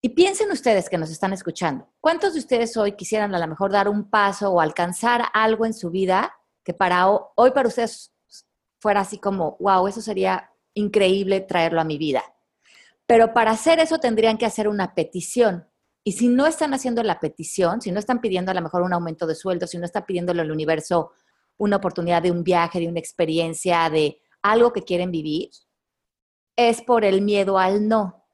Y 0.00 0.10
piensen 0.10 0.50
ustedes 0.52 0.88
que 0.88 0.98
nos 0.98 1.10
están 1.10 1.32
escuchando, 1.32 1.88
¿cuántos 2.00 2.34
de 2.34 2.40
ustedes 2.40 2.76
hoy 2.76 2.92
quisieran 2.92 3.34
a 3.34 3.38
lo 3.38 3.46
mejor 3.48 3.72
dar 3.72 3.88
un 3.88 4.10
paso 4.10 4.50
o 4.50 4.60
alcanzar 4.60 5.24
algo 5.32 5.64
en 5.66 5.74
su 5.74 5.90
vida 5.90 6.34
que 6.62 6.74
para 6.74 7.08
hoy 7.08 7.50
para 7.52 7.68
ustedes 7.68 8.12
fuera 8.80 9.00
así 9.00 9.18
como, 9.18 9.56
wow, 9.60 9.86
eso 9.88 10.00
sería 10.00 10.50
increíble 10.74 11.40
traerlo 11.40 11.80
a 11.80 11.84
mi 11.84 11.98
vida. 11.98 12.22
Pero 13.06 13.32
para 13.32 13.52
hacer 13.52 13.80
eso 13.80 13.98
tendrían 13.98 14.38
que 14.38 14.46
hacer 14.46 14.68
una 14.68 14.94
petición. 14.94 15.66
Y 16.04 16.12
si 16.12 16.28
no 16.28 16.46
están 16.46 16.74
haciendo 16.74 17.02
la 17.02 17.20
petición, 17.20 17.80
si 17.80 17.90
no 17.90 17.98
están 17.98 18.20
pidiendo 18.20 18.50
a 18.50 18.54
lo 18.54 18.62
mejor 18.62 18.82
un 18.82 18.92
aumento 18.92 19.26
de 19.26 19.34
sueldo, 19.34 19.66
si 19.66 19.78
no 19.78 19.84
están 19.84 20.06
pidiéndole 20.06 20.42
al 20.42 20.50
universo 20.50 21.12
una 21.56 21.76
oportunidad 21.76 22.22
de 22.22 22.30
un 22.30 22.44
viaje, 22.44 22.80
de 22.80 22.88
una 22.88 23.00
experiencia, 23.00 23.90
de 23.90 24.20
algo 24.42 24.72
que 24.72 24.84
quieren 24.84 25.10
vivir, 25.10 25.50
es 26.56 26.82
por 26.82 27.04
el 27.04 27.22
miedo 27.22 27.58
al 27.58 27.88
no. 27.88 28.26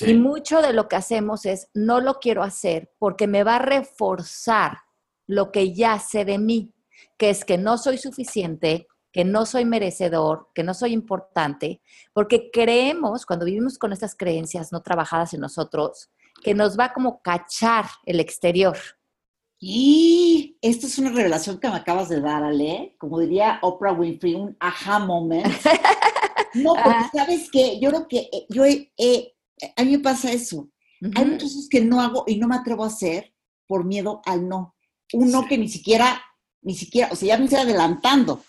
Y 0.00 0.14
mucho 0.14 0.60
de 0.60 0.72
lo 0.72 0.88
que 0.88 0.96
hacemos 0.96 1.46
es, 1.46 1.68
no 1.72 2.00
lo 2.00 2.18
quiero 2.18 2.42
hacer 2.42 2.92
porque 2.98 3.26
me 3.26 3.44
va 3.44 3.56
a 3.56 3.60
reforzar 3.60 4.78
lo 5.26 5.52
que 5.52 5.72
ya 5.72 5.98
sé 5.98 6.24
de 6.24 6.38
mí, 6.38 6.74
que 7.16 7.30
es 7.30 7.44
que 7.44 7.58
no 7.58 7.78
soy 7.78 7.98
suficiente, 7.98 8.88
que 9.18 9.24
no 9.24 9.46
soy 9.46 9.64
merecedor, 9.64 10.46
que 10.54 10.62
no 10.62 10.74
soy 10.74 10.92
importante, 10.92 11.82
porque 12.12 12.52
creemos, 12.52 13.26
cuando 13.26 13.46
vivimos 13.46 13.76
con 13.76 13.92
estas 13.92 14.14
creencias 14.14 14.70
no 14.70 14.80
trabajadas 14.80 15.34
en 15.34 15.40
nosotros, 15.40 16.08
que 16.40 16.54
nos 16.54 16.78
va 16.78 16.92
como 16.92 17.20
cachar 17.20 17.86
el 18.06 18.20
exterior. 18.20 18.78
Y 19.58 20.56
esto 20.62 20.86
es 20.86 21.00
una 21.00 21.10
revelación 21.10 21.58
que 21.58 21.68
me 21.68 21.74
acabas 21.74 22.08
de 22.08 22.20
dar, 22.20 22.44
Ale, 22.44 22.94
como 22.96 23.18
diría 23.18 23.58
Oprah 23.62 23.90
Winfrey, 23.92 24.36
un 24.36 24.56
aha 24.60 25.00
moment. 25.00 25.52
No, 26.54 26.74
porque 26.74 27.04
sabes 27.12 27.50
que 27.50 27.78
yo 27.78 27.90
creo 27.90 28.08
que 28.08 28.30
eh, 28.32 28.46
yo 28.48 28.62
a 28.62 29.84
mí 29.84 29.90
me 29.90 29.98
pasa 29.98 30.32
eso. 30.32 30.70
Hay 31.14 31.24
muchas 31.24 31.52
cosas 31.52 31.68
que 31.68 31.80
no 31.80 32.00
hago 32.00 32.24
y 32.26 32.36
no 32.36 32.46
me 32.46 32.54
atrevo 32.54 32.84
a 32.84 32.86
hacer 32.86 33.34
por 33.66 33.84
miedo 33.84 34.22
al 34.24 34.48
no. 34.48 34.76
Un 35.12 35.30
no 35.30 35.46
que 35.46 35.58
ni 35.58 35.68
siquiera, 35.68 36.22
ni 36.62 36.74
siquiera, 36.74 37.10
o 37.12 37.16
sea, 37.16 37.28
ya 37.28 37.36
me 37.36 37.46
estoy 37.46 37.58
adelantando. 37.60 38.44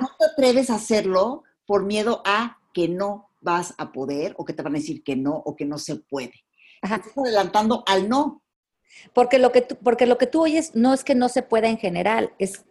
No 0.00 0.10
te 0.18 0.24
atreves 0.24 0.70
a 0.70 0.76
hacerlo 0.76 1.44
por 1.66 1.84
miedo 1.84 2.22
a 2.24 2.58
que 2.72 2.88
no 2.88 3.30
vas 3.40 3.74
a 3.78 3.92
poder 3.92 4.34
o 4.38 4.44
que 4.44 4.52
te 4.52 4.62
van 4.62 4.74
a 4.74 4.78
decir 4.78 5.02
que 5.02 5.16
no 5.16 5.34
o 5.34 5.56
que 5.56 5.64
no 5.64 5.78
se 5.78 5.96
puede. 5.96 6.44
Estás 6.82 7.16
adelantando 7.16 7.82
al 7.86 8.08
no. 8.08 8.42
Porque 9.12 9.38
lo, 9.38 9.52
que 9.52 9.62
tú, 9.62 9.76
porque 9.76 10.06
lo 10.06 10.18
que 10.18 10.26
tú 10.26 10.42
oyes 10.42 10.74
no 10.74 10.94
es 10.94 11.04
que 11.04 11.14
no 11.14 11.28
se 11.28 11.42
pueda 11.42 11.68
en 11.68 11.78
general, 11.78 12.32
es 12.38 12.64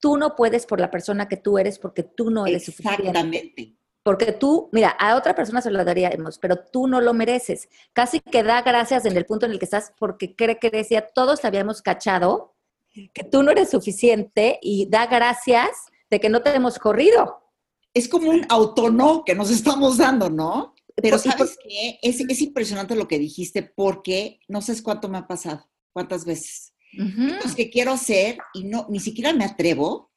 tú 0.00 0.16
no 0.16 0.36
puedes 0.36 0.66
por 0.66 0.80
la 0.80 0.90
persona 0.90 1.28
que 1.28 1.36
tú 1.36 1.58
eres 1.58 1.78
porque 1.78 2.02
tú 2.02 2.30
no 2.30 2.46
eres 2.46 2.66
suficiente. 2.66 3.08
Exactamente. 3.08 3.76
Porque 4.02 4.32
tú, 4.32 4.68
mira, 4.72 4.90
a 4.90 5.16
otra 5.16 5.34
persona 5.34 5.62
se 5.62 5.70
lo 5.70 5.84
daríamos, 5.84 6.38
pero 6.38 6.56
tú 6.58 6.88
no 6.88 7.00
lo 7.00 7.14
mereces. 7.14 7.68
Casi 7.92 8.18
que 8.18 8.42
da 8.42 8.62
gracias 8.62 9.04
en 9.04 9.16
el 9.16 9.26
punto 9.26 9.46
en 9.46 9.52
el 9.52 9.60
que 9.60 9.64
estás 9.64 9.92
porque 9.96 10.34
cree 10.34 10.58
que 10.58 10.70
decía, 10.70 11.06
todos 11.14 11.40
te 11.40 11.46
habíamos 11.46 11.82
cachado, 11.82 12.56
que 13.14 13.22
tú 13.22 13.44
no 13.44 13.52
eres 13.52 13.70
suficiente 13.70 14.58
y 14.60 14.88
da 14.90 15.06
gracias 15.06 15.70
de 16.12 16.20
que 16.20 16.28
no 16.28 16.42
te 16.42 16.54
hemos 16.54 16.78
corrido. 16.78 17.42
Es 17.94 18.06
como 18.06 18.30
un 18.30 18.44
autónomo 18.50 19.24
que 19.24 19.34
nos 19.34 19.50
estamos 19.50 19.96
dando, 19.96 20.28
¿no? 20.28 20.74
Pero 20.94 21.18
sabes 21.18 21.56
qué, 21.66 21.98
es, 22.02 22.20
es, 22.20 22.42
impresionante 22.42 22.94
lo 22.94 23.08
que 23.08 23.18
dijiste 23.18 23.62
porque 23.62 24.38
no 24.46 24.60
sabes 24.60 24.82
cuánto 24.82 25.08
me 25.08 25.16
ha 25.16 25.26
pasado, 25.26 25.70
cuántas 25.90 26.26
veces. 26.26 26.74
Uh 26.98 27.54
que 27.56 27.70
quiero 27.70 27.92
hacer 27.92 28.36
y 28.52 28.64
no, 28.64 28.86
ni 28.90 29.00
siquiera 29.00 29.32
me 29.32 29.46
atrevo 29.46 30.12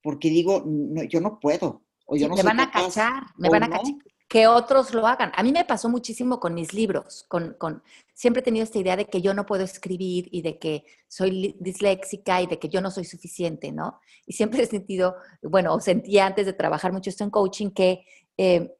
porque 0.00 0.30
digo, 0.30 0.62
no, 0.64 1.02
yo 1.02 1.20
no 1.20 1.40
puedo. 1.40 1.84
O 2.06 2.16
yo 2.16 2.28
no 2.28 2.36
me 2.36 2.44
van 2.44 2.60
a 2.60 2.70
cachar, 2.70 3.24
me 3.36 3.48
van 3.48 3.64
a 3.64 3.68
cachar 3.68 3.94
que 4.30 4.46
otros 4.46 4.94
lo 4.94 5.08
hagan. 5.08 5.32
A 5.34 5.42
mí 5.42 5.50
me 5.50 5.64
pasó 5.64 5.88
muchísimo 5.88 6.38
con 6.38 6.54
mis 6.54 6.72
libros, 6.72 7.24
con, 7.26 7.54
con, 7.54 7.82
siempre 8.14 8.40
he 8.40 8.44
tenido 8.44 8.62
esta 8.62 8.78
idea 8.78 8.96
de 8.96 9.06
que 9.06 9.20
yo 9.20 9.34
no 9.34 9.44
puedo 9.44 9.64
escribir 9.64 10.28
y 10.30 10.42
de 10.42 10.56
que 10.56 10.84
soy 11.08 11.56
disléxica 11.58 12.40
y 12.40 12.46
de 12.46 12.60
que 12.60 12.68
yo 12.68 12.80
no 12.80 12.92
soy 12.92 13.04
suficiente, 13.04 13.72
¿no? 13.72 13.98
Y 14.26 14.34
siempre 14.34 14.62
he 14.62 14.66
sentido, 14.66 15.16
bueno, 15.42 15.80
sentía 15.80 16.26
antes 16.26 16.46
de 16.46 16.52
trabajar 16.52 16.92
mucho 16.92 17.10
esto 17.10 17.24
en 17.24 17.30
coaching 17.30 17.70
que 17.70 18.04
eh, 18.36 18.72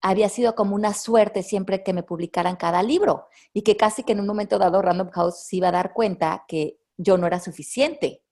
había 0.00 0.28
sido 0.28 0.56
como 0.56 0.74
una 0.74 0.92
suerte 0.92 1.44
siempre 1.44 1.84
que 1.84 1.92
me 1.92 2.02
publicaran 2.02 2.56
cada 2.56 2.82
libro 2.82 3.28
y 3.52 3.62
que 3.62 3.76
casi 3.76 4.02
que 4.02 4.10
en 4.10 4.18
un 4.18 4.26
momento 4.26 4.58
dado 4.58 4.82
Random 4.82 5.10
House 5.10 5.46
se 5.46 5.54
iba 5.54 5.68
a 5.68 5.72
dar 5.72 5.92
cuenta 5.92 6.44
que 6.48 6.80
yo 6.96 7.16
no 7.16 7.28
era 7.28 7.38
suficiente. 7.38 8.24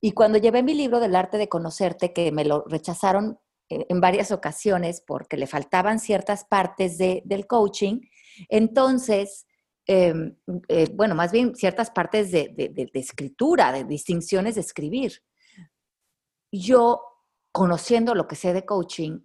Y 0.00 0.12
cuando 0.12 0.38
llevé 0.38 0.62
mi 0.62 0.72
libro 0.72 1.00
del 1.00 1.14
arte 1.14 1.36
de 1.36 1.50
conocerte, 1.50 2.14
que 2.14 2.32
me 2.32 2.46
lo 2.46 2.64
rechazaron 2.66 3.38
en 3.88 4.00
varias 4.00 4.32
ocasiones 4.32 5.02
porque 5.06 5.36
le 5.36 5.46
faltaban 5.46 5.98
ciertas 5.98 6.44
partes 6.44 6.98
del 6.98 7.46
coaching. 7.46 8.00
Entonces, 8.48 9.46
em, 9.86 10.36
eh, 10.68 10.88
bueno, 10.94 11.14
más 11.14 11.32
bien 11.32 11.54
ciertas 11.54 11.90
partes 11.90 12.30
de, 12.30 12.90
escritura, 12.94 13.72
de 13.72 13.84
distinciones 13.84 14.54
de 14.54 14.60
escribir. 14.60 15.22
Yo, 16.52 17.02
conociendo 17.50 18.14
lo 18.14 18.28
que 18.28 18.36
sé 18.36 18.52
de 18.52 18.64
coaching, 18.64 19.20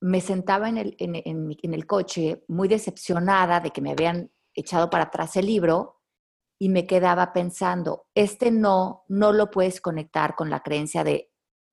me 0.00 0.20
sentaba 0.20 0.68
en 0.68 0.78
el, 0.78 0.96
en 0.98 1.74
el 1.74 1.86
coche 1.86 2.44
muy 2.46 2.68
decepcionada 2.68 3.60
de 3.60 3.70
que 3.70 3.80
me 3.80 3.90
habían 3.90 4.30
echado 4.54 4.90
para 4.90 5.04
atrás 5.04 5.36
el 5.36 5.46
libro 5.46 5.98
y 6.58 6.68
me 6.68 6.86
quedaba 6.86 7.32
pensando, 7.32 8.06
este 8.14 8.50
no, 8.50 9.04
no 9.08 9.32
lo 9.32 9.50
puedes 9.50 9.80
conectar 9.80 10.34
con 10.34 10.50
la 10.50 10.60
creencia 10.60 11.04
de 11.04 11.27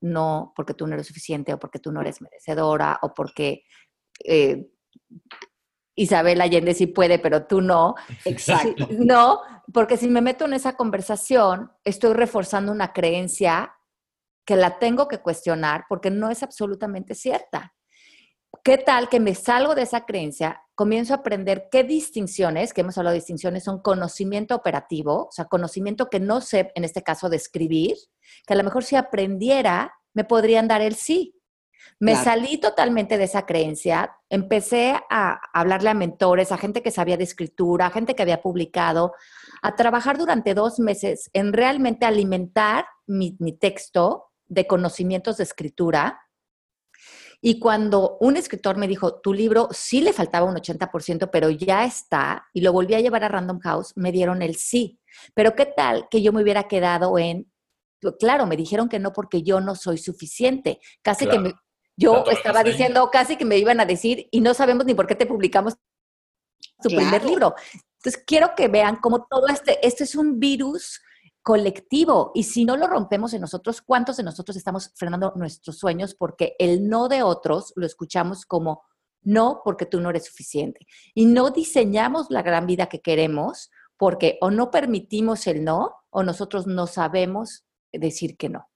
no 0.06 0.54
porque 0.56 0.74
tú 0.74 0.88
no 0.88 0.94
eres 0.94 1.08
suficiente 1.08 1.54
o 1.54 1.60
porque 1.60 1.80
tú 1.80 1.91
no 1.91 2.02
eres 2.02 2.22
merecedora 2.22 3.00
o 3.02 3.13
porque 3.13 3.63
eh, 4.24 4.68
Isabel 5.96 6.41
Allende 6.41 6.74
sí 6.74 6.88
puede, 6.88 7.20
pero 7.20 7.48
tú 7.48 7.62
no. 7.62 7.96
Exacto. 8.26 8.88
No, 8.91 9.41
porque 9.74 9.98
si 9.98 10.08
me 10.10 10.22
meto 10.22 10.46
en 10.46 10.54
esa 10.54 10.76
conversación, 10.76 11.72
estoy 11.84 12.13
reforzando 12.13 12.72
una 12.72 12.94
creencia 12.94 13.74
que 14.46 14.56
la 14.56 14.78
tengo 14.78 15.08
que 15.08 15.20
cuestionar 15.20 15.86
porque 15.89 16.12
no 16.12 16.30
es 16.30 16.44
absolutamente 16.44 17.15
cierta. 17.15 17.74
¿Qué 18.63 18.78
tal 18.78 19.10
que 19.10 19.20
me 19.20 19.36
salgo 19.36 19.76
de 19.76 19.84
esa 19.84 20.06
creencia, 20.06 20.62
comienzo 20.76 21.13
a 21.13 21.18
aprender 21.18 21.68
qué 21.72 21.84
distinciones, 21.84 22.74
que 22.74 22.82
hemos 22.82 22.98
hablado 22.98 23.13
de 23.13 23.20
distinciones, 23.20 23.63
son 23.63 23.82
conocimiento 23.82 24.56
operativo, 24.56 25.28
o 25.28 25.32
sea, 25.32 25.46
conocimiento 25.46 26.10
que 26.10 26.20
no 26.20 26.41
sé, 26.41 26.72
en 26.76 26.84
este 26.84 27.02
caso, 27.02 27.30
de 27.30 27.38
escribir, 27.38 27.96
que 28.46 28.54
a 28.54 28.58
lo 28.58 28.63
mejor 28.63 28.84
si 28.84 28.96
aprendiera, 28.96 29.94
me 30.13 30.24
podrían 30.24 30.68
dar 30.68 30.82
el 30.82 30.96
sí. 30.96 31.34
Me 32.00 32.15
salí 32.15 32.58
totalmente 32.58 33.18
de 33.18 33.26
esa 33.26 33.46
creencia, 33.46 34.18
empecé 34.30 35.00
a 35.10 35.39
hablarle 35.54 35.91
a 35.91 35.94
mentores, 35.94 36.52
a 36.52 36.58
gente 36.58 36.82
que 36.82 36.91
sabía 36.91 37.15
de 37.15 37.24
escritura, 37.24 37.86
a 37.86 37.91
gente 37.91 38.15
que 38.15 38.24
había 38.24 38.41
publicado, 38.41 39.13
a 39.62 39.76
trabajar 39.76 40.18
durante 40.18 40.54
dos 40.56 40.80
meses 40.80 41.30
en 41.34 41.54
realmente 41.54 42.06
alimentar 42.06 42.86
mi, 43.06 43.38
mi 43.39 43.54
texto 43.54 44.26
de 44.48 44.68
conocimientos 44.68 45.38
de 45.38 45.44
escritura 45.44 46.24
y 47.47 47.60
cuando 47.60 48.17
un 48.21 48.38
escritor 48.38 48.75
me 48.75 48.88
dijo, 48.88 49.19
tu 49.21 49.31
libro 49.31 49.67
sí 49.69 50.01
le 50.01 50.13
faltaba 50.13 50.47
un 50.47 50.55
80%, 50.55 51.29
pero 51.31 51.51
ya 51.51 51.86
está, 51.86 52.47
y 52.53 52.62
lo 52.62 52.73
volví 52.73 52.95
a 52.95 53.01
llevar 53.01 53.23
a 53.23 53.27
Random 53.27 53.60
House, 53.60 53.93
me 53.95 54.12
dieron 54.12 54.41
el 54.41 54.55
sí. 54.55 54.99
Pero 55.36 55.53
¿qué 55.53 55.67
tal 55.67 56.08
que 56.10 56.23
yo 56.23 56.34
me 56.34 56.41
hubiera 56.41 56.63
quedado 56.63 57.19
en, 57.19 57.51
claro, 58.19 58.47
me 58.47 58.58
dijeron 58.58 58.89
que 58.89 58.97
no 58.97 59.13
porque 59.13 59.43
yo 59.43 59.62
no 59.62 59.75
soy 59.75 59.99
suficiente. 59.99 60.79
Casi 61.03 61.27
que 61.27 61.53
yo 61.95 62.25
estaba 62.31 62.63
diciendo, 62.63 63.12
casi 63.12 63.36
que 63.38 63.45
me 63.45 63.60
iban 63.60 63.79
a 63.79 63.86
decir, 63.86 64.27
y 64.31 64.41
no 64.41 64.55
sabemos 64.55 64.88
ni 64.88 64.95
por 64.95 65.05
qué 65.05 65.13
te 65.13 65.27
publicamos 65.27 65.75
tu 66.81 66.89
primer 66.89 67.23
libro. 67.23 67.53
Entonces, 67.99 68.23
quiero 68.25 68.55
que 68.55 68.69
vean 68.69 68.95
cómo 68.95 69.27
todo 69.29 69.49
este, 69.49 69.86
este 69.86 70.05
es 70.05 70.15
un 70.15 70.39
virus 70.39 70.99
colectivo. 71.45 72.31
Y 72.34 72.41
si 72.41 72.65
no 72.65 72.75
lo 72.75 72.88
rompemos 72.88 73.31
en 73.36 73.41
nosotros, 73.41 73.84
¿cuántos 73.84 74.17
de 74.17 74.23
nosotros 74.23 74.58
estamos 74.58 74.91
frenando 74.95 75.31
nuestros 75.36 75.77
sueños? 75.77 76.15
Porque 76.15 76.55
el 76.58 76.89
no 76.89 77.08
de 77.08 77.21
otros 77.21 77.71
lo 77.75 77.86
escuchamos 77.86 78.47
como 78.47 78.81
no 79.21 79.62
porque 79.63 79.86
tú 79.86 80.01
no 80.01 80.10
eres 80.10 80.25
suficiente. 80.25 80.88
Y 81.13 81.25
no 81.25 81.51
diseñamos 81.51 82.31
la 82.31 82.41
gran 82.41 82.65
vida 82.65 82.88
que 82.88 82.99
queremos 82.99 83.69
porque 83.95 84.39
o 84.41 84.49
no 84.49 84.71
permitimos 84.71 85.45
el 85.45 85.63
no 85.63 85.93
o 86.10 86.23
nosotros 86.23 86.65
no 86.65 86.88
sabemos 86.88 87.63
decir 87.93 88.38
que 88.38 88.49
no. 88.49 88.67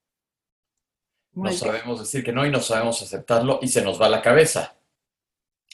No 1.32 1.52
sabemos 1.52 2.00
decir 2.00 2.24
que 2.24 2.32
no 2.32 2.46
y 2.46 2.52
no 2.52 2.60
sabemos 2.60 3.02
aceptarlo 3.02 3.58
y 3.64 3.70
se 3.70 3.82
nos 3.82 4.00
va 4.00 4.10
la 4.10 4.22
cabeza. 4.22 4.78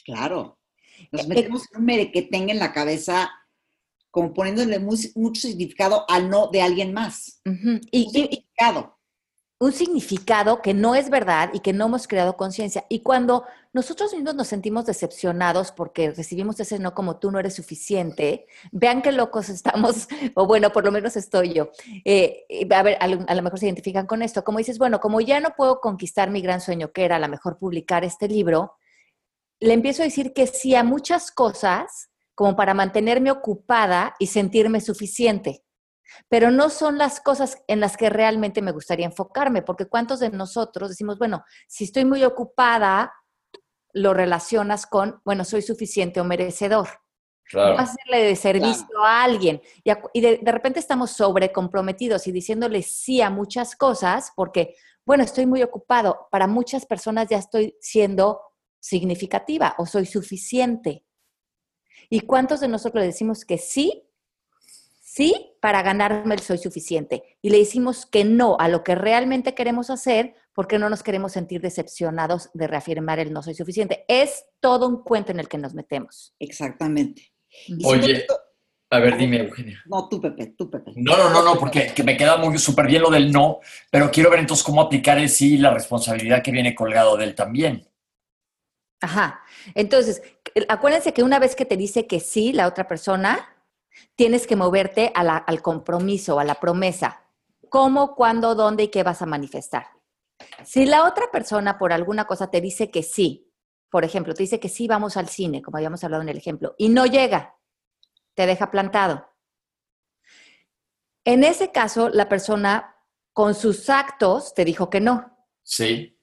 Claro. 0.02 0.58
Nos 1.12 1.24
eh, 1.24 1.28
metemos 1.28 1.62
en 1.74 1.80
un 1.82 2.30
tenga 2.30 2.52
en 2.52 2.58
la 2.58 2.72
cabeza 2.72 3.30
como 4.16 4.32
poniéndole 4.32 4.78
mucho 4.78 5.42
significado 5.42 6.06
al 6.08 6.30
no 6.30 6.48
de 6.50 6.62
alguien 6.62 6.94
más. 6.94 7.42
y, 7.44 8.06
un 8.06 8.12
significado. 8.12 8.96
Un 9.58 9.72
significado 9.72 10.62
que 10.62 10.72
no 10.72 10.94
es 10.94 11.10
verdad 11.10 11.50
y 11.52 11.60
que 11.60 11.74
no 11.74 11.84
hemos 11.84 12.08
creado 12.08 12.34
conciencia. 12.34 12.86
Y 12.88 13.00
cuando 13.00 13.44
nosotros 13.74 14.14
mismos 14.14 14.34
nos 14.34 14.48
sentimos 14.48 14.86
decepcionados 14.86 15.70
porque 15.70 16.12
recibimos 16.12 16.58
ese 16.60 16.78
no 16.78 16.94
como 16.94 17.18
tú 17.18 17.30
no 17.30 17.38
eres 17.38 17.56
suficiente, 17.56 18.46
vean 18.72 19.02
qué 19.02 19.12
locos 19.12 19.50
estamos, 19.50 20.08
o 20.34 20.46
bueno, 20.46 20.72
por 20.72 20.86
lo 20.86 20.92
menos 20.92 21.14
estoy 21.18 21.52
yo. 21.52 21.68
Eh, 22.06 22.46
a 22.74 22.82
ver, 22.82 22.96
a 22.98 23.08
lo, 23.08 23.42
mejor 23.42 23.58
se 23.58 23.66
identifican 23.66 24.06
con 24.06 24.22
esto. 24.22 24.44
Como 24.44 24.56
dices, 24.56 24.78
bueno, 24.78 24.98
como 24.98 25.20
ya 25.20 25.40
no 25.40 25.50
puedo 25.58 25.82
conquistar 25.82 26.30
mi 26.30 26.40
gran 26.40 26.62
sueño, 26.62 26.90
que 26.90 27.04
era 27.04 27.16
a 27.16 27.20
lo 27.20 27.28
mejor 27.28 27.58
publicar 27.58 28.02
este 28.02 28.28
libro, 28.28 28.76
le 29.60 29.74
empiezo 29.74 30.00
a 30.00 30.06
decir 30.06 30.32
que 30.32 30.46
sí 30.46 30.74
a 30.74 30.84
muchas 30.84 31.30
cosas 31.30 32.08
como 32.36 32.54
para 32.54 32.74
mantenerme 32.74 33.30
ocupada 33.32 34.14
y 34.20 34.28
sentirme 34.28 34.80
suficiente. 34.80 35.64
Pero 36.28 36.50
no 36.50 36.68
son 36.70 36.98
las 36.98 37.18
cosas 37.18 37.58
en 37.66 37.80
las 37.80 37.96
que 37.96 38.10
realmente 38.10 38.62
me 38.62 38.72
gustaría 38.72 39.06
enfocarme, 39.06 39.62
porque 39.62 39.86
¿cuántos 39.86 40.20
de 40.20 40.30
nosotros 40.30 40.90
decimos, 40.90 41.18
bueno, 41.18 41.44
si 41.66 41.84
estoy 41.84 42.04
muy 42.04 42.22
ocupada, 42.22 43.12
lo 43.92 44.12
relacionas 44.12 44.86
con, 44.86 45.20
bueno, 45.24 45.44
soy 45.44 45.62
suficiente 45.62 46.20
o 46.20 46.24
merecedor? 46.24 46.88
Claro. 47.48 47.78
hacerle 47.78 48.24
de 48.24 48.34
servicio 48.34 49.04
a 49.04 49.22
alguien. 49.22 49.62
Y, 50.12 50.20
de, 50.20 50.38
de, 50.42 50.52
repente 50.52 50.80
estamos 50.80 51.12
sobrecomprometidos 51.12 52.26
y 52.26 52.32
diciéndole 52.32 52.82
sí 52.82 53.20
a 53.22 53.30
muchas 53.30 53.76
cosas 53.76 54.32
porque, 54.34 54.74
bueno, 55.04 55.22
estoy 55.22 55.46
muy 55.46 55.62
ocupado. 55.62 56.26
Para 56.32 56.48
muchas 56.48 56.86
personas 56.86 57.28
ya 57.28 57.38
estoy 57.38 57.76
siendo 57.80 58.40
significativa 58.80 59.76
o 59.78 59.86
soy 59.86 60.06
suficiente. 60.06 61.05
¿Y 62.10 62.20
cuántos 62.20 62.60
de 62.60 62.68
nosotros 62.68 63.00
le 63.00 63.06
decimos 63.06 63.44
que 63.44 63.58
sí? 63.58 64.04
Sí, 65.00 65.54
para 65.60 65.82
ganarme 65.82 66.34
el 66.34 66.40
soy 66.40 66.58
suficiente. 66.58 67.38
Y 67.40 67.50
le 67.50 67.58
decimos 67.58 68.04
que 68.04 68.24
no 68.24 68.56
a 68.60 68.68
lo 68.68 68.84
que 68.84 68.94
realmente 68.94 69.54
queremos 69.54 69.88
hacer 69.88 70.34
porque 70.52 70.78
no 70.78 70.90
nos 70.90 71.02
queremos 71.02 71.32
sentir 71.32 71.60
decepcionados 71.60 72.50
de 72.54 72.66
reafirmar 72.66 73.18
el 73.18 73.32
no 73.32 73.42
soy 73.42 73.54
suficiente. 73.54 74.04
Es 74.08 74.44
todo 74.60 74.88
un 74.88 75.02
cuento 75.02 75.32
en 75.32 75.40
el 75.40 75.48
que 75.48 75.58
nos 75.58 75.74
metemos. 75.74 76.34
Exactamente. 76.38 77.32
Oye, 77.84 78.26
a 78.90 78.98
ver, 79.00 79.16
dime, 79.16 79.40
Eugenia. 79.40 79.82
No, 79.86 80.08
tú, 80.08 80.20
Pepe, 80.20 80.54
tú, 80.56 80.70
Pepe. 80.70 80.92
No, 80.96 81.16
no, 81.16 81.30
no, 81.30 81.42
no, 81.42 81.58
porque 81.58 81.92
me 82.04 82.16
queda 82.16 82.36
muy 82.36 82.56
súper 82.58 82.86
bien 82.86 83.02
lo 83.02 83.10
del 83.10 83.32
no, 83.32 83.60
pero 83.90 84.10
quiero 84.10 84.30
ver 84.30 84.40
entonces 84.40 84.64
cómo 84.64 84.80
aplicar 84.80 85.18
el 85.18 85.28
sí 85.28 85.54
y 85.54 85.58
la 85.58 85.72
responsabilidad 85.72 86.42
que 86.42 86.52
viene 86.52 86.74
colgado 86.74 87.16
de 87.16 87.24
él 87.24 87.34
también. 87.34 87.88
Ajá. 89.06 89.40
Entonces, 89.76 90.20
acuérdense 90.68 91.14
que 91.14 91.22
una 91.22 91.38
vez 91.38 91.54
que 91.54 91.64
te 91.64 91.76
dice 91.76 92.08
que 92.08 92.18
sí 92.18 92.52
la 92.52 92.66
otra 92.66 92.88
persona, 92.88 93.56
tienes 94.16 94.48
que 94.48 94.56
moverte 94.56 95.12
al 95.14 95.62
compromiso, 95.62 96.40
a 96.40 96.44
la 96.44 96.56
promesa. 96.56 97.22
¿Cómo, 97.68 98.16
cuándo, 98.16 98.56
dónde 98.56 98.84
y 98.84 98.88
qué 98.88 99.04
vas 99.04 99.22
a 99.22 99.26
manifestar? 99.26 99.86
Si 100.64 100.86
la 100.86 101.06
otra 101.06 101.30
persona 101.30 101.78
por 101.78 101.92
alguna 101.92 102.26
cosa 102.26 102.50
te 102.50 102.60
dice 102.60 102.90
que 102.90 103.04
sí, 103.04 103.48
por 103.90 104.04
ejemplo, 104.04 104.34
te 104.34 104.42
dice 104.42 104.58
que 104.58 104.68
sí 104.68 104.88
vamos 104.88 105.16
al 105.16 105.28
cine, 105.28 105.62
como 105.62 105.76
habíamos 105.76 106.02
hablado 106.02 106.24
en 106.24 106.28
el 106.28 106.36
ejemplo, 106.36 106.74
y 106.76 106.88
no 106.88 107.06
llega, 107.06 107.54
te 108.34 108.44
deja 108.44 108.72
plantado. 108.72 109.32
En 111.24 111.44
ese 111.44 111.70
caso, 111.70 112.08
la 112.08 112.28
persona 112.28 112.96
con 113.32 113.54
sus 113.54 113.88
actos 113.88 114.52
te 114.52 114.64
dijo 114.64 114.90
que 114.90 115.00
no. 115.00 115.46
Sí. 115.62 116.18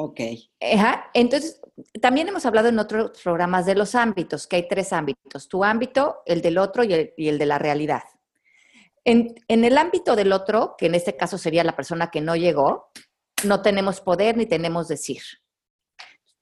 Ok. 0.00 0.20
Entonces, 1.12 1.60
también 2.00 2.28
hemos 2.28 2.46
hablado 2.46 2.68
en 2.68 2.78
otros 2.78 3.20
programas 3.20 3.66
de 3.66 3.74
los 3.74 3.96
ámbitos, 3.96 4.46
que 4.46 4.54
hay 4.54 4.68
tres 4.68 4.92
ámbitos, 4.92 5.48
tu 5.48 5.64
ámbito, 5.64 6.18
el 6.24 6.40
del 6.40 6.58
otro 6.58 6.84
y 6.84 6.92
el, 7.16 7.38
de 7.38 7.46
la 7.46 7.58
realidad. 7.58 8.04
En, 9.04 9.34
en, 9.48 9.64
el 9.64 9.76
ámbito 9.76 10.14
del 10.14 10.32
otro, 10.32 10.76
que 10.78 10.86
en 10.86 10.94
este 10.94 11.16
caso 11.16 11.36
sería 11.36 11.64
la 11.64 11.74
persona 11.74 12.12
que 12.12 12.20
no 12.20 12.36
llegó, 12.36 12.92
no 13.42 13.60
tenemos 13.60 14.00
poder 14.00 14.36
ni 14.36 14.46
tenemos 14.46 14.86
decir. 14.86 15.22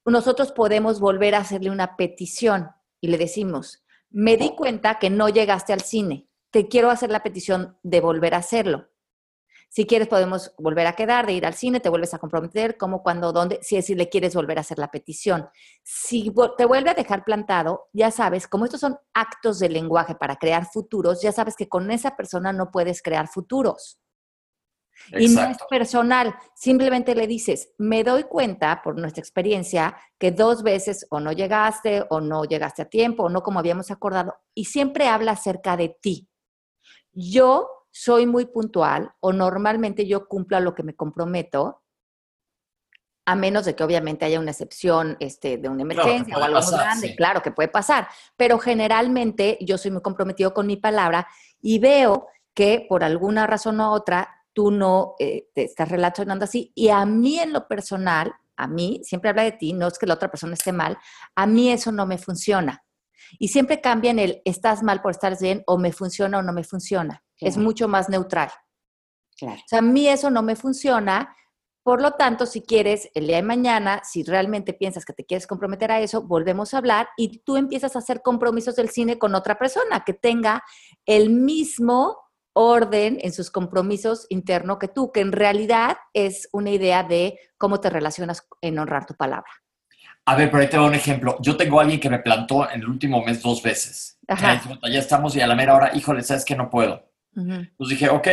Nosotros 0.04 0.52
podemos 0.52 1.00
volver 1.00 1.34
a 1.34 1.38
hacerle 1.38 1.70
una 1.70 1.96
petición 1.96 2.72
y 3.00 3.08
le 3.08 3.16
decimos, 3.16 3.86
me 4.10 4.36
di 4.36 4.50
cuenta 4.54 4.98
que 4.98 5.08
no 5.08 5.30
llegaste 5.30 5.72
al 5.72 5.80
cine, 5.80 6.28
te 6.50 6.68
quiero 6.68 6.90
hacer 6.90 7.10
la 7.10 7.22
petición 7.22 7.78
de 7.82 8.02
volver 8.02 8.34
a 8.34 8.38
hacerlo. 8.38 8.90
Si 9.76 9.84
quieres, 9.84 10.08
podemos 10.08 10.54
volver 10.56 10.86
a 10.86 10.94
quedar, 10.94 11.26
de 11.26 11.34
ir 11.34 11.44
al 11.44 11.52
cine, 11.52 11.80
te 11.80 11.90
vuelves 11.90 12.14
a 12.14 12.18
comprometer, 12.18 12.78
cómo, 12.78 13.02
cuándo, 13.02 13.30
dónde, 13.30 13.58
si, 13.60 13.82
si 13.82 13.94
le 13.94 14.08
quieres 14.08 14.34
volver 14.34 14.56
a 14.56 14.62
hacer 14.62 14.78
la 14.78 14.90
petición. 14.90 15.50
Si 15.82 16.32
te 16.56 16.64
vuelve 16.64 16.88
a 16.88 16.94
dejar 16.94 17.24
plantado, 17.24 17.90
ya 17.92 18.10
sabes, 18.10 18.48
como 18.48 18.64
estos 18.64 18.80
son 18.80 18.96
actos 19.12 19.58
de 19.58 19.68
lenguaje 19.68 20.14
para 20.14 20.36
crear 20.36 20.64
futuros, 20.64 21.20
ya 21.20 21.30
sabes 21.30 21.56
que 21.56 21.68
con 21.68 21.90
esa 21.90 22.16
persona 22.16 22.54
no 22.54 22.70
puedes 22.70 23.02
crear 23.02 23.28
futuros. 23.28 24.00
Y 25.12 25.28
no 25.28 25.42
es 25.42 25.58
personal, 25.68 26.34
simplemente 26.54 27.14
le 27.14 27.26
dices, 27.26 27.74
me 27.76 28.02
doy 28.02 28.24
cuenta 28.24 28.80
por 28.82 28.98
nuestra 28.98 29.20
experiencia 29.20 29.94
que 30.18 30.32
dos 30.32 30.62
veces 30.62 31.06
o 31.10 31.20
no 31.20 31.32
llegaste 31.32 32.06
o 32.08 32.22
no 32.22 32.44
llegaste 32.46 32.80
a 32.80 32.88
tiempo 32.88 33.24
o 33.24 33.28
no 33.28 33.42
como 33.42 33.58
habíamos 33.58 33.90
acordado 33.90 34.36
y 34.54 34.64
siempre 34.64 35.06
habla 35.06 35.32
acerca 35.32 35.76
de 35.76 35.94
ti. 36.00 36.30
Yo 37.12 37.75
soy 37.98 38.26
muy 38.26 38.44
puntual 38.44 39.11
o 39.20 39.32
normalmente 39.32 40.06
yo 40.06 40.28
cumplo 40.28 40.59
a 40.59 40.61
lo 40.61 40.74
que 40.74 40.82
me 40.82 40.94
comprometo, 40.94 41.82
a 43.24 43.35
menos 43.35 43.64
de 43.64 43.74
que 43.74 43.85
obviamente 43.85 44.26
haya 44.26 44.38
una 44.38 44.50
excepción 44.50 45.16
este, 45.18 45.56
de 45.56 45.70
una 45.70 45.80
emergencia 45.80 46.37
o 46.37 46.42
algo 46.42 46.61
muy 46.61 46.72
grande, 46.72 47.16
claro 47.16 47.40
que 47.40 47.52
puede 47.52 47.68
pasar, 47.68 48.06
pero 48.37 48.59
generalmente 48.59 49.56
yo 49.62 49.78
soy 49.78 49.92
muy 49.92 50.02
comprometido 50.02 50.52
con 50.52 50.66
mi 50.66 50.76
palabra 50.76 51.26
y 51.62 51.78
veo 51.78 52.26
que 52.52 52.85
por 52.87 53.02
alguna 53.02 53.46
razón 53.46 53.80
u 53.80 53.85
otra 53.85 54.44
tú 54.52 54.70
no 54.70 55.14
eh, 55.18 55.48
te 55.54 55.64
estás 55.64 55.88
relacionando 55.88 56.44
así 56.44 56.72
y 56.74 56.90
a 56.90 57.06
mí 57.06 57.38
en 57.38 57.54
lo 57.54 57.66
personal, 57.66 58.35
a 58.56 58.66
mí, 58.68 59.00
siempre 59.04 59.30
habla 59.30 59.44
de 59.44 59.52
ti, 59.52 59.72
no 59.72 59.87
es 59.87 59.98
que 59.98 60.06
la 60.06 60.14
otra 60.14 60.30
persona 60.30 60.52
esté 60.52 60.72
mal, 60.72 60.98
a 61.35 61.46
mí 61.46 61.70
eso 61.70 61.92
no 61.92 62.04
me 62.04 62.18
funciona. 62.18 62.85
Y 63.38 63.48
siempre 63.48 63.80
cambian 63.80 64.18
el 64.18 64.42
estás 64.44 64.82
mal 64.82 65.00
por 65.00 65.12
estar 65.12 65.37
bien 65.40 65.64
o 65.66 65.78
me 65.78 65.92
funciona 65.92 66.38
o 66.38 66.42
no 66.42 66.52
me 66.52 66.62
funciona. 66.62 67.22
Es 67.40 67.57
mucho 67.57 67.88
más 67.88 68.09
neutral. 68.09 68.51
Claro. 69.37 69.57
O 69.57 69.68
sea, 69.68 69.81
a 69.81 69.83
mí 69.83 70.09
eso 70.09 70.31
no 70.31 70.42
me 70.42 70.57
funciona. 70.57 71.37
Por 71.83 72.03
lo 72.03 72.12
tanto, 72.12 72.46
si 72.46 72.62
quieres, 72.62 73.11
el 73.14 73.27
día 73.27 73.37
de 73.37 73.42
mañana, 73.42 74.03
si 74.03 74.25
realmente 74.25 74.72
piensas 74.72 75.05
que 75.05 75.12
te 75.12 75.25
quieres 75.25 75.46
comprometer 75.46 75.92
a 75.92 76.01
eso, 76.01 76.22
volvemos 76.22 76.75
a 76.75 76.79
hablar 76.79 77.09
y 77.16 77.42
tú 77.44 77.57
empiezas 77.57 77.94
a 77.94 78.01
hacer 78.01 78.22
compromisos 78.22 78.75
del 78.77 78.88
cine 78.88 79.18
con 79.18 79.35
otra 79.35 79.57
persona 79.59 80.03
que 80.05 80.14
tenga 80.14 80.64
el 81.05 81.31
mismo 81.31 82.16
orden 82.55 83.18
en 83.20 83.33
sus 83.33 83.51
compromisos 83.51 84.27
internos 84.31 84.79
que 84.79 84.88
tú, 84.88 85.12
que 85.12 85.20
en 85.20 85.31
realidad 85.31 85.99
es 86.14 86.49
una 86.53 86.70
idea 86.70 87.05
de 87.05 87.38
cómo 87.59 87.81
te 87.81 87.90
relacionas 87.90 88.49
en 88.62 88.79
honrar 88.79 89.05
tu 89.05 89.14
palabra. 89.14 89.51
A 90.25 90.35
ver, 90.35 90.51
pero 90.51 90.62
ahí 90.62 90.68
te 90.68 90.77
doy 90.77 90.88
un 90.88 90.94
ejemplo. 90.94 91.37
Yo 91.40 91.57
tengo 91.57 91.79
a 91.79 91.83
alguien 91.83 92.01
que 92.01 92.11
me 92.11 92.18
plantó 92.18 92.68
en 92.68 92.81
el 92.81 92.88
último 92.88 93.22
mes 93.22 93.42
dos 93.42 93.62
veces. 93.62 94.18
Ya, 94.27 94.99
estamos 94.99 95.37
y 95.37 95.40
a 95.40 95.46
la 95.46 95.55
mera 95.55 95.77
hora, 95.77 95.94
híjole, 95.94 96.22
¿sabes 96.22 96.44
que 96.44 96.57
No 96.57 96.68
puedo. 96.68 97.05
Entonces 97.37 97.99
dije, 97.99 98.09
ok. 98.09 98.29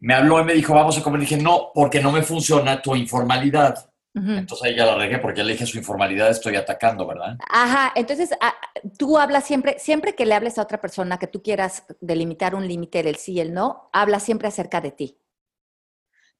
Me 0.00 0.14
habló 0.14 0.40
y 0.40 0.44
me 0.44 0.54
dijo, 0.54 0.74
vamos 0.74 0.96
a 0.96 1.02
comer. 1.02 1.20
dije, 1.20 1.36
no, 1.36 1.72
porque 1.74 2.00
no 2.00 2.12
me 2.12 2.22
funciona 2.22 2.80
tu 2.80 2.94
informalidad. 2.94 3.90
Entonces 4.14 4.66
ahí 4.66 4.74
ya 4.74 4.86
la 4.86 4.96
regué 4.96 5.18
porque 5.18 5.44
le 5.44 5.52
dije 5.52 5.66
su 5.66 5.78
informalidad 5.78 6.30
estoy 6.30 6.56
atacando, 6.56 7.06
¿verdad? 7.06 7.36
Ajá, 7.48 7.92
entonces 7.94 8.30
ah, 8.40 8.54
tú 8.98 9.16
hablas 9.18 9.44
siempre, 9.44 9.78
siempre 9.78 10.14
que 10.14 10.26
le 10.26 10.34
hables 10.34 10.58
a 10.58 10.62
otra 10.62 10.80
persona 10.80 11.18
que 11.18 11.26
tú 11.26 11.42
quieras 11.42 11.84
delimitar 12.00 12.54
un 12.54 12.66
límite 12.66 13.02
del 13.02 13.16
sí 13.16 13.34
y 13.34 13.40
el 13.40 13.54
no, 13.54 13.88
habla 13.92 14.18
siempre 14.18 14.48
acerca 14.48 14.80
de 14.80 14.90
ti. 14.90 15.17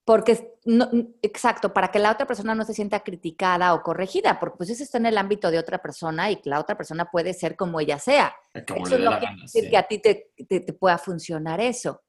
Porque, 0.09 0.55
no, 0.64 0.88
exacto, 1.21 1.75
para 1.75 1.90
que 1.90 1.99
la 1.99 2.11
otra 2.11 2.27
persona 2.27 2.55
no 2.55 2.64
se 2.64 2.73
sienta 2.73 3.01
criticada 3.01 3.75
o 3.75 3.83
corregida, 3.83 4.40
porque 4.40 4.57
pues 4.57 4.71
eso 4.71 4.83
está 4.83 4.97
en 4.97 5.05
el 5.05 5.18
ámbito 5.18 5.51
de 5.51 5.59
otra 5.59 5.83
persona 5.83 6.31
y 6.31 6.37
que 6.37 6.49
la 6.49 6.61
otra 6.61 6.79
persona 6.79 7.11
puede 7.11 7.35
ser 7.35 7.57
como 7.57 7.79
ella 7.79 7.99
sea. 7.99 8.35
eso 8.55 8.99
no 8.99 9.18
quiere 9.18 9.37
decir 9.42 9.68
que 9.68 9.77
a 9.77 9.87
ti 9.87 9.99
te, 9.99 10.33
te, 10.49 10.73
pueda 10.73 10.97
funcionar 10.97 11.61
eso. 11.61 12.01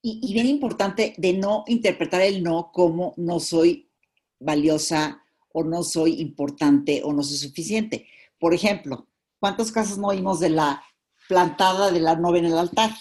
Y, 0.00 0.18
y 0.22 0.32
bien 0.32 0.46
importante 0.46 1.12
de 1.18 1.34
no 1.34 1.64
interpretar 1.66 2.22
el 2.22 2.42
no 2.42 2.72
como 2.72 3.12
no 3.18 3.38
soy 3.38 3.92
valiosa 4.40 5.22
o 5.52 5.62
no 5.62 5.82
soy 5.82 6.22
importante 6.22 7.02
o 7.04 7.12
no 7.12 7.22
soy 7.22 7.36
suficiente. 7.36 8.06
Por 8.38 8.54
ejemplo, 8.54 9.08
¿cuántos 9.38 9.70
casos 9.70 9.98
no 9.98 10.06
oímos 10.06 10.40
de 10.40 10.48
la 10.48 10.82
plantada 11.28 11.90
de 11.90 12.00
la 12.00 12.16
novia 12.16 12.38
en 12.38 12.46
el 12.46 12.56
altar? 12.56 12.92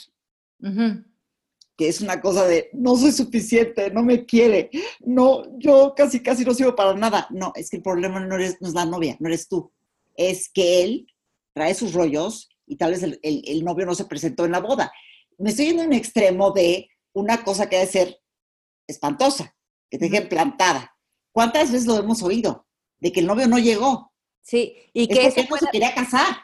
Que 1.77 1.89
es 1.89 2.01
una 2.01 2.21
cosa 2.21 2.45
de, 2.45 2.69
no 2.73 2.95
soy 2.95 3.11
suficiente, 3.11 3.91
no 3.91 4.01
me 4.01 4.25
quiere, 4.25 4.69
no, 5.01 5.43
yo 5.59 5.93
casi, 5.95 6.21
casi 6.21 6.45
no 6.45 6.53
sirvo 6.53 6.75
para 6.75 6.93
nada. 6.93 7.27
No, 7.31 7.51
es 7.55 7.69
que 7.69 7.77
el 7.77 7.83
problema 7.83 8.19
no, 8.19 8.35
eres, 8.35 8.57
no 8.61 8.67
es 8.67 8.73
la 8.73 8.85
novia, 8.85 9.17
no 9.19 9.27
eres 9.27 9.47
tú. 9.47 9.71
Es 10.15 10.49
que 10.49 10.83
él 10.83 11.07
trae 11.53 11.73
sus 11.73 11.93
rollos 11.93 12.49
y 12.65 12.77
tal 12.77 12.91
vez 12.91 13.03
el, 13.03 13.19
el 13.21 13.63
novio 13.63 13.85
no 13.85 13.95
se 13.95 14.05
presentó 14.05 14.45
en 14.45 14.51
la 14.51 14.59
boda. 14.59 14.91
Me 15.37 15.49
estoy 15.49 15.65
yendo 15.67 15.83
en 15.83 15.89
un 15.89 15.93
extremo 15.95 16.51
de 16.51 16.89
una 17.13 17.43
cosa 17.43 17.67
que 17.69 17.77
debe 17.77 17.91
ser 17.91 18.21
espantosa, 18.87 19.55
que 19.89 19.97
te 19.97 20.09
deje 20.09 20.25
plantada. 20.27 20.95
¿Cuántas 21.31 21.71
veces 21.71 21.87
lo 21.87 21.97
hemos 21.97 22.23
oído? 22.23 22.67
De 22.99 23.11
que 23.11 23.19
el 23.19 23.27
novio 23.27 23.47
no 23.47 23.57
llegó. 23.57 24.13
Sí, 24.41 24.75
y 24.93 25.07
que 25.07 25.33
no 25.49 25.57
se 25.57 25.67
quería 25.71 25.93
casar. 25.93 26.35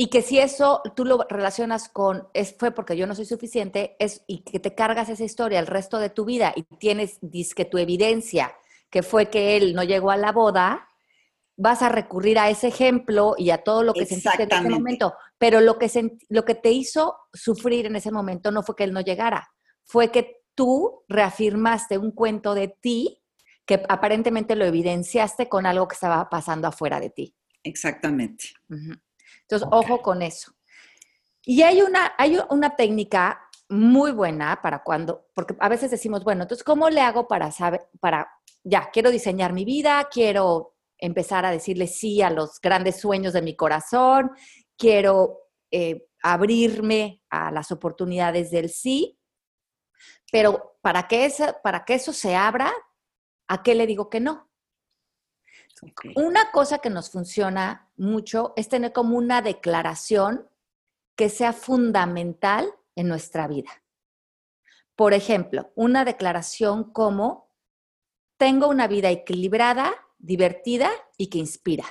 Y 0.00 0.10
que 0.10 0.22
si 0.22 0.38
eso 0.38 0.80
tú 0.94 1.04
lo 1.04 1.26
relacionas 1.28 1.88
con, 1.88 2.28
es, 2.32 2.54
fue 2.56 2.70
porque 2.70 2.96
yo 2.96 3.08
no 3.08 3.16
soy 3.16 3.24
suficiente, 3.24 3.96
es, 3.98 4.22
y 4.28 4.44
que 4.44 4.60
te 4.60 4.72
cargas 4.72 5.08
esa 5.08 5.24
historia 5.24 5.58
el 5.58 5.66
resto 5.66 5.98
de 5.98 6.08
tu 6.08 6.24
vida 6.24 6.52
y 6.54 6.62
tienes 6.78 7.18
que 7.56 7.64
tu 7.64 7.78
evidencia 7.78 8.54
que 8.90 9.02
fue 9.02 9.28
que 9.28 9.56
él 9.56 9.74
no 9.74 9.82
llegó 9.82 10.12
a 10.12 10.16
la 10.16 10.30
boda, 10.30 10.88
vas 11.56 11.82
a 11.82 11.88
recurrir 11.88 12.38
a 12.38 12.48
ese 12.48 12.68
ejemplo 12.68 13.34
y 13.36 13.50
a 13.50 13.64
todo 13.64 13.82
lo 13.82 13.92
que 13.92 14.06
sentiste 14.06 14.44
en 14.44 14.52
ese 14.52 14.70
momento. 14.70 15.14
Pero 15.36 15.60
lo 15.60 15.80
que, 15.80 15.90
lo 16.28 16.44
que 16.44 16.54
te 16.54 16.70
hizo 16.70 17.16
sufrir 17.32 17.86
en 17.86 17.96
ese 17.96 18.12
momento 18.12 18.52
no 18.52 18.62
fue 18.62 18.76
que 18.76 18.84
él 18.84 18.92
no 18.92 19.00
llegara, 19.00 19.50
fue 19.82 20.12
que 20.12 20.42
tú 20.54 21.02
reafirmaste 21.08 21.98
un 21.98 22.12
cuento 22.12 22.54
de 22.54 22.68
ti 22.68 23.20
que 23.66 23.82
aparentemente 23.88 24.54
lo 24.54 24.64
evidenciaste 24.64 25.48
con 25.48 25.66
algo 25.66 25.88
que 25.88 25.94
estaba 25.94 26.30
pasando 26.30 26.68
afuera 26.68 27.00
de 27.00 27.10
ti. 27.10 27.34
Exactamente. 27.64 28.50
Entonces, 29.48 29.68
ojo 29.70 30.02
con 30.02 30.22
eso. 30.22 30.52
Y 31.42 31.62
hay 31.62 31.80
una, 31.82 32.12
hay 32.18 32.38
una 32.50 32.76
técnica 32.76 33.40
muy 33.68 34.12
buena 34.12 34.60
para 34.62 34.82
cuando, 34.82 35.26
porque 35.34 35.56
a 35.60 35.68
veces 35.68 35.90
decimos, 35.90 36.24
bueno, 36.24 36.42
entonces, 36.42 36.64
¿cómo 36.64 36.90
le 36.90 37.00
hago 37.00 37.28
para 37.28 37.50
saber, 37.50 37.88
para, 38.00 38.28
ya, 38.64 38.90
quiero 38.92 39.10
diseñar 39.10 39.52
mi 39.52 39.64
vida, 39.64 40.08
quiero 40.10 40.74
empezar 40.98 41.46
a 41.46 41.50
decirle 41.50 41.86
sí 41.86 42.22
a 42.22 42.30
los 42.30 42.60
grandes 42.60 43.00
sueños 43.00 43.32
de 43.32 43.42
mi 43.42 43.54
corazón, 43.56 44.30
quiero 44.76 45.38
eh, 45.70 46.08
abrirme 46.22 47.22
a 47.30 47.50
las 47.50 47.70
oportunidades 47.70 48.50
del 48.50 48.68
sí, 48.68 49.18
pero 50.30 50.78
para 50.82 51.08
que, 51.08 51.32
para 51.62 51.84
que 51.84 51.94
eso 51.94 52.12
se 52.12 52.34
abra, 52.34 52.72
¿A 53.48 53.62
qué 53.62 53.74
le 53.74 53.86
digo 53.86 54.10
que 54.10 54.20
no? 54.20 54.47
Una 56.16 56.50
cosa 56.50 56.78
que 56.78 56.90
nos 56.90 57.10
funciona 57.10 57.90
mucho 57.96 58.52
es 58.56 58.68
tener 58.68 58.92
como 58.92 59.16
una 59.16 59.42
declaración 59.42 60.48
que 61.16 61.28
sea 61.28 61.52
fundamental 61.52 62.72
en 62.94 63.08
nuestra 63.08 63.46
vida. 63.48 63.70
Por 64.96 65.14
ejemplo, 65.14 65.72
una 65.74 66.04
declaración 66.04 66.92
como, 66.92 67.52
tengo 68.36 68.68
una 68.68 68.88
vida 68.88 69.10
equilibrada, 69.10 69.94
divertida 70.18 70.90
y 71.16 71.28
que 71.28 71.38
inspira. 71.38 71.84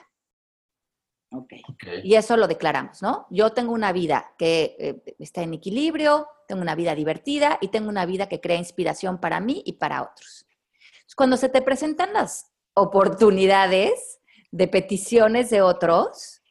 Okay. 1.30 1.62
Y 2.04 2.16
eso 2.16 2.38
lo 2.38 2.48
declaramos, 2.48 3.02
¿no? 3.02 3.28
Yo 3.30 3.52
tengo 3.52 3.74
una 3.74 3.92
vida 3.92 4.34
que 4.38 4.76
eh, 4.80 5.16
está 5.20 5.44
en 5.44 5.54
equilibrio, 5.54 6.28
tengo 6.48 6.62
una 6.62 6.76
vida 6.76 6.96
divertida 6.96 7.58
y 7.60 7.68
tengo 7.68 7.90
una 7.90 8.06
vida 8.06 8.30
que 8.30 8.40
crea 8.40 8.58
inspiración 8.58 9.20
para 9.20 9.42
mí 9.42 9.62
y 9.66 9.74
para 9.74 10.04
otros. 10.04 10.46
Cuando 11.16 11.36
se 11.36 11.50
te 11.50 11.62
presentan 11.62 12.14
las 12.14 12.54
oportunidades 12.78 14.20
de 14.52 14.68
peticiones 14.68 15.50
de 15.50 15.64
otros, 15.64 16.44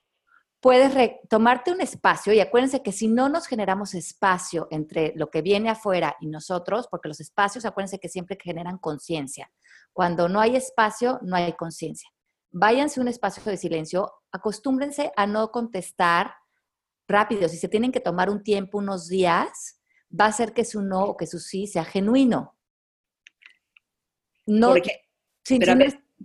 puedes 0.61 0.93
tomarte 1.29 1.71
un 1.71 1.81
espacio 1.81 2.33
y 2.33 2.41
acuérdense 2.41 2.83
que 2.83 2.91
si 2.91 3.07
no 3.07 3.29
nos 3.29 3.47
generamos 3.47 3.95
espacio 3.95 4.67
entre 4.73 5.12
lo 5.15 5.31
que 5.31 5.41
viene 5.41 5.71
afuera 5.71 6.17
y 6.21 6.27
nosotros, 6.27 6.89
porque 6.91 7.07
los 7.09 7.21
espacios, 7.21 7.65
acuérdense 7.65 8.01
que 8.01 8.09
siempre 8.09 8.37
generan 8.43 8.79
conciencia. 8.79 9.53
Cuando 9.93 10.29
no 10.29 10.41
hay 10.41 10.57
espacio, 10.57 11.21
no 11.23 11.37
hay 11.37 11.53
conciencia. 11.53 12.11
Váyanse 12.51 12.99
a 12.99 13.03
un 13.03 13.09
espacio 13.09 13.43
de 13.45 13.57
silencio, 13.57 14.12
acostúmbrense 14.33 15.12
a 15.17 15.29
no 15.29 15.53
contestar 15.53 16.35
rápido. 17.07 17.49
Si 17.49 17.57
se 17.57 17.69
tienen 17.69 17.93
que 17.93 18.01
tomar 18.01 18.31
un 18.31 18.43
tiempo, 18.43 18.79
unos 18.79 19.07
días, 19.07 19.81
va 20.11 20.27
a 20.27 20.33
ser 20.33 20.53
que 20.53 20.65
su 20.65 20.83
no 20.83 21.05
o 21.05 21.17
que 21.17 21.29
su 21.29 21.39
sí 21.39 21.69
sea 21.69 21.85
genuino. 21.85 22.57
No, 24.45 24.75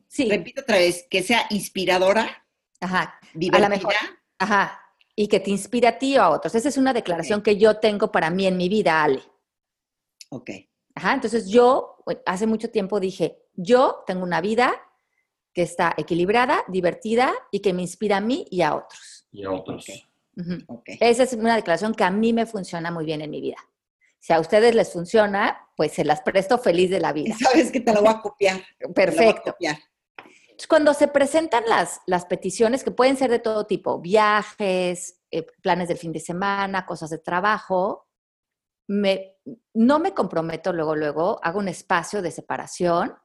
sí, 0.08 0.30
repito 0.30 0.62
otra 0.62 0.78
vez, 0.78 1.06
que 1.10 1.24
sea 1.24 1.46
inspiradora, 1.50 2.46
ajá, 2.80 3.20
divertida. 3.34 3.68
A 3.68 3.70
mejor, 3.70 3.94
ajá, 4.40 4.80
y 5.16 5.28
que 5.28 5.40
te 5.40 5.52
inspire 5.52 5.88
a 5.88 5.98
ti 5.98 6.18
o 6.18 6.22
a 6.22 6.30
otros. 6.30 6.56
Esa 6.56 6.70
es 6.70 6.78
una 6.78 6.94
declaración 6.94 7.42
que 7.42 7.58
yo 7.58 7.78
tengo 7.78 8.12
para 8.12 8.30
mí 8.30 8.48
en 8.48 8.58
mi 8.58 8.70
vida, 8.70 9.04
Ale. 9.04 9.22
Ok. 10.30 10.50
Ajá, 10.96 11.14
entonces 11.14 11.50
yo 11.50 11.98
hace 12.26 12.48
mucho 12.48 12.70
tiempo 12.70 13.00
dije, 13.00 13.44
yo 13.54 14.04
tengo 14.06 14.24
una 14.24 14.42
vida 14.42 14.74
que 15.54 15.62
está 15.62 15.94
equilibrada, 15.98 16.64
divertida 16.68 17.34
y 17.52 17.60
que 17.60 17.74
me 17.74 17.82
inspira 17.82 18.18
a 18.18 18.22
mí 18.22 18.46
y 18.50 18.62
a 18.62 18.76
otros. 18.76 19.28
Y 19.32 19.44
a 19.44 19.52
otros. 19.52 19.86
Okay. 20.68 20.98
Esa 21.00 21.24
es 21.24 21.34
una 21.34 21.56
declaración 21.56 21.94
que 21.94 22.04
a 22.04 22.12
mí 22.12 22.34
me 22.34 22.46
funciona 22.46 22.90
muy 22.90 23.06
bien 23.06 23.22
en 23.22 23.30
mi 23.30 23.42
vida. 23.42 23.58
Si 24.22 24.34
a 24.34 24.40
ustedes 24.40 24.76
les 24.76 24.94
funciona, 24.94 25.68
pues 25.76 25.94
se 25.94 26.06
las 26.06 26.22
presto 26.22 26.60
feliz 26.60 26.92
de 26.92 27.00
la 27.00 27.12
vida. 27.12 27.36
Sabes 27.40 27.72
que 27.72 27.80
te 27.80 27.92
lo 27.92 28.02
voy 28.02 28.12
a 28.12 28.22
copiar. 28.22 28.62
Perfecto. 28.94 29.56
Cuando 30.70 30.94
se 30.94 31.08
presentan 31.08 31.64
las, 31.68 32.02
las 32.06 32.26
peticiones, 32.28 32.84
que 32.84 32.92
pueden 32.92 33.18
ser 33.18 33.32
de 33.32 33.40
todo 33.40 33.66
tipo, 33.66 34.00
viajes, 34.00 35.20
eh, 35.32 35.48
planes 35.64 35.88
del 35.88 35.98
fin 35.98 36.12
de 36.12 36.20
semana, 36.20 36.86
cosas 36.86 37.10
de 37.10 37.18
trabajo, 37.18 38.08
me, 38.88 39.38
no 39.74 39.98
me 39.98 40.14
comprometo 40.14 40.72
luego, 40.72 40.96
luego, 40.96 41.40
hago 41.42 41.58
un 41.58 41.68
espacio 41.68 42.22
de 42.22 42.30
separación 42.30 43.16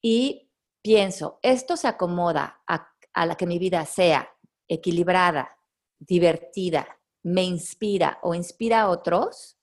y 0.00 0.52
pienso, 0.80 1.40
esto 1.42 1.76
se 1.76 1.88
acomoda 1.88 2.62
a, 2.68 2.88
a 3.14 3.26
la 3.26 3.34
que 3.34 3.48
mi 3.48 3.58
vida 3.58 3.84
sea 3.84 4.30
equilibrada, 4.68 5.58
divertida, 5.98 7.00
me 7.24 7.42
inspira 7.42 8.20
o 8.22 8.32
inspira 8.32 8.82
a 8.82 8.90
otros, 8.90 9.58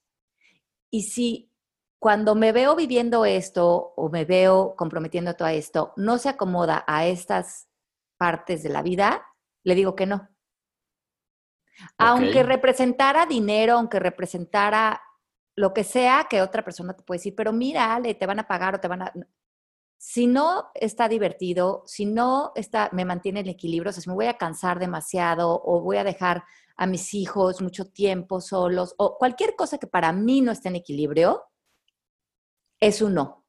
y 0.91 1.04
si 1.04 1.51
cuando 1.99 2.36
me 2.36 2.51
veo 2.51 2.76
viviendo 2.76 3.26
esto 3.26 3.93
o 3.95 4.09
me 4.09 4.26
veo 4.26 4.76
comprometiendo 4.76 5.36
todo 5.36 5.47
esto, 5.47 5.93
no 5.95 6.18
se 6.18 6.30
acomoda 6.30 6.84
a 6.88 7.05
estas 7.05 7.70
partes 8.18 8.63
de 8.63 8.70
la 8.70 8.82
vida, 8.82 9.26
le 9.63 9.76
digo 9.76 9.95
que 9.95 10.05
no. 10.05 10.30
Aunque 11.97 12.43
representara 12.43 13.26
dinero, 13.26 13.74
aunque 13.74 13.99
representara 13.99 15.01
lo 15.55 15.74
que 15.74 15.84
sea 15.84 16.28
que 16.30 16.41
otra 16.41 16.63
persona 16.63 16.95
te 16.95 17.03
puede 17.03 17.20
decir, 17.20 17.36
pero 17.36 17.53
mira, 17.53 17.93
Ale, 17.93 18.16
te 18.16 18.26
van 18.26 18.39
a 18.39 18.47
pagar 18.47 18.76
o 18.76 18.80
te 18.80 18.88
van 18.88 19.03
a... 19.03 19.13
Si 20.04 20.26
no 20.26 20.72
está 20.74 21.08
divertido, 21.08 21.84
si 21.86 22.08
no 22.08 22.54
está, 22.56 22.89
me 22.91 23.06
mantiene 23.06 23.41
el 23.41 23.49
equilibrio, 23.49 23.91
o 23.91 23.93
sea, 23.93 24.02
si 24.02 24.10
me 24.10 24.16
voy 24.16 24.26
a 24.26 24.39
cansar 24.39 24.80
demasiado 24.80 25.62
o 25.64 25.80
voy 25.80 25.97
a 25.97 26.04
dejar 26.04 26.43
a 26.76 26.88
mis 26.88 27.14
hijos 27.14 27.62
mucho 27.62 27.86
tiempo 27.86 28.41
solos 28.41 28.95
o 28.97 29.20
cualquier 29.20 29.56
cosa 29.56 29.78
que 29.78 29.86
para 29.86 30.12
mí 30.12 30.41
no 30.41 30.52
esté 30.52 30.70
en 30.70 30.78
equilibrio, 30.78 31.43
es 32.80 33.04
un 33.04 33.14
no. 33.14 33.45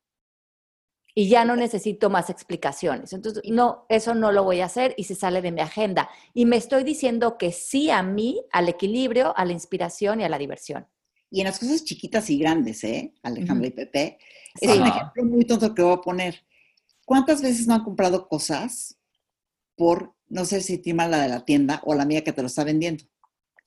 Y 1.14 1.30
ya 1.30 1.46
no 1.46 1.56
necesito 1.56 2.10
más 2.10 2.28
explicaciones. 2.28 3.14
Entonces, 3.14 3.42
no, 3.46 3.86
eso 3.88 4.14
no 4.14 4.30
lo 4.30 4.44
voy 4.44 4.60
a 4.60 4.66
hacer 4.66 4.94
y 4.98 5.04
se 5.04 5.14
sale 5.14 5.40
de 5.40 5.52
mi 5.52 5.62
agenda. 5.62 6.10
Y 6.34 6.44
me 6.44 6.58
estoy 6.58 6.84
diciendo 6.84 7.38
que 7.38 7.50
sí 7.50 7.88
a 7.88 8.02
mí, 8.02 8.44
al 8.52 8.68
equilibrio, 8.68 9.34
a 9.38 9.46
la 9.46 9.52
inspiración 9.52 10.20
y 10.20 10.24
a 10.24 10.28
la 10.28 10.36
diversión. 10.36 10.86
Y 11.30 11.40
en 11.40 11.46
las 11.46 11.58
cosas 11.58 11.82
chiquitas 11.82 12.28
y 12.28 12.38
grandes, 12.38 12.84
¿eh? 12.84 13.14
Alejandra 13.22 13.68
y 13.68 13.70
Pepe. 13.70 14.18
Es 14.60 14.78
un 14.78 14.86
ejemplo 14.86 15.24
muy 15.24 15.44
tonto 15.44 15.74
que 15.74 15.82
voy 15.82 15.94
a 15.94 16.00
poner. 16.00 16.44
¿Cuántas 17.04 17.42
veces 17.42 17.66
no 17.66 17.74
han 17.74 17.84
comprado 17.84 18.28
cosas 18.28 18.98
por, 19.76 20.14
no 20.28 20.44
sé 20.44 20.60
si 20.60 20.78
te 20.78 20.92
la 20.92 21.18
de 21.18 21.28
la 21.28 21.44
tienda 21.44 21.80
o 21.84 21.94
la 21.94 22.02
amiga 22.02 22.22
que 22.22 22.32
te 22.32 22.42
lo 22.42 22.46
está 22.46 22.64
vendiendo? 22.64 23.04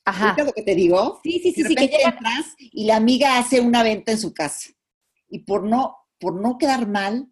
Ajá. 0.05 0.35
lo 0.43 0.53
que 0.53 0.61
te 0.61 0.75
digo? 0.75 1.19
Sí, 1.23 1.39
sí, 1.41 1.51
sí, 1.51 1.63
sí. 1.63 1.75
Que 1.75 1.85
entras 1.85 2.55
y 2.59 2.85
la 2.85 2.95
amiga 2.95 3.39
hace 3.39 3.59
una 3.59 3.81
venta 3.81 4.11
en 4.11 4.19
su 4.19 4.33
casa. 4.33 4.69
Y 5.27 5.39
por 5.39 5.63
no, 5.63 5.97
por 6.19 6.39
no 6.39 6.57
quedar 6.57 6.87
mal, 6.87 7.31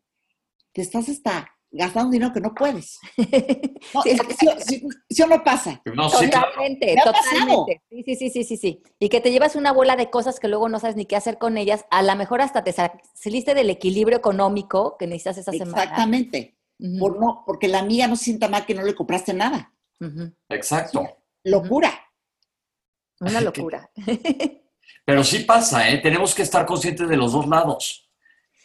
te 0.72 0.82
estás 0.82 1.08
hasta 1.08 1.53
gastando 1.74 2.12
dinero 2.12 2.32
que 2.32 2.40
no 2.40 2.54
puedes. 2.54 3.00
No, 3.94 4.02
sí, 4.02 5.22
o 5.22 5.28
no 5.28 5.44
pasa. 5.44 5.82
No, 5.94 6.10
totalmente, 6.10 6.96
totalmente. 7.04 7.84
Sí, 7.90 8.16
sí, 8.16 8.30
sí, 8.30 8.44
sí, 8.44 8.58
sí, 8.58 8.84
Y 8.98 9.10
que 9.10 9.20
te 9.20 9.30
llevas 9.30 9.56
una 9.56 9.74
bola 9.74 9.96
de 9.96 10.10
cosas 10.10 10.40
que 10.40 10.48
luego 10.48 10.70
no 10.70 10.80
sabes 10.80 10.96
ni 10.96 11.06
qué 11.06 11.16
hacer 11.16 11.38
con 11.38 11.58
ellas. 11.58 11.86
A 11.92 12.02
lo 12.02 12.16
mejor 12.16 12.42
hasta 12.42 12.64
te 12.64 12.74
saliste 13.14 13.54
del 13.54 13.70
equilibrio 13.70 14.18
económico 14.18 14.96
que 14.98 15.06
necesitas 15.06 15.40
esa 15.40 15.52
semana. 15.52 15.84
Exactamente. 15.84 16.58
por 16.98 17.20
no, 17.20 17.44
porque 17.46 17.68
la 17.68 17.80
amiga 17.80 18.08
no 18.08 18.16
se 18.16 18.26
sienta 18.26 18.48
mal 18.48 18.66
que 18.66 18.74
no 18.74 18.84
le 18.84 18.96
compraste 18.96 19.34
nada. 19.34 19.74
Exacto. 20.50 21.06
Locura. 21.44 21.92
Una 23.20 23.42
locura. 23.42 23.92
Pero 25.06 25.24
sí 25.24 25.40
pasa, 25.40 25.90
¿eh? 25.90 25.98
Tenemos 25.98 26.34
que 26.34 26.44
estar 26.44 26.66
conscientes 26.66 27.10
de 27.10 27.18
los 27.18 27.34
dos 27.34 27.48
lados. 27.48 28.03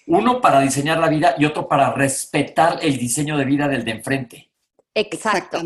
Uno 0.08 0.40
para 0.40 0.60
diseñar 0.60 0.98
la 0.98 1.08
vida 1.08 1.34
y 1.38 1.44
otro 1.44 1.68
para 1.68 1.92
respetar 1.92 2.78
el 2.82 2.98
diseño 2.98 3.36
de 3.36 3.44
vida 3.44 3.68
del 3.68 3.84
de 3.84 3.90
enfrente. 3.90 4.52
Exacto. 4.94 5.60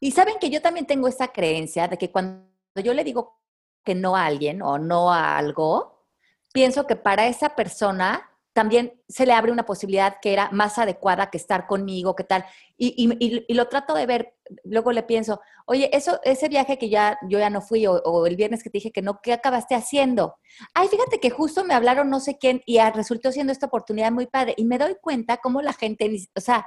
Y 0.00 0.10
saben 0.10 0.34
que 0.40 0.50
yo 0.50 0.60
también 0.60 0.86
tengo 0.86 1.08
esa 1.08 1.28
creencia 1.28 1.88
de 1.88 1.96
que 1.96 2.10
cuando 2.10 2.44
yo 2.82 2.92
le 2.92 3.04
digo 3.04 3.40
que 3.84 3.94
no 3.94 4.16
a 4.16 4.26
alguien 4.26 4.62
o 4.62 4.78
no 4.78 5.12
a 5.12 5.36
algo, 5.38 6.06
pienso 6.52 6.86
que 6.86 6.96
para 6.96 7.26
esa 7.26 7.54
persona 7.56 8.28
también 8.58 9.00
se 9.06 9.24
le 9.24 9.34
abre 9.34 9.52
una 9.52 9.64
posibilidad 9.64 10.16
que 10.20 10.32
era 10.32 10.50
más 10.50 10.78
adecuada 10.78 11.30
que 11.30 11.38
estar 11.38 11.68
conmigo, 11.68 12.16
qué 12.16 12.24
tal. 12.24 12.44
Y, 12.76 13.54
lo 13.54 13.68
trato 13.68 13.94
de 13.94 14.04
ver, 14.04 14.34
luego 14.64 14.90
le 14.90 15.04
pienso, 15.04 15.40
oye, 15.64 15.88
eso, 15.96 16.18
ese 16.24 16.48
viaje 16.48 16.76
que 16.76 16.88
ya 16.88 17.20
yo 17.28 17.38
ya 17.38 17.50
no 17.50 17.62
fui, 17.62 17.86
o, 17.86 18.26
el 18.26 18.34
viernes 18.34 18.64
que 18.64 18.68
te 18.68 18.78
dije 18.78 18.90
que 18.90 19.00
no, 19.00 19.20
¿qué 19.22 19.32
acabaste 19.32 19.76
haciendo? 19.76 20.38
Ay, 20.74 20.88
fíjate 20.88 21.20
que 21.20 21.30
justo 21.30 21.64
me 21.64 21.72
hablaron 21.72 22.10
no 22.10 22.18
sé 22.18 22.36
quién 22.36 22.60
y 22.66 22.80
resultó 22.80 23.30
siendo 23.30 23.52
esta 23.52 23.66
oportunidad 23.66 24.10
muy 24.10 24.26
padre. 24.26 24.54
Y 24.56 24.64
me 24.64 24.76
doy 24.76 24.96
cuenta 25.00 25.36
cómo 25.36 25.62
la 25.62 25.72
gente, 25.72 26.10
o 26.34 26.40
sea, 26.40 26.66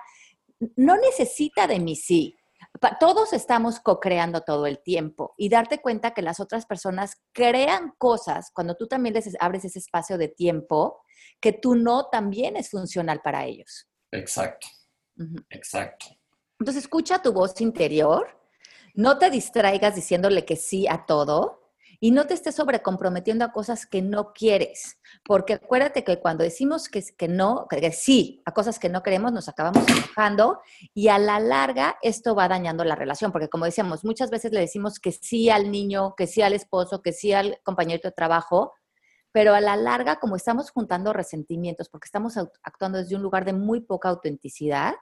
no 0.78 0.96
necesita 0.96 1.68
de 1.68 1.82
mí 1.82 1.98
sí. 1.98 2.38
Todos 3.00 3.34
estamos 3.34 3.80
co-creando 3.80 4.42
todo 4.42 4.66
el 4.66 4.82
tiempo 4.82 5.34
y 5.38 5.50
darte 5.50 5.80
cuenta 5.82 6.14
que 6.14 6.22
las 6.22 6.40
otras 6.40 6.66
personas 6.66 7.16
crean 7.34 7.94
cosas 7.98 8.50
cuando 8.54 8.76
tú 8.76 8.88
también 8.88 9.14
les 9.14 9.36
abres 9.40 9.66
ese 9.66 9.80
espacio 9.80 10.18
de 10.18 10.30
tiempo 10.30 11.02
que 11.40 11.54
tú 11.54 11.76
no 11.76 12.08
también 12.10 12.56
es 12.56 12.70
funcional 12.70 13.22
para 13.22 13.46
ellos. 13.46 13.88
Exacto. 14.12 14.68
Exacto. 15.50 16.08
Entonces 16.60 16.84
escucha 16.84 17.22
tu 17.22 17.34
voz 17.34 17.60
interior, 17.62 18.40
no 18.94 19.18
te 19.18 19.30
distraigas 19.30 19.96
diciéndole 19.96 20.46
que 20.46 20.56
sí 20.56 20.88
a 20.88 21.06
todo 21.06 21.61
y 22.04 22.10
no 22.10 22.26
te 22.26 22.34
estés 22.34 22.56
sobrecomprometiendo 22.56 23.46
a 23.46 23.52
cosas 23.52 23.86
que 23.86 24.02
no 24.02 24.34
quieres, 24.34 24.98
porque 25.24 25.54
acuérdate 25.54 26.04
que 26.04 26.20
cuando 26.20 26.44
decimos 26.44 26.90
que, 26.90 27.04
que 27.16 27.28
no, 27.28 27.68
que 27.70 27.92
sí 27.92 28.42
a 28.44 28.54
cosas 28.54 28.80
que 28.80 28.90
no 28.90 29.04
queremos, 29.04 29.32
nos 29.32 29.48
acabamos 29.48 29.88
enojando 29.88 30.62
y 30.96 31.10
a 31.10 31.20
la 31.20 31.40
larga 31.40 32.00
esto 32.02 32.34
va 32.34 32.48
dañando 32.48 32.84
la 32.84 32.96
relación, 32.96 33.32
porque 33.32 33.50
como 33.50 33.66
decíamos, 33.66 34.04
muchas 34.04 34.32
veces 34.32 34.52
le 34.52 34.62
decimos 34.62 35.00
que 35.00 35.12
sí 35.12 35.52
al 35.52 35.72
niño, 35.72 36.16
que 36.18 36.26
sí 36.26 36.42
al 36.42 36.54
esposo, 36.54 37.04
que 37.04 37.14
sí 37.14 37.34
al 37.34 37.60
compañero 37.64 38.02
de 38.04 38.12
trabajo, 38.12 38.74
pero 39.32 39.54
a 39.54 39.62
la 39.62 39.76
larga, 39.76 40.16
como 40.20 40.36
estamos 40.36 40.72
juntando 40.72 41.14
resentimientos, 41.14 41.88
porque 41.88 42.06
estamos 42.06 42.36
actuando 42.64 42.98
desde 42.98 43.16
un 43.16 43.22
lugar 43.22 43.46
de 43.46 43.54
muy 43.54 43.80
poca 43.80 44.10
autenticidad, 44.10 44.96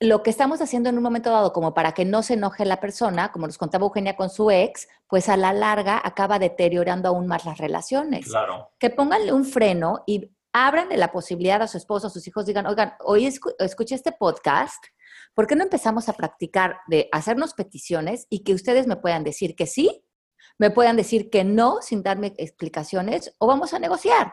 lo 0.00 0.22
que 0.22 0.30
estamos 0.30 0.60
haciendo 0.60 0.88
en 0.88 0.96
un 0.96 1.02
momento 1.02 1.30
dado, 1.30 1.52
como 1.52 1.72
para 1.72 1.92
que 1.92 2.04
no 2.04 2.22
se 2.22 2.34
enoje 2.34 2.64
la 2.64 2.80
persona, 2.80 3.32
como 3.32 3.46
nos 3.46 3.58
contaba 3.58 3.84
Eugenia 3.84 4.16
con 4.16 4.28
su 4.28 4.50
ex, 4.50 4.88
pues 5.08 5.28
a 5.28 5.36
la 5.36 5.52
larga 5.52 6.00
acaba 6.04 6.38
deteriorando 6.38 7.08
aún 7.08 7.26
más 7.26 7.44
las 7.44 7.58
relaciones. 7.58 8.26
Claro. 8.26 8.72
Que 8.78 8.90
pónganle 8.90 9.32
un 9.32 9.44
freno 9.44 10.02
y 10.06 10.30
abranle 10.52 10.96
la 10.96 11.12
posibilidad 11.12 11.62
a 11.62 11.68
su 11.68 11.78
esposo, 11.78 12.06
a 12.08 12.10
sus 12.10 12.26
hijos, 12.28 12.46
digan, 12.46 12.66
oigan, 12.66 12.94
hoy 13.04 13.26
escuché 13.26 13.94
este 13.94 14.12
podcast, 14.12 14.82
¿por 15.34 15.46
qué 15.46 15.56
no 15.56 15.64
empezamos 15.64 16.08
a 16.08 16.14
practicar 16.14 16.78
de 16.86 17.08
hacernos 17.12 17.54
peticiones 17.54 18.26
y 18.30 18.44
que 18.44 18.54
ustedes 18.54 18.86
me 18.86 18.96
puedan 18.96 19.24
decir 19.24 19.54
que 19.54 19.66
sí 19.66 20.06
me 20.58 20.70
puedan 20.70 20.96
decir 20.96 21.30
que 21.30 21.44
no 21.44 21.82
sin 21.82 22.02
darme 22.02 22.34
explicaciones 22.38 23.34
o 23.38 23.46
vamos 23.46 23.74
a 23.74 23.78
negociar. 23.78 24.32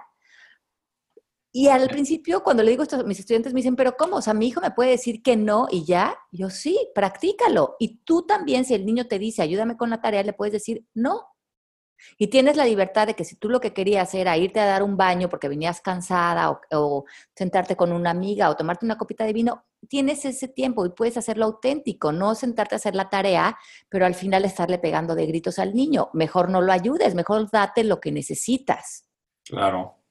Y 1.55 1.67
al 1.67 1.87
principio, 1.87 2.43
cuando 2.43 2.63
le 2.63 2.71
digo 2.71 2.81
esto 2.81 2.95
a 2.95 3.03
mis 3.03 3.19
estudiantes, 3.19 3.53
me 3.53 3.59
dicen, 3.59 3.75
pero 3.75 3.95
¿cómo? 3.95 4.15
O 4.15 4.21
sea, 4.23 4.33
mi 4.33 4.47
hijo 4.47 4.59
me 4.59 4.71
puede 4.71 4.89
decir 4.89 5.21
que 5.21 5.37
no 5.37 5.67
y 5.69 5.85
ya. 5.85 6.17
Yo 6.31 6.49
sí, 6.49 6.89
practícalo. 6.95 7.75
Y 7.77 7.99
tú 7.99 8.25
también, 8.25 8.65
si 8.65 8.73
el 8.73 8.87
niño 8.87 9.05
te 9.07 9.19
dice, 9.19 9.43
ayúdame 9.43 9.77
con 9.77 9.91
la 9.91 10.01
tarea, 10.01 10.23
le 10.23 10.33
puedes 10.33 10.51
decir 10.51 10.87
no. 10.95 11.27
Y 12.17 12.27
tienes 12.27 12.57
la 12.57 12.65
libertad 12.65 13.05
de 13.05 13.13
que 13.13 13.23
si 13.23 13.35
tú 13.35 13.49
lo 13.49 13.61
que 13.61 13.71
querías 13.71 14.15
era 14.15 14.35
irte 14.35 14.59
a 14.59 14.65
dar 14.65 14.81
un 14.81 14.97
baño 14.97 15.29
porque 15.29 15.47
venías 15.47 15.79
cansada 15.79 16.59
o, 16.71 17.05
sentarte 17.35 17.75
con 17.75 17.91
una 17.91 18.09
amiga 18.09 18.49
o 18.49 18.55
tomarte 18.55 18.85
una 18.85 18.97
copita 18.97 19.23
de 19.23 19.33
vino, 19.33 19.65
tienes 19.87 20.25
ese 20.25 20.47
tiempo 20.47 20.85
y 20.87 20.89
puedes 20.89 21.17
hacerlo 21.17 21.45
auténtico, 21.45 22.11
no 22.11 22.33
sentarte 22.33 22.73
a 22.75 22.77
hacer 22.77 22.95
la 22.95 23.09
tarea, 23.09 23.57
pero 23.89 24.07
al 24.07 24.15
final 24.15 24.43
estarle 24.43 24.79
pegando 24.79 25.13
de 25.13 25.27
gritos 25.27 25.59
al 25.59 25.75
niño. 25.75 26.09
Mejor 26.13 26.49
no 26.49 26.61
lo 26.61 26.71
ayudes, 26.71 27.13
mejor 27.13 27.49
date 27.51 27.83
lo 27.83 27.99
que 27.99 28.11
necesitas. 28.11 29.05
Claro. 29.45 30.02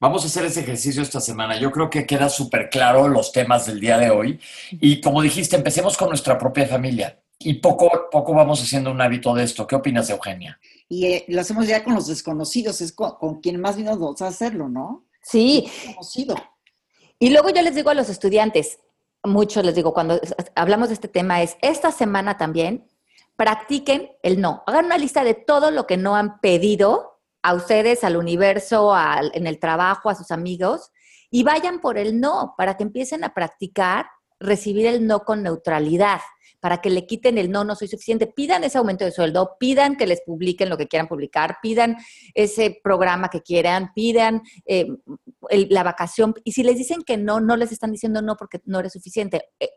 Vamos 0.00 0.24
a 0.24 0.28
hacer 0.28 0.46
ese 0.46 0.60
ejercicio 0.60 1.02
esta 1.02 1.20
semana. 1.20 1.58
Yo 1.58 1.70
creo 1.70 1.90
que 1.90 2.06
queda 2.06 2.30
súper 2.30 2.70
claro 2.70 3.06
los 3.06 3.32
temas 3.32 3.66
del 3.66 3.80
día 3.80 3.98
de 3.98 4.10
hoy. 4.10 4.40
Y 4.70 4.98
como 5.02 5.20
dijiste, 5.20 5.56
empecemos 5.56 5.98
con 5.98 6.08
nuestra 6.08 6.38
propia 6.38 6.66
familia. 6.66 7.20
Y 7.38 7.54
poco 7.54 7.94
a 7.94 8.08
poco 8.08 8.32
vamos 8.32 8.62
haciendo 8.62 8.90
un 8.90 9.00
hábito 9.02 9.34
de 9.34 9.44
esto. 9.44 9.66
¿Qué 9.66 9.76
opinas, 9.76 10.08
Eugenia? 10.08 10.58
Y 10.88 11.04
eh, 11.04 11.24
lo 11.28 11.42
hacemos 11.42 11.66
ya 11.66 11.84
con 11.84 11.94
los 11.94 12.06
desconocidos, 12.06 12.80
es 12.80 12.92
con, 12.92 13.40
quien 13.42 13.60
más 13.60 13.76
vino 13.76 13.90
a 13.92 14.26
hacerlo, 14.26 14.70
¿no? 14.70 15.04
Sí. 15.22 15.70
Y 17.18 17.28
luego 17.28 17.50
yo 17.50 17.60
les 17.60 17.74
digo 17.74 17.90
a 17.90 17.94
los 17.94 18.08
estudiantes, 18.08 18.78
mucho 19.22 19.62
les 19.62 19.74
digo 19.74 19.92
cuando 19.92 20.18
hablamos 20.54 20.88
de 20.88 20.94
este 20.94 21.08
tema, 21.08 21.42
es 21.42 21.58
esta 21.60 21.92
semana 21.92 22.38
también 22.38 22.86
practiquen 23.36 24.10
el 24.22 24.40
no. 24.40 24.62
Hagan 24.66 24.86
una 24.86 24.98
lista 24.98 25.24
de 25.24 25.34
todo 25.34 25.70
lo 25.70 25.86
que 25.86 25.96
no 25.96 26.16
han 26.16 26.40
pedido 26.40 27.09
a 27.42 27.54
ustedes, 27.54 28.04
al 28.04 28.16
universo, 28.16 28.94
en 29.32 29.46
el 29.46 29.58
trabajo, 29.58 30.10
a 30.10 30.14
sus 30.14 30.30
amigos, 30.30 30.90
y 31.30 31.42
vayan 31.42 31.80
por 31.80 31.98
el 31.98 32.20
no 32.20 32.54
para 32.56 32.76
que 32.76 32.82
empiecen 32.82 33.24
a 33.24 33.34
practicar 33.34 34.06
recibir 34.38 34.86
el 34.86 35.06
no 35.06 35.20
con 35.20 35.42
neutralidad 35.42 36.20
para 36.60 36.80
que 36.80 36.90
le 36.90 37.06
quiten 37.06 37.38
el 37.38 37.50
no, 37.50 37.64
no 37.64 37.74
soy 37.74 37.88
suficiente. 37.88 38.26
Pidan 38.26 38.64
ese 38.64 38.78
aumento 38.78 39.04
de 39.04 39.12
sueldo, 39.12 39.56
pidan 39.58 39.96
que 39.96 40.06
les 40.06 40.20
publiquen 40.20 40.68
lo 40.68 40.76
que 40.76 40.86
quieran 40.86 41.08
publicar, 41.08 41.56
pidan 41.62 41.96
ese 42.34 42.78
programa 42.84 43.28
que 43.28 43.40
quieran, 43.40 43.92
pidan 43.94 44.42
eh, 44.66 44.86
la 45.48 45.82
vacación. 45.82 46.34
Y 46.44 46.52
si 46.52 46.62
les 46.62 46.76
dicen 46.76 47.02
que 47.02 47.16
no, 47.16 47.40
no 47.40 47.56
les 47.56 47.72
están 47.72 47.90
diciendo 47.90 48.20
no 48.20 48.36
porque 48.36 48.60
no 48.66 48.78
eres 48.78 48.92
suficiente. 48.92 49.48
Eh, 49.58 49.70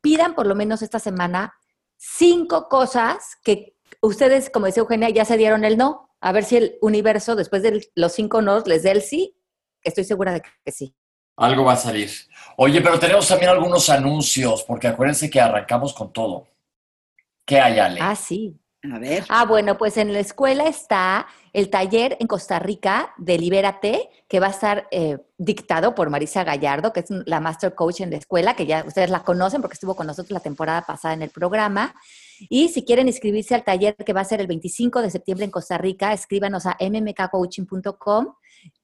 pidan 0.00 0.34
por 0.34 0.46
lo 0.46 0.54
menos 0.54 0.80
esta 0.82 1.00
semana 1.00 1.52
cinco 1.96 2.68
cosas 2.68 3.36
que 3.42 3.74
ustedes, 4.00 4.48
como 4.48 4.66
decía 4.66 4.82
Eugenia, 4.82 5.10
ya 5.10 5.24
se 5.24 5.36
dieron 5.36 5.64
el 5.64 5.76
no. 5.76 6.07
A 6.20 6.32
ver 6.32 6.44
si 6.44 6.56
el 6.56 6.78
universo, 6.80 7.36
después 7.36 7.62
de 7.62 7.88
los 7.94 8.12
cinco 8.12 8.42
no, 8.42 8.60
les 8.60 8.82
dé 8.82 8.90
el 8.90 9.02
sí. 9.02 9.36
Estoy 9.82 10.04
segura 10.04 10.32
de 10.32 10.42
que 10.42 10.72
sí. 10.72 10.94
Algo 11.36 11.64
va 11.64 11.74
a 11.74 11.76
salir. 11.76 12.10
Oye, 12.56 12.80
pero 12.80 12.98
tenemos 12.98 13.28
también 13.28 13.50
algunos 13.50 13.88
anuncios, 13.88 14.64
porque 14.64 14.88
acuérdense 14.88 15.30
que 15.30 15.40
arrancamos 15.40 15.94
con 15.94 16.12
todo. 16.12 16.48
¿Qué 17.44 17.60
hay, 17.60 17.78
Ale? 17.78 18.00
Ah, 18.02 18.16
sí. 18.16 18.60
A 18.92 18.98
ver. 18.98 19.24
Ah, 19.28 19.44
bueno, 19.44 19.78
pues 19.78 19.96
en 19.96 20.12
la 20.12 20.18
escuela 20.18 20.66
está 20.66 21.26
el 21.52 21.70
taller 21.70 22.16
en 22.20 22.26
Costa 22.26 22.58
Rica 22.58 23.12
de 23.16 23.38
Libérate, 23.38 24.10
que 24.28 24.40
va 24.40 24.48
a 24.48 24.50
estar 24.50 24.88
eh, 24.90 25.18
dictado 25.36 25.94
por 25.94 26.10
Marisa 26.10 26.44
Gallardo, 26.44 26.92
que 26.92 27.00
es 27.00 27.06
la 27.10 27.40
Master 27.40 27.74
Coach 27.74 28.00
en 28.00 28.10
la 28.10 28.16
escuela, 28.16 28.54
que 28.54 28.66
ya 28.66 28.84
ustedes 28.86 29.10
la 29.10 29.22
conocen 29.22 29.60
porque 29.60 29.74
estuvo 29.74 29.94
con 29.94 30.06
nosotros 30.06 30.32
la 30.32 30.40
temporada 30.40 30.82
pasada 30.82 31.14
en 31.14 31.22
el 31.22 31.30
programa. 31.30 31.94
Y 32.48 32.68
si 32.68 32.84
quieren 32.84 33.08
inscribirse 33.08 33.54
al 33.54 33.64
taller 33.64 33.96
que 33.96 34.12
va 34.12 34.20
a 34.20 34.24
ser 34.24 34.40
el 34.40 34.46
25 34.46 35.02
de 35.02 35.10
septiembre 35.10 35.44
en 35.44 35.50
Costa 35.50 35.78
Rica, 35.78 36.12
escríbanos 36.12 36.66
a 36.66 36.76
mmkcoaching.com, 36.80 38.34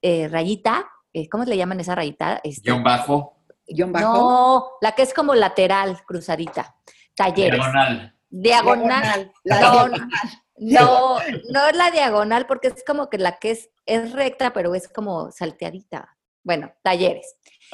eh, 0.02 0.28
rayita 0.28 0.86
eh, 1.14 1.28
¿cómo 1.28 1.44
le 1.44 1.57
llaman 1.57 1.78
esa 1.78 1.94
rayita? 1.94 2.40
Este, 2.42 2.68
guion 2.68 2.82
bajo. 2.82 3.38
Guión 3.68 3.92
bajo. 3.92 4.12
No, 4.12 4.66
la 4.80 4.92
que 4.92 5.02
es 5.02 5.14
como 5.14 5.34
lateral, 5.36 6.02
cruzadita. 6.05 6.74
Talleres. 7.14 7.61
Diagonal. 7.61 8.14
Diagonal. 8.28 9.32
diagonal. 9.44 10.09
no, 10.57 11.18
no 11.50 11.66
es 11.68 11.76
la 11.76 11.90
diagonal 11.92 12.46
porque 12.46 12.68
es 12.68 12.82
como 12.84 13.09
que 13.09 13.18
la 13.18 13.38
que 13.38 13.52
es, 13.52 13.70
es 13.86 14.12
recta, 14.12 14.52
pero 14.52 14.74
es 14.74 14.88
como 14.88 15.30
salteadita. 15.30 16.16
Bueno, 16.42 16.72
talleres. 16.82 17.36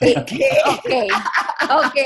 ok, 0.00 0.32
ok. 1.70 1.98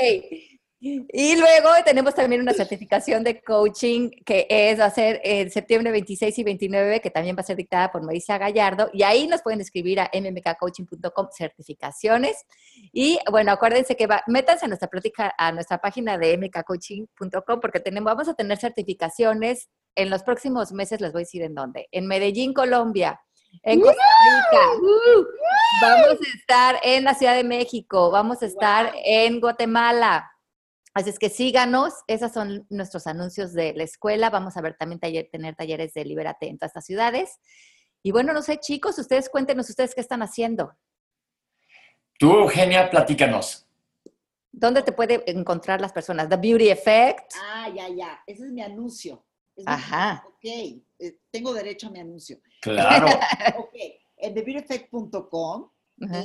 Y 0.87 1.35
luego 1.35 1.69
tenemos 1.83 2.13
también 2.13 2.41
una 2.41 2.53
certificación 2.53 3.23
de 3.23 3.41
coaching 3.41 4.11
que 4.23 4.45
es, 4.47 4.79
va 4.79 4.85
a 4.85 4.91
ser 4.91 5.19
en 5.23 5.49
septiembre 5.49 5.89
26 5.91 6.37
y 6.37 6.43
29, 6.43 7.01
que 7.01 7.09
también 7.09 7.35
va 7.35 7.39
a 7.39 7.43
ser 7.43 7.57
dictada 7.57 7.91
por 7.91 8.03
Marisa 8.03 8.37
Gallardo. 8.37 8.91
Y 8.93 9.01
ahí 9.01 9.25
nos 9.25 9.41
pueden 9.41 9.61
escribir 9.61 9.99
a 9.99 10.11
mmkcoaching.com 10.13 11.27
certificaciones. 11.35 12.45
Y 12.93 13.17
bueno, 13.31 13.51
acuérdense 13.51 13.95
que 13.95 14.05
va, 14.05 14.21
métanse 14.27 14.65
a 14.65 14.67
nuestra 14.67 14.87
plática, 14.87 15.33
a 15.35 15.51
nuestra 15.51 15.79
página 15.79 16.19
de 16.19 16.37
mmkcoaching.com 16.37 17.59
porque 17.59 17.79
tenemos, 17.79 18.11
vamos 18.11 18.29
a 18.29 18.35
tener 18.35 18.59
certificaciones. 18.59 19.69
En 19.95 20.11
los 20.11 20.21
próximos 20.21 20.71
meses 20.71 21.01
les 21.01 21.13
voy 21.13 21.21
a 21.21 21.25
decir 21.25 21.41
en 21.41 21.55
dónde. 21.55 21.87
En 21.91 22.05
Medellín, 22.05 22.53
Colombia. 22.53 23.19
En 23.63 23.79
Costa 23.79 23.95
Rica. 23.95 24.65
Vamos 25.81 26.19
a 26.19 26.37
estar 26.37 26.79
en 26.83 27.05
la 27.05 27.15
Ciudad 27.15 27.33
de 27.33 27.43
México. 27.43 28.11
Vamos 28.11 28.43
a 28.43 28.45
estar 28.45 28.93
en 29.03 29.39
Guatemala 29.39 30.29
Así 30.95 31.09
es 31.09 31.19
que 31.19 31.29
síganos, 31.29 31.93
esos 32.07 32.31
son 32.31 32.65
nuestros 32.69 33.05
anuncios 33.05 33.51
de 33.51 33.73
la 33.73 33.83
escuela. 33.83 34.29
Vamos 34.29 34.55
a 34.55 34.61
ver 34.61 34.77
también 34.77 35.01
tener 35.29 35.53
talleres 35.53 35.93
de 35.93 36.05
Libérate 36.05 36.47
en 36.47 36.57
todas 36.57 36.69
estas 36.69 36.85
ciudades. 36.85 37.37
Y 38.01 38.11
bueno, 38.11 38.31
no 38.31 38.41
sé, 38.41 38.59
chicos, 38.61 38.97
ustedes 38.97 39.27
cuéntenos 39.27 39.69
ustedes 39.69 39.93
qué 39.93 39.99
están 39.99 40.21
haciendo. 40.23 40.73
Tú, 42.17 42.31
Eugenia, 42.31 42.89
platícanos. 42.89 43.67
¿Dónde 44.53 44.83
te 44.83 44.93
puede 44.93 45.29
encontrar 45.29 45.81
las 45.81 45.91
personas? 45.91 46.29
The 46.29 46.37
Beauty 46.37 46.69
Effect. 46.69 47.33
Ah, 47.43 47.69
ya, 47.75 47.89
ya. 47.89 48.23
Ese 48.25 48.45
es 48.45 48.51
mi 48.53 48.61
anuncio. 48.61 49.25
Ajá. 49.65 50.23
ok, 50.25 50.45
eh, 50.45 51.17
tengo 51.29 51.53
derecho 51.53 51.87
a 51.87 51.91
mi 51.91 51.99
anuncio. 51.99 52.39
Claro. 52.61 53.07
ok, 53.59 53.75
en 54.15 54.33
thebeautyeffect.com 54.33 55.69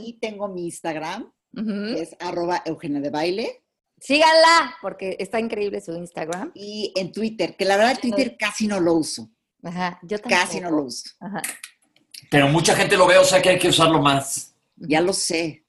y 0.05 0.13
tengo 0.21 0.47
mi 0.47 0.67
Instagram, 0.67 1.33
que 1.53 2.03
es 2.03 2.15
arroba 2.21 2.63
Eugenia 2.65 3.01
de 3.01 3.11
Baile. 3.11 3.65
Síganla, 4.01 4.77
porque 4.81 5.17
está 5.19 5.39
increíble 5.39 5.81
su 5.81 5.93
Instagram. 5.93 6.53
Y 6.55 6.93
en 6.97 7.13
Twitter, 7.13 7.55
que 7.57 7.65
la 7.65 7.77
verdad 7.77 7.99
Twitter 8.01 8.37
casi 8.39 8.67
no 8.67 8.81
lo 8.81 8.95
uso. 8.95 9.31
Ajá, 9.63 9.99
yo 10.03 10.19
también. 10.19 10.41
Casi 10.41 10.61
no 10.61 10.71
lo 10.71 10.85
uso. 10.85 11.11
Ajá. 11.21 11.43
Pero 12.31 12.49
mucha 12.49 12.75
gente 12.75 12.97
lo 12.97 13.07
ve, 13.07 13.19
o 13.19 13.25
sea 13.25 13.43
que 13.43 13.51
hay 13.51 13.59
que 13.59 13.69
usarlo 13.69 14.01
más. 14.01 14.55
Ya 14.77 15.01
lo 15.01 15.13
sé. 15.13 15.67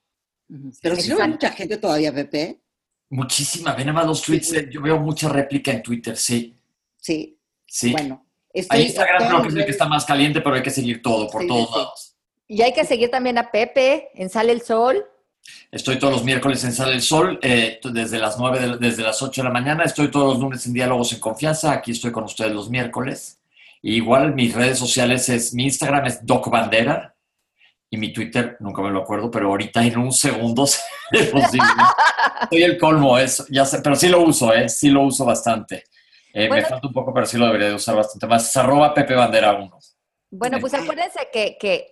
Pero 0.81 0.95
si 0.95 1.09
no 1.09 1.17
ve 1.17 1.27
mucha 1.27 1.51
gente 1.51 1.77
todavía, 1.77 2.13
Pepe. 2.13 2.61
Muchísima, 3.09 3.73
ven 3.73 3.91
más 3.91 4.05
los 4.05 4.21
tweets. 4.21 4.69
Yo 4.69 4.81
veo 4.81 4.97
mucha 4.97 5.27
réplica 5.27 5.71
en 5.71 5.83
Twitter, 5.83 6.15
sí. 6.15 6.55
Sí. 6.97 7.37
Sí. 7.65 7.91
Bueno. 7.91 8.25
Ahí 8.69 8.83
Instagram 8.83 9.27
creo 9.27 9.41
que 9.41 9.47
es 9.47 9.55
el 9.55 9.65
que 9.65 9.71
está 9.71 9.87
más 9.87 10.05
caliente, 10.05 10.41
pero 10.41 10.55
hay 10.55 10.63
que 10.63 10.69
seguir 10.69 11.01
todo, 11.01 11.29
por 11.29 11.45
todos 11.47 11.71
lados. 11.71 12.17
Y 12.47 12.61
hay 12.61 12.73
que 12.73 12.83
seguir 12.83 13.09
también 13.09 13.37
a 13.37 13.49
Pepe 13.49 14.09
en 14.13 14.29
Sale 14.29 14.51
el 14.51 14.61
Sol. 14.61 15.05
Estoy 15.71 15.97
todos 15.97 16.13
los 16.13 16.23
miércoles 16.23 16.63
en 16.63 16.73
Sale 16.73 16.93
el 16.93 17.01
Sol, 17.01 17.39
eh, 17.41 17.79
desde 17.83 18.19
las 18.19 18.37
9, 18.37 18.77
desde 18.79 19.03
las 19.03 19.21
8 19.21 19.41
de 19.41 19.47
la 19.47 19.53
mañana. 19.53 19.83
Estoy 19.83 20.11
todos 20.11 20.33
los 20.33 20.43
lunes 20.43 20.65
en 20.65 20.73
Diálogos 20.73 21.13
en 21.13 21.19
Confianza. 21.19 21.71
Aquí 21.71 21.91
estoy 21.91 22.11
con 22.11 22.25
ustedes 22.25 22.51
los 22.51 22.69
miércoles. 22.69 23.39
igual 23.81 24.35
mis 24.35 24.53
redes 24.53 24.77
sociales 24.77 25.27
es, 25.29 25.53
mi 25.53 25.63
Instagram 25.63 26.05
es 26.05 26.25
Doc 26.25 26.49
Bandera 26.49 27.15
y 27.89 27.97
mi 27.97 28.13
Twitter, 28.13 28.55
nunca 28.59 28.81
me 28.81 28.89
lo 28.89 29.01
acuerdo, 29.01 29.29
pero 29.29 29.47
ahorita 29.47 29.83
en 29.83 29.97
un 29.97 30.11
segundo 30.13 30.63
es 31.11 31.27
posible. 31.27 31.67
Soy 32.49 32.63
el 32.63 32.77
colmo, 32.77 33.17
eso, 33.17 33.45
ya 33.49 33.65
sé, 33.65 33.81
pero 33.81 33.95
sí 33.95 34.07
lo 34.07 34.21
uso, 34.21 34.53
¿eh? 34.53 34.69
Sí 34.69 34.89
lo 34.89 35.03
uso 35.03 35.25
bastante. 35.25 35.83
Eh, 36.33 36.49
me 36.49 36.61
falta 36.61 36.87
un 36.87 36.93
poco, 36.93 37.13
pero 37.13 37.25
sí 37.25 37.37
lo 37.37 37.45
debería 37.47 37.67
de 37.67 37.75
usar 37.75 37.95
bastante 37.95 38.27
más. 38.27 38.47
Es 38.47 38.55
arroba 38.55 38.93
Pepe 38.93 39.13
Bandera 39.13 39.53
1. 39.53 39.79
Bueno, 40.31 40.59
pues 40.61 40.73
acuérdense 40.73 41.27
que, 41.31 41.57
que 41.59 41.90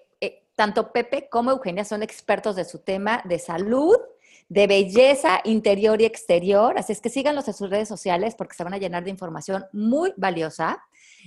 tanto 0.59 0.91
Pepe 0.91 1.29
como 1.29 1.51
Eugenia 1.51 1.85
son 1.85 2.03
expertos 2.03 2.57
de 2.57 2.65
su 2.65 2.79
tema 2.79 3.21
de 3.23 3.39
salud, 3.39 3.95
de 4.49 4.67
belleza 4.67 5.39
interior 5.45 6.01
y 6.01 6.03
exterior. 6.03 6.77
Así 6.77 6.91
es 6.91 6.99
que 6.99 7.07
síganlos 7.09 7.47
en 7.47 7.53
sus 7.53 7.69
redes 7.69 7.87
sociales 7.87 8.35
porque 8.35 8.57
se 8.57 8.65
van 8.65 8.73
a 8.73 8.77
llenar 8.77 9.05
de 9.05 9.09
información 9.09 9.63
muy 9.71 10.11
valiosa. 10.17 10.83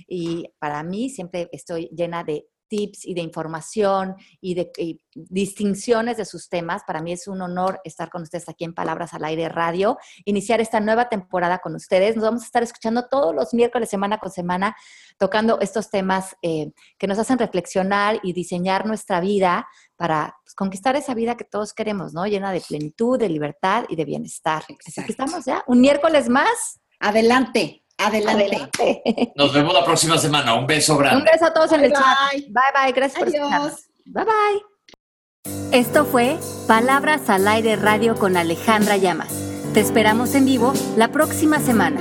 Y 0.07 0.51
para 0.59 0.83
mí 0.83 1.09
siempre 1.09 1.49
estoy 1.51 1.89
llena 1.95 2.23
de 2.23 2.45
tips 2.73 3.05
y 3.05 3.13
de 3.13 3.21
información 3.21 4.15
y 4.41 4.55
de 4.55 4.71
distinciones 5.13 6.17
de 6.17 6.25
sus 6.25 6.49
temas. 6.49 6.81
Para 6.87 7.03
mí 7.03 7.11
es 7.11 7.27
un 7.27 7.39
honor 7.43 7.79
estar 7.83 8.09
con 8.09 8.23
ustedes 8.23 8.49
aquí 8.49 8.63
en 8.63 8.73
Palabras 8.73 9.13
al 9.13 9.23
Aire 9.25 9.47
Radio, 9.47 9.99
iniciar 10.25 10.59
esta 10.59 10.79
nueva 10.79 11.07
temporada 11.07 11.59
con 11.59 11.75
ustedes. 11.75 12.15
Nos 12.15 12.25
vamos 12.25 12.41
a 12.41 12.45
estar 12.45 12.63
escuchando 12.63 13.07
todos 13.07 13.35
los 13.35 13.53
miércoles, 13.53 13.89
semana 13.89 14.17
con 14.17 14.31
semana, 14.31 14.75
tocando 15.19 15.59
estos 15.59 15.91
temas 15.91 16.35
eh, 16.41 16.71
que 16.97 17.05
nos 17.05 17.19
hacen 17.19 17.37
reflexionar 17.37 18.19
y 18.23 18.33
diseñar 18.33 18.87
nuestra 18.87 19.19
vida 19.19 19.67
para 19.95 20.35
pues, 20.43 20.55
conquistar 20.55 20.95
esa 20.95 21.13
vida 21.13 21.37
que 21.37 21.43
todos 21.43 21.73
queremos, 21.73 22.13
¿no? 22.13 22.25
Llena 22.25 22.51
de 22.51 22.61
plenitud, 22.61 23.19
de 23.19 23.29
libertad 23.29 23.85
y 23.87 23.95
de 23.95 24.05
bienestar. 24.05 24.63
Así 24.87 25.03
que 25.05 25.11
estamos 25.11 25.45
ya, 25.45 25.63
un 25.67 25.79
miércoles 25.79 26.27
más. 26.27 26.79
Adelante. 26.99 27.82
Adelante. 27.97 29.01
Nos 29.35 29.53
vemos 29.53 29.73
la 29.73 29.85
próxima 29.85 30.17
semana. 30.17 30.55
Un 30.55 30.67
beso 30.67 30.97
grande. 30.97 31.17
Un 31.17 31.23
beso 31.25 31.45
a 31.45 31.53
todos 31.53 31.71
en 31.71 31.85
el 31.85 31.93
chat. 31.93 32.03
Bye 32.33 32.83
bye. 32.83 32.91
Gracias 32.93 33.19
por 33.19 33.27
escucharnos. 33.27 33.89
Bye 34.05 34.25
bye. 34.25 34.73
Esto 35.71 36.05
fue 36.05 36.37
Palabras 36.67 37.29
al 37.29 37.47
Aire 37.47 37.75
Radio 37.75 38.15
con 38.15 38.37
Alejandra 38.37 38.97
Llamas. 38.97 39.33
Te 39.73 39.79
esperamos 39.79 40.35
en 40.35 40.45
vivo 40.45 40.73
la 40.95 41.11
próxima 41.11 41.59
semana. 41.59 41.99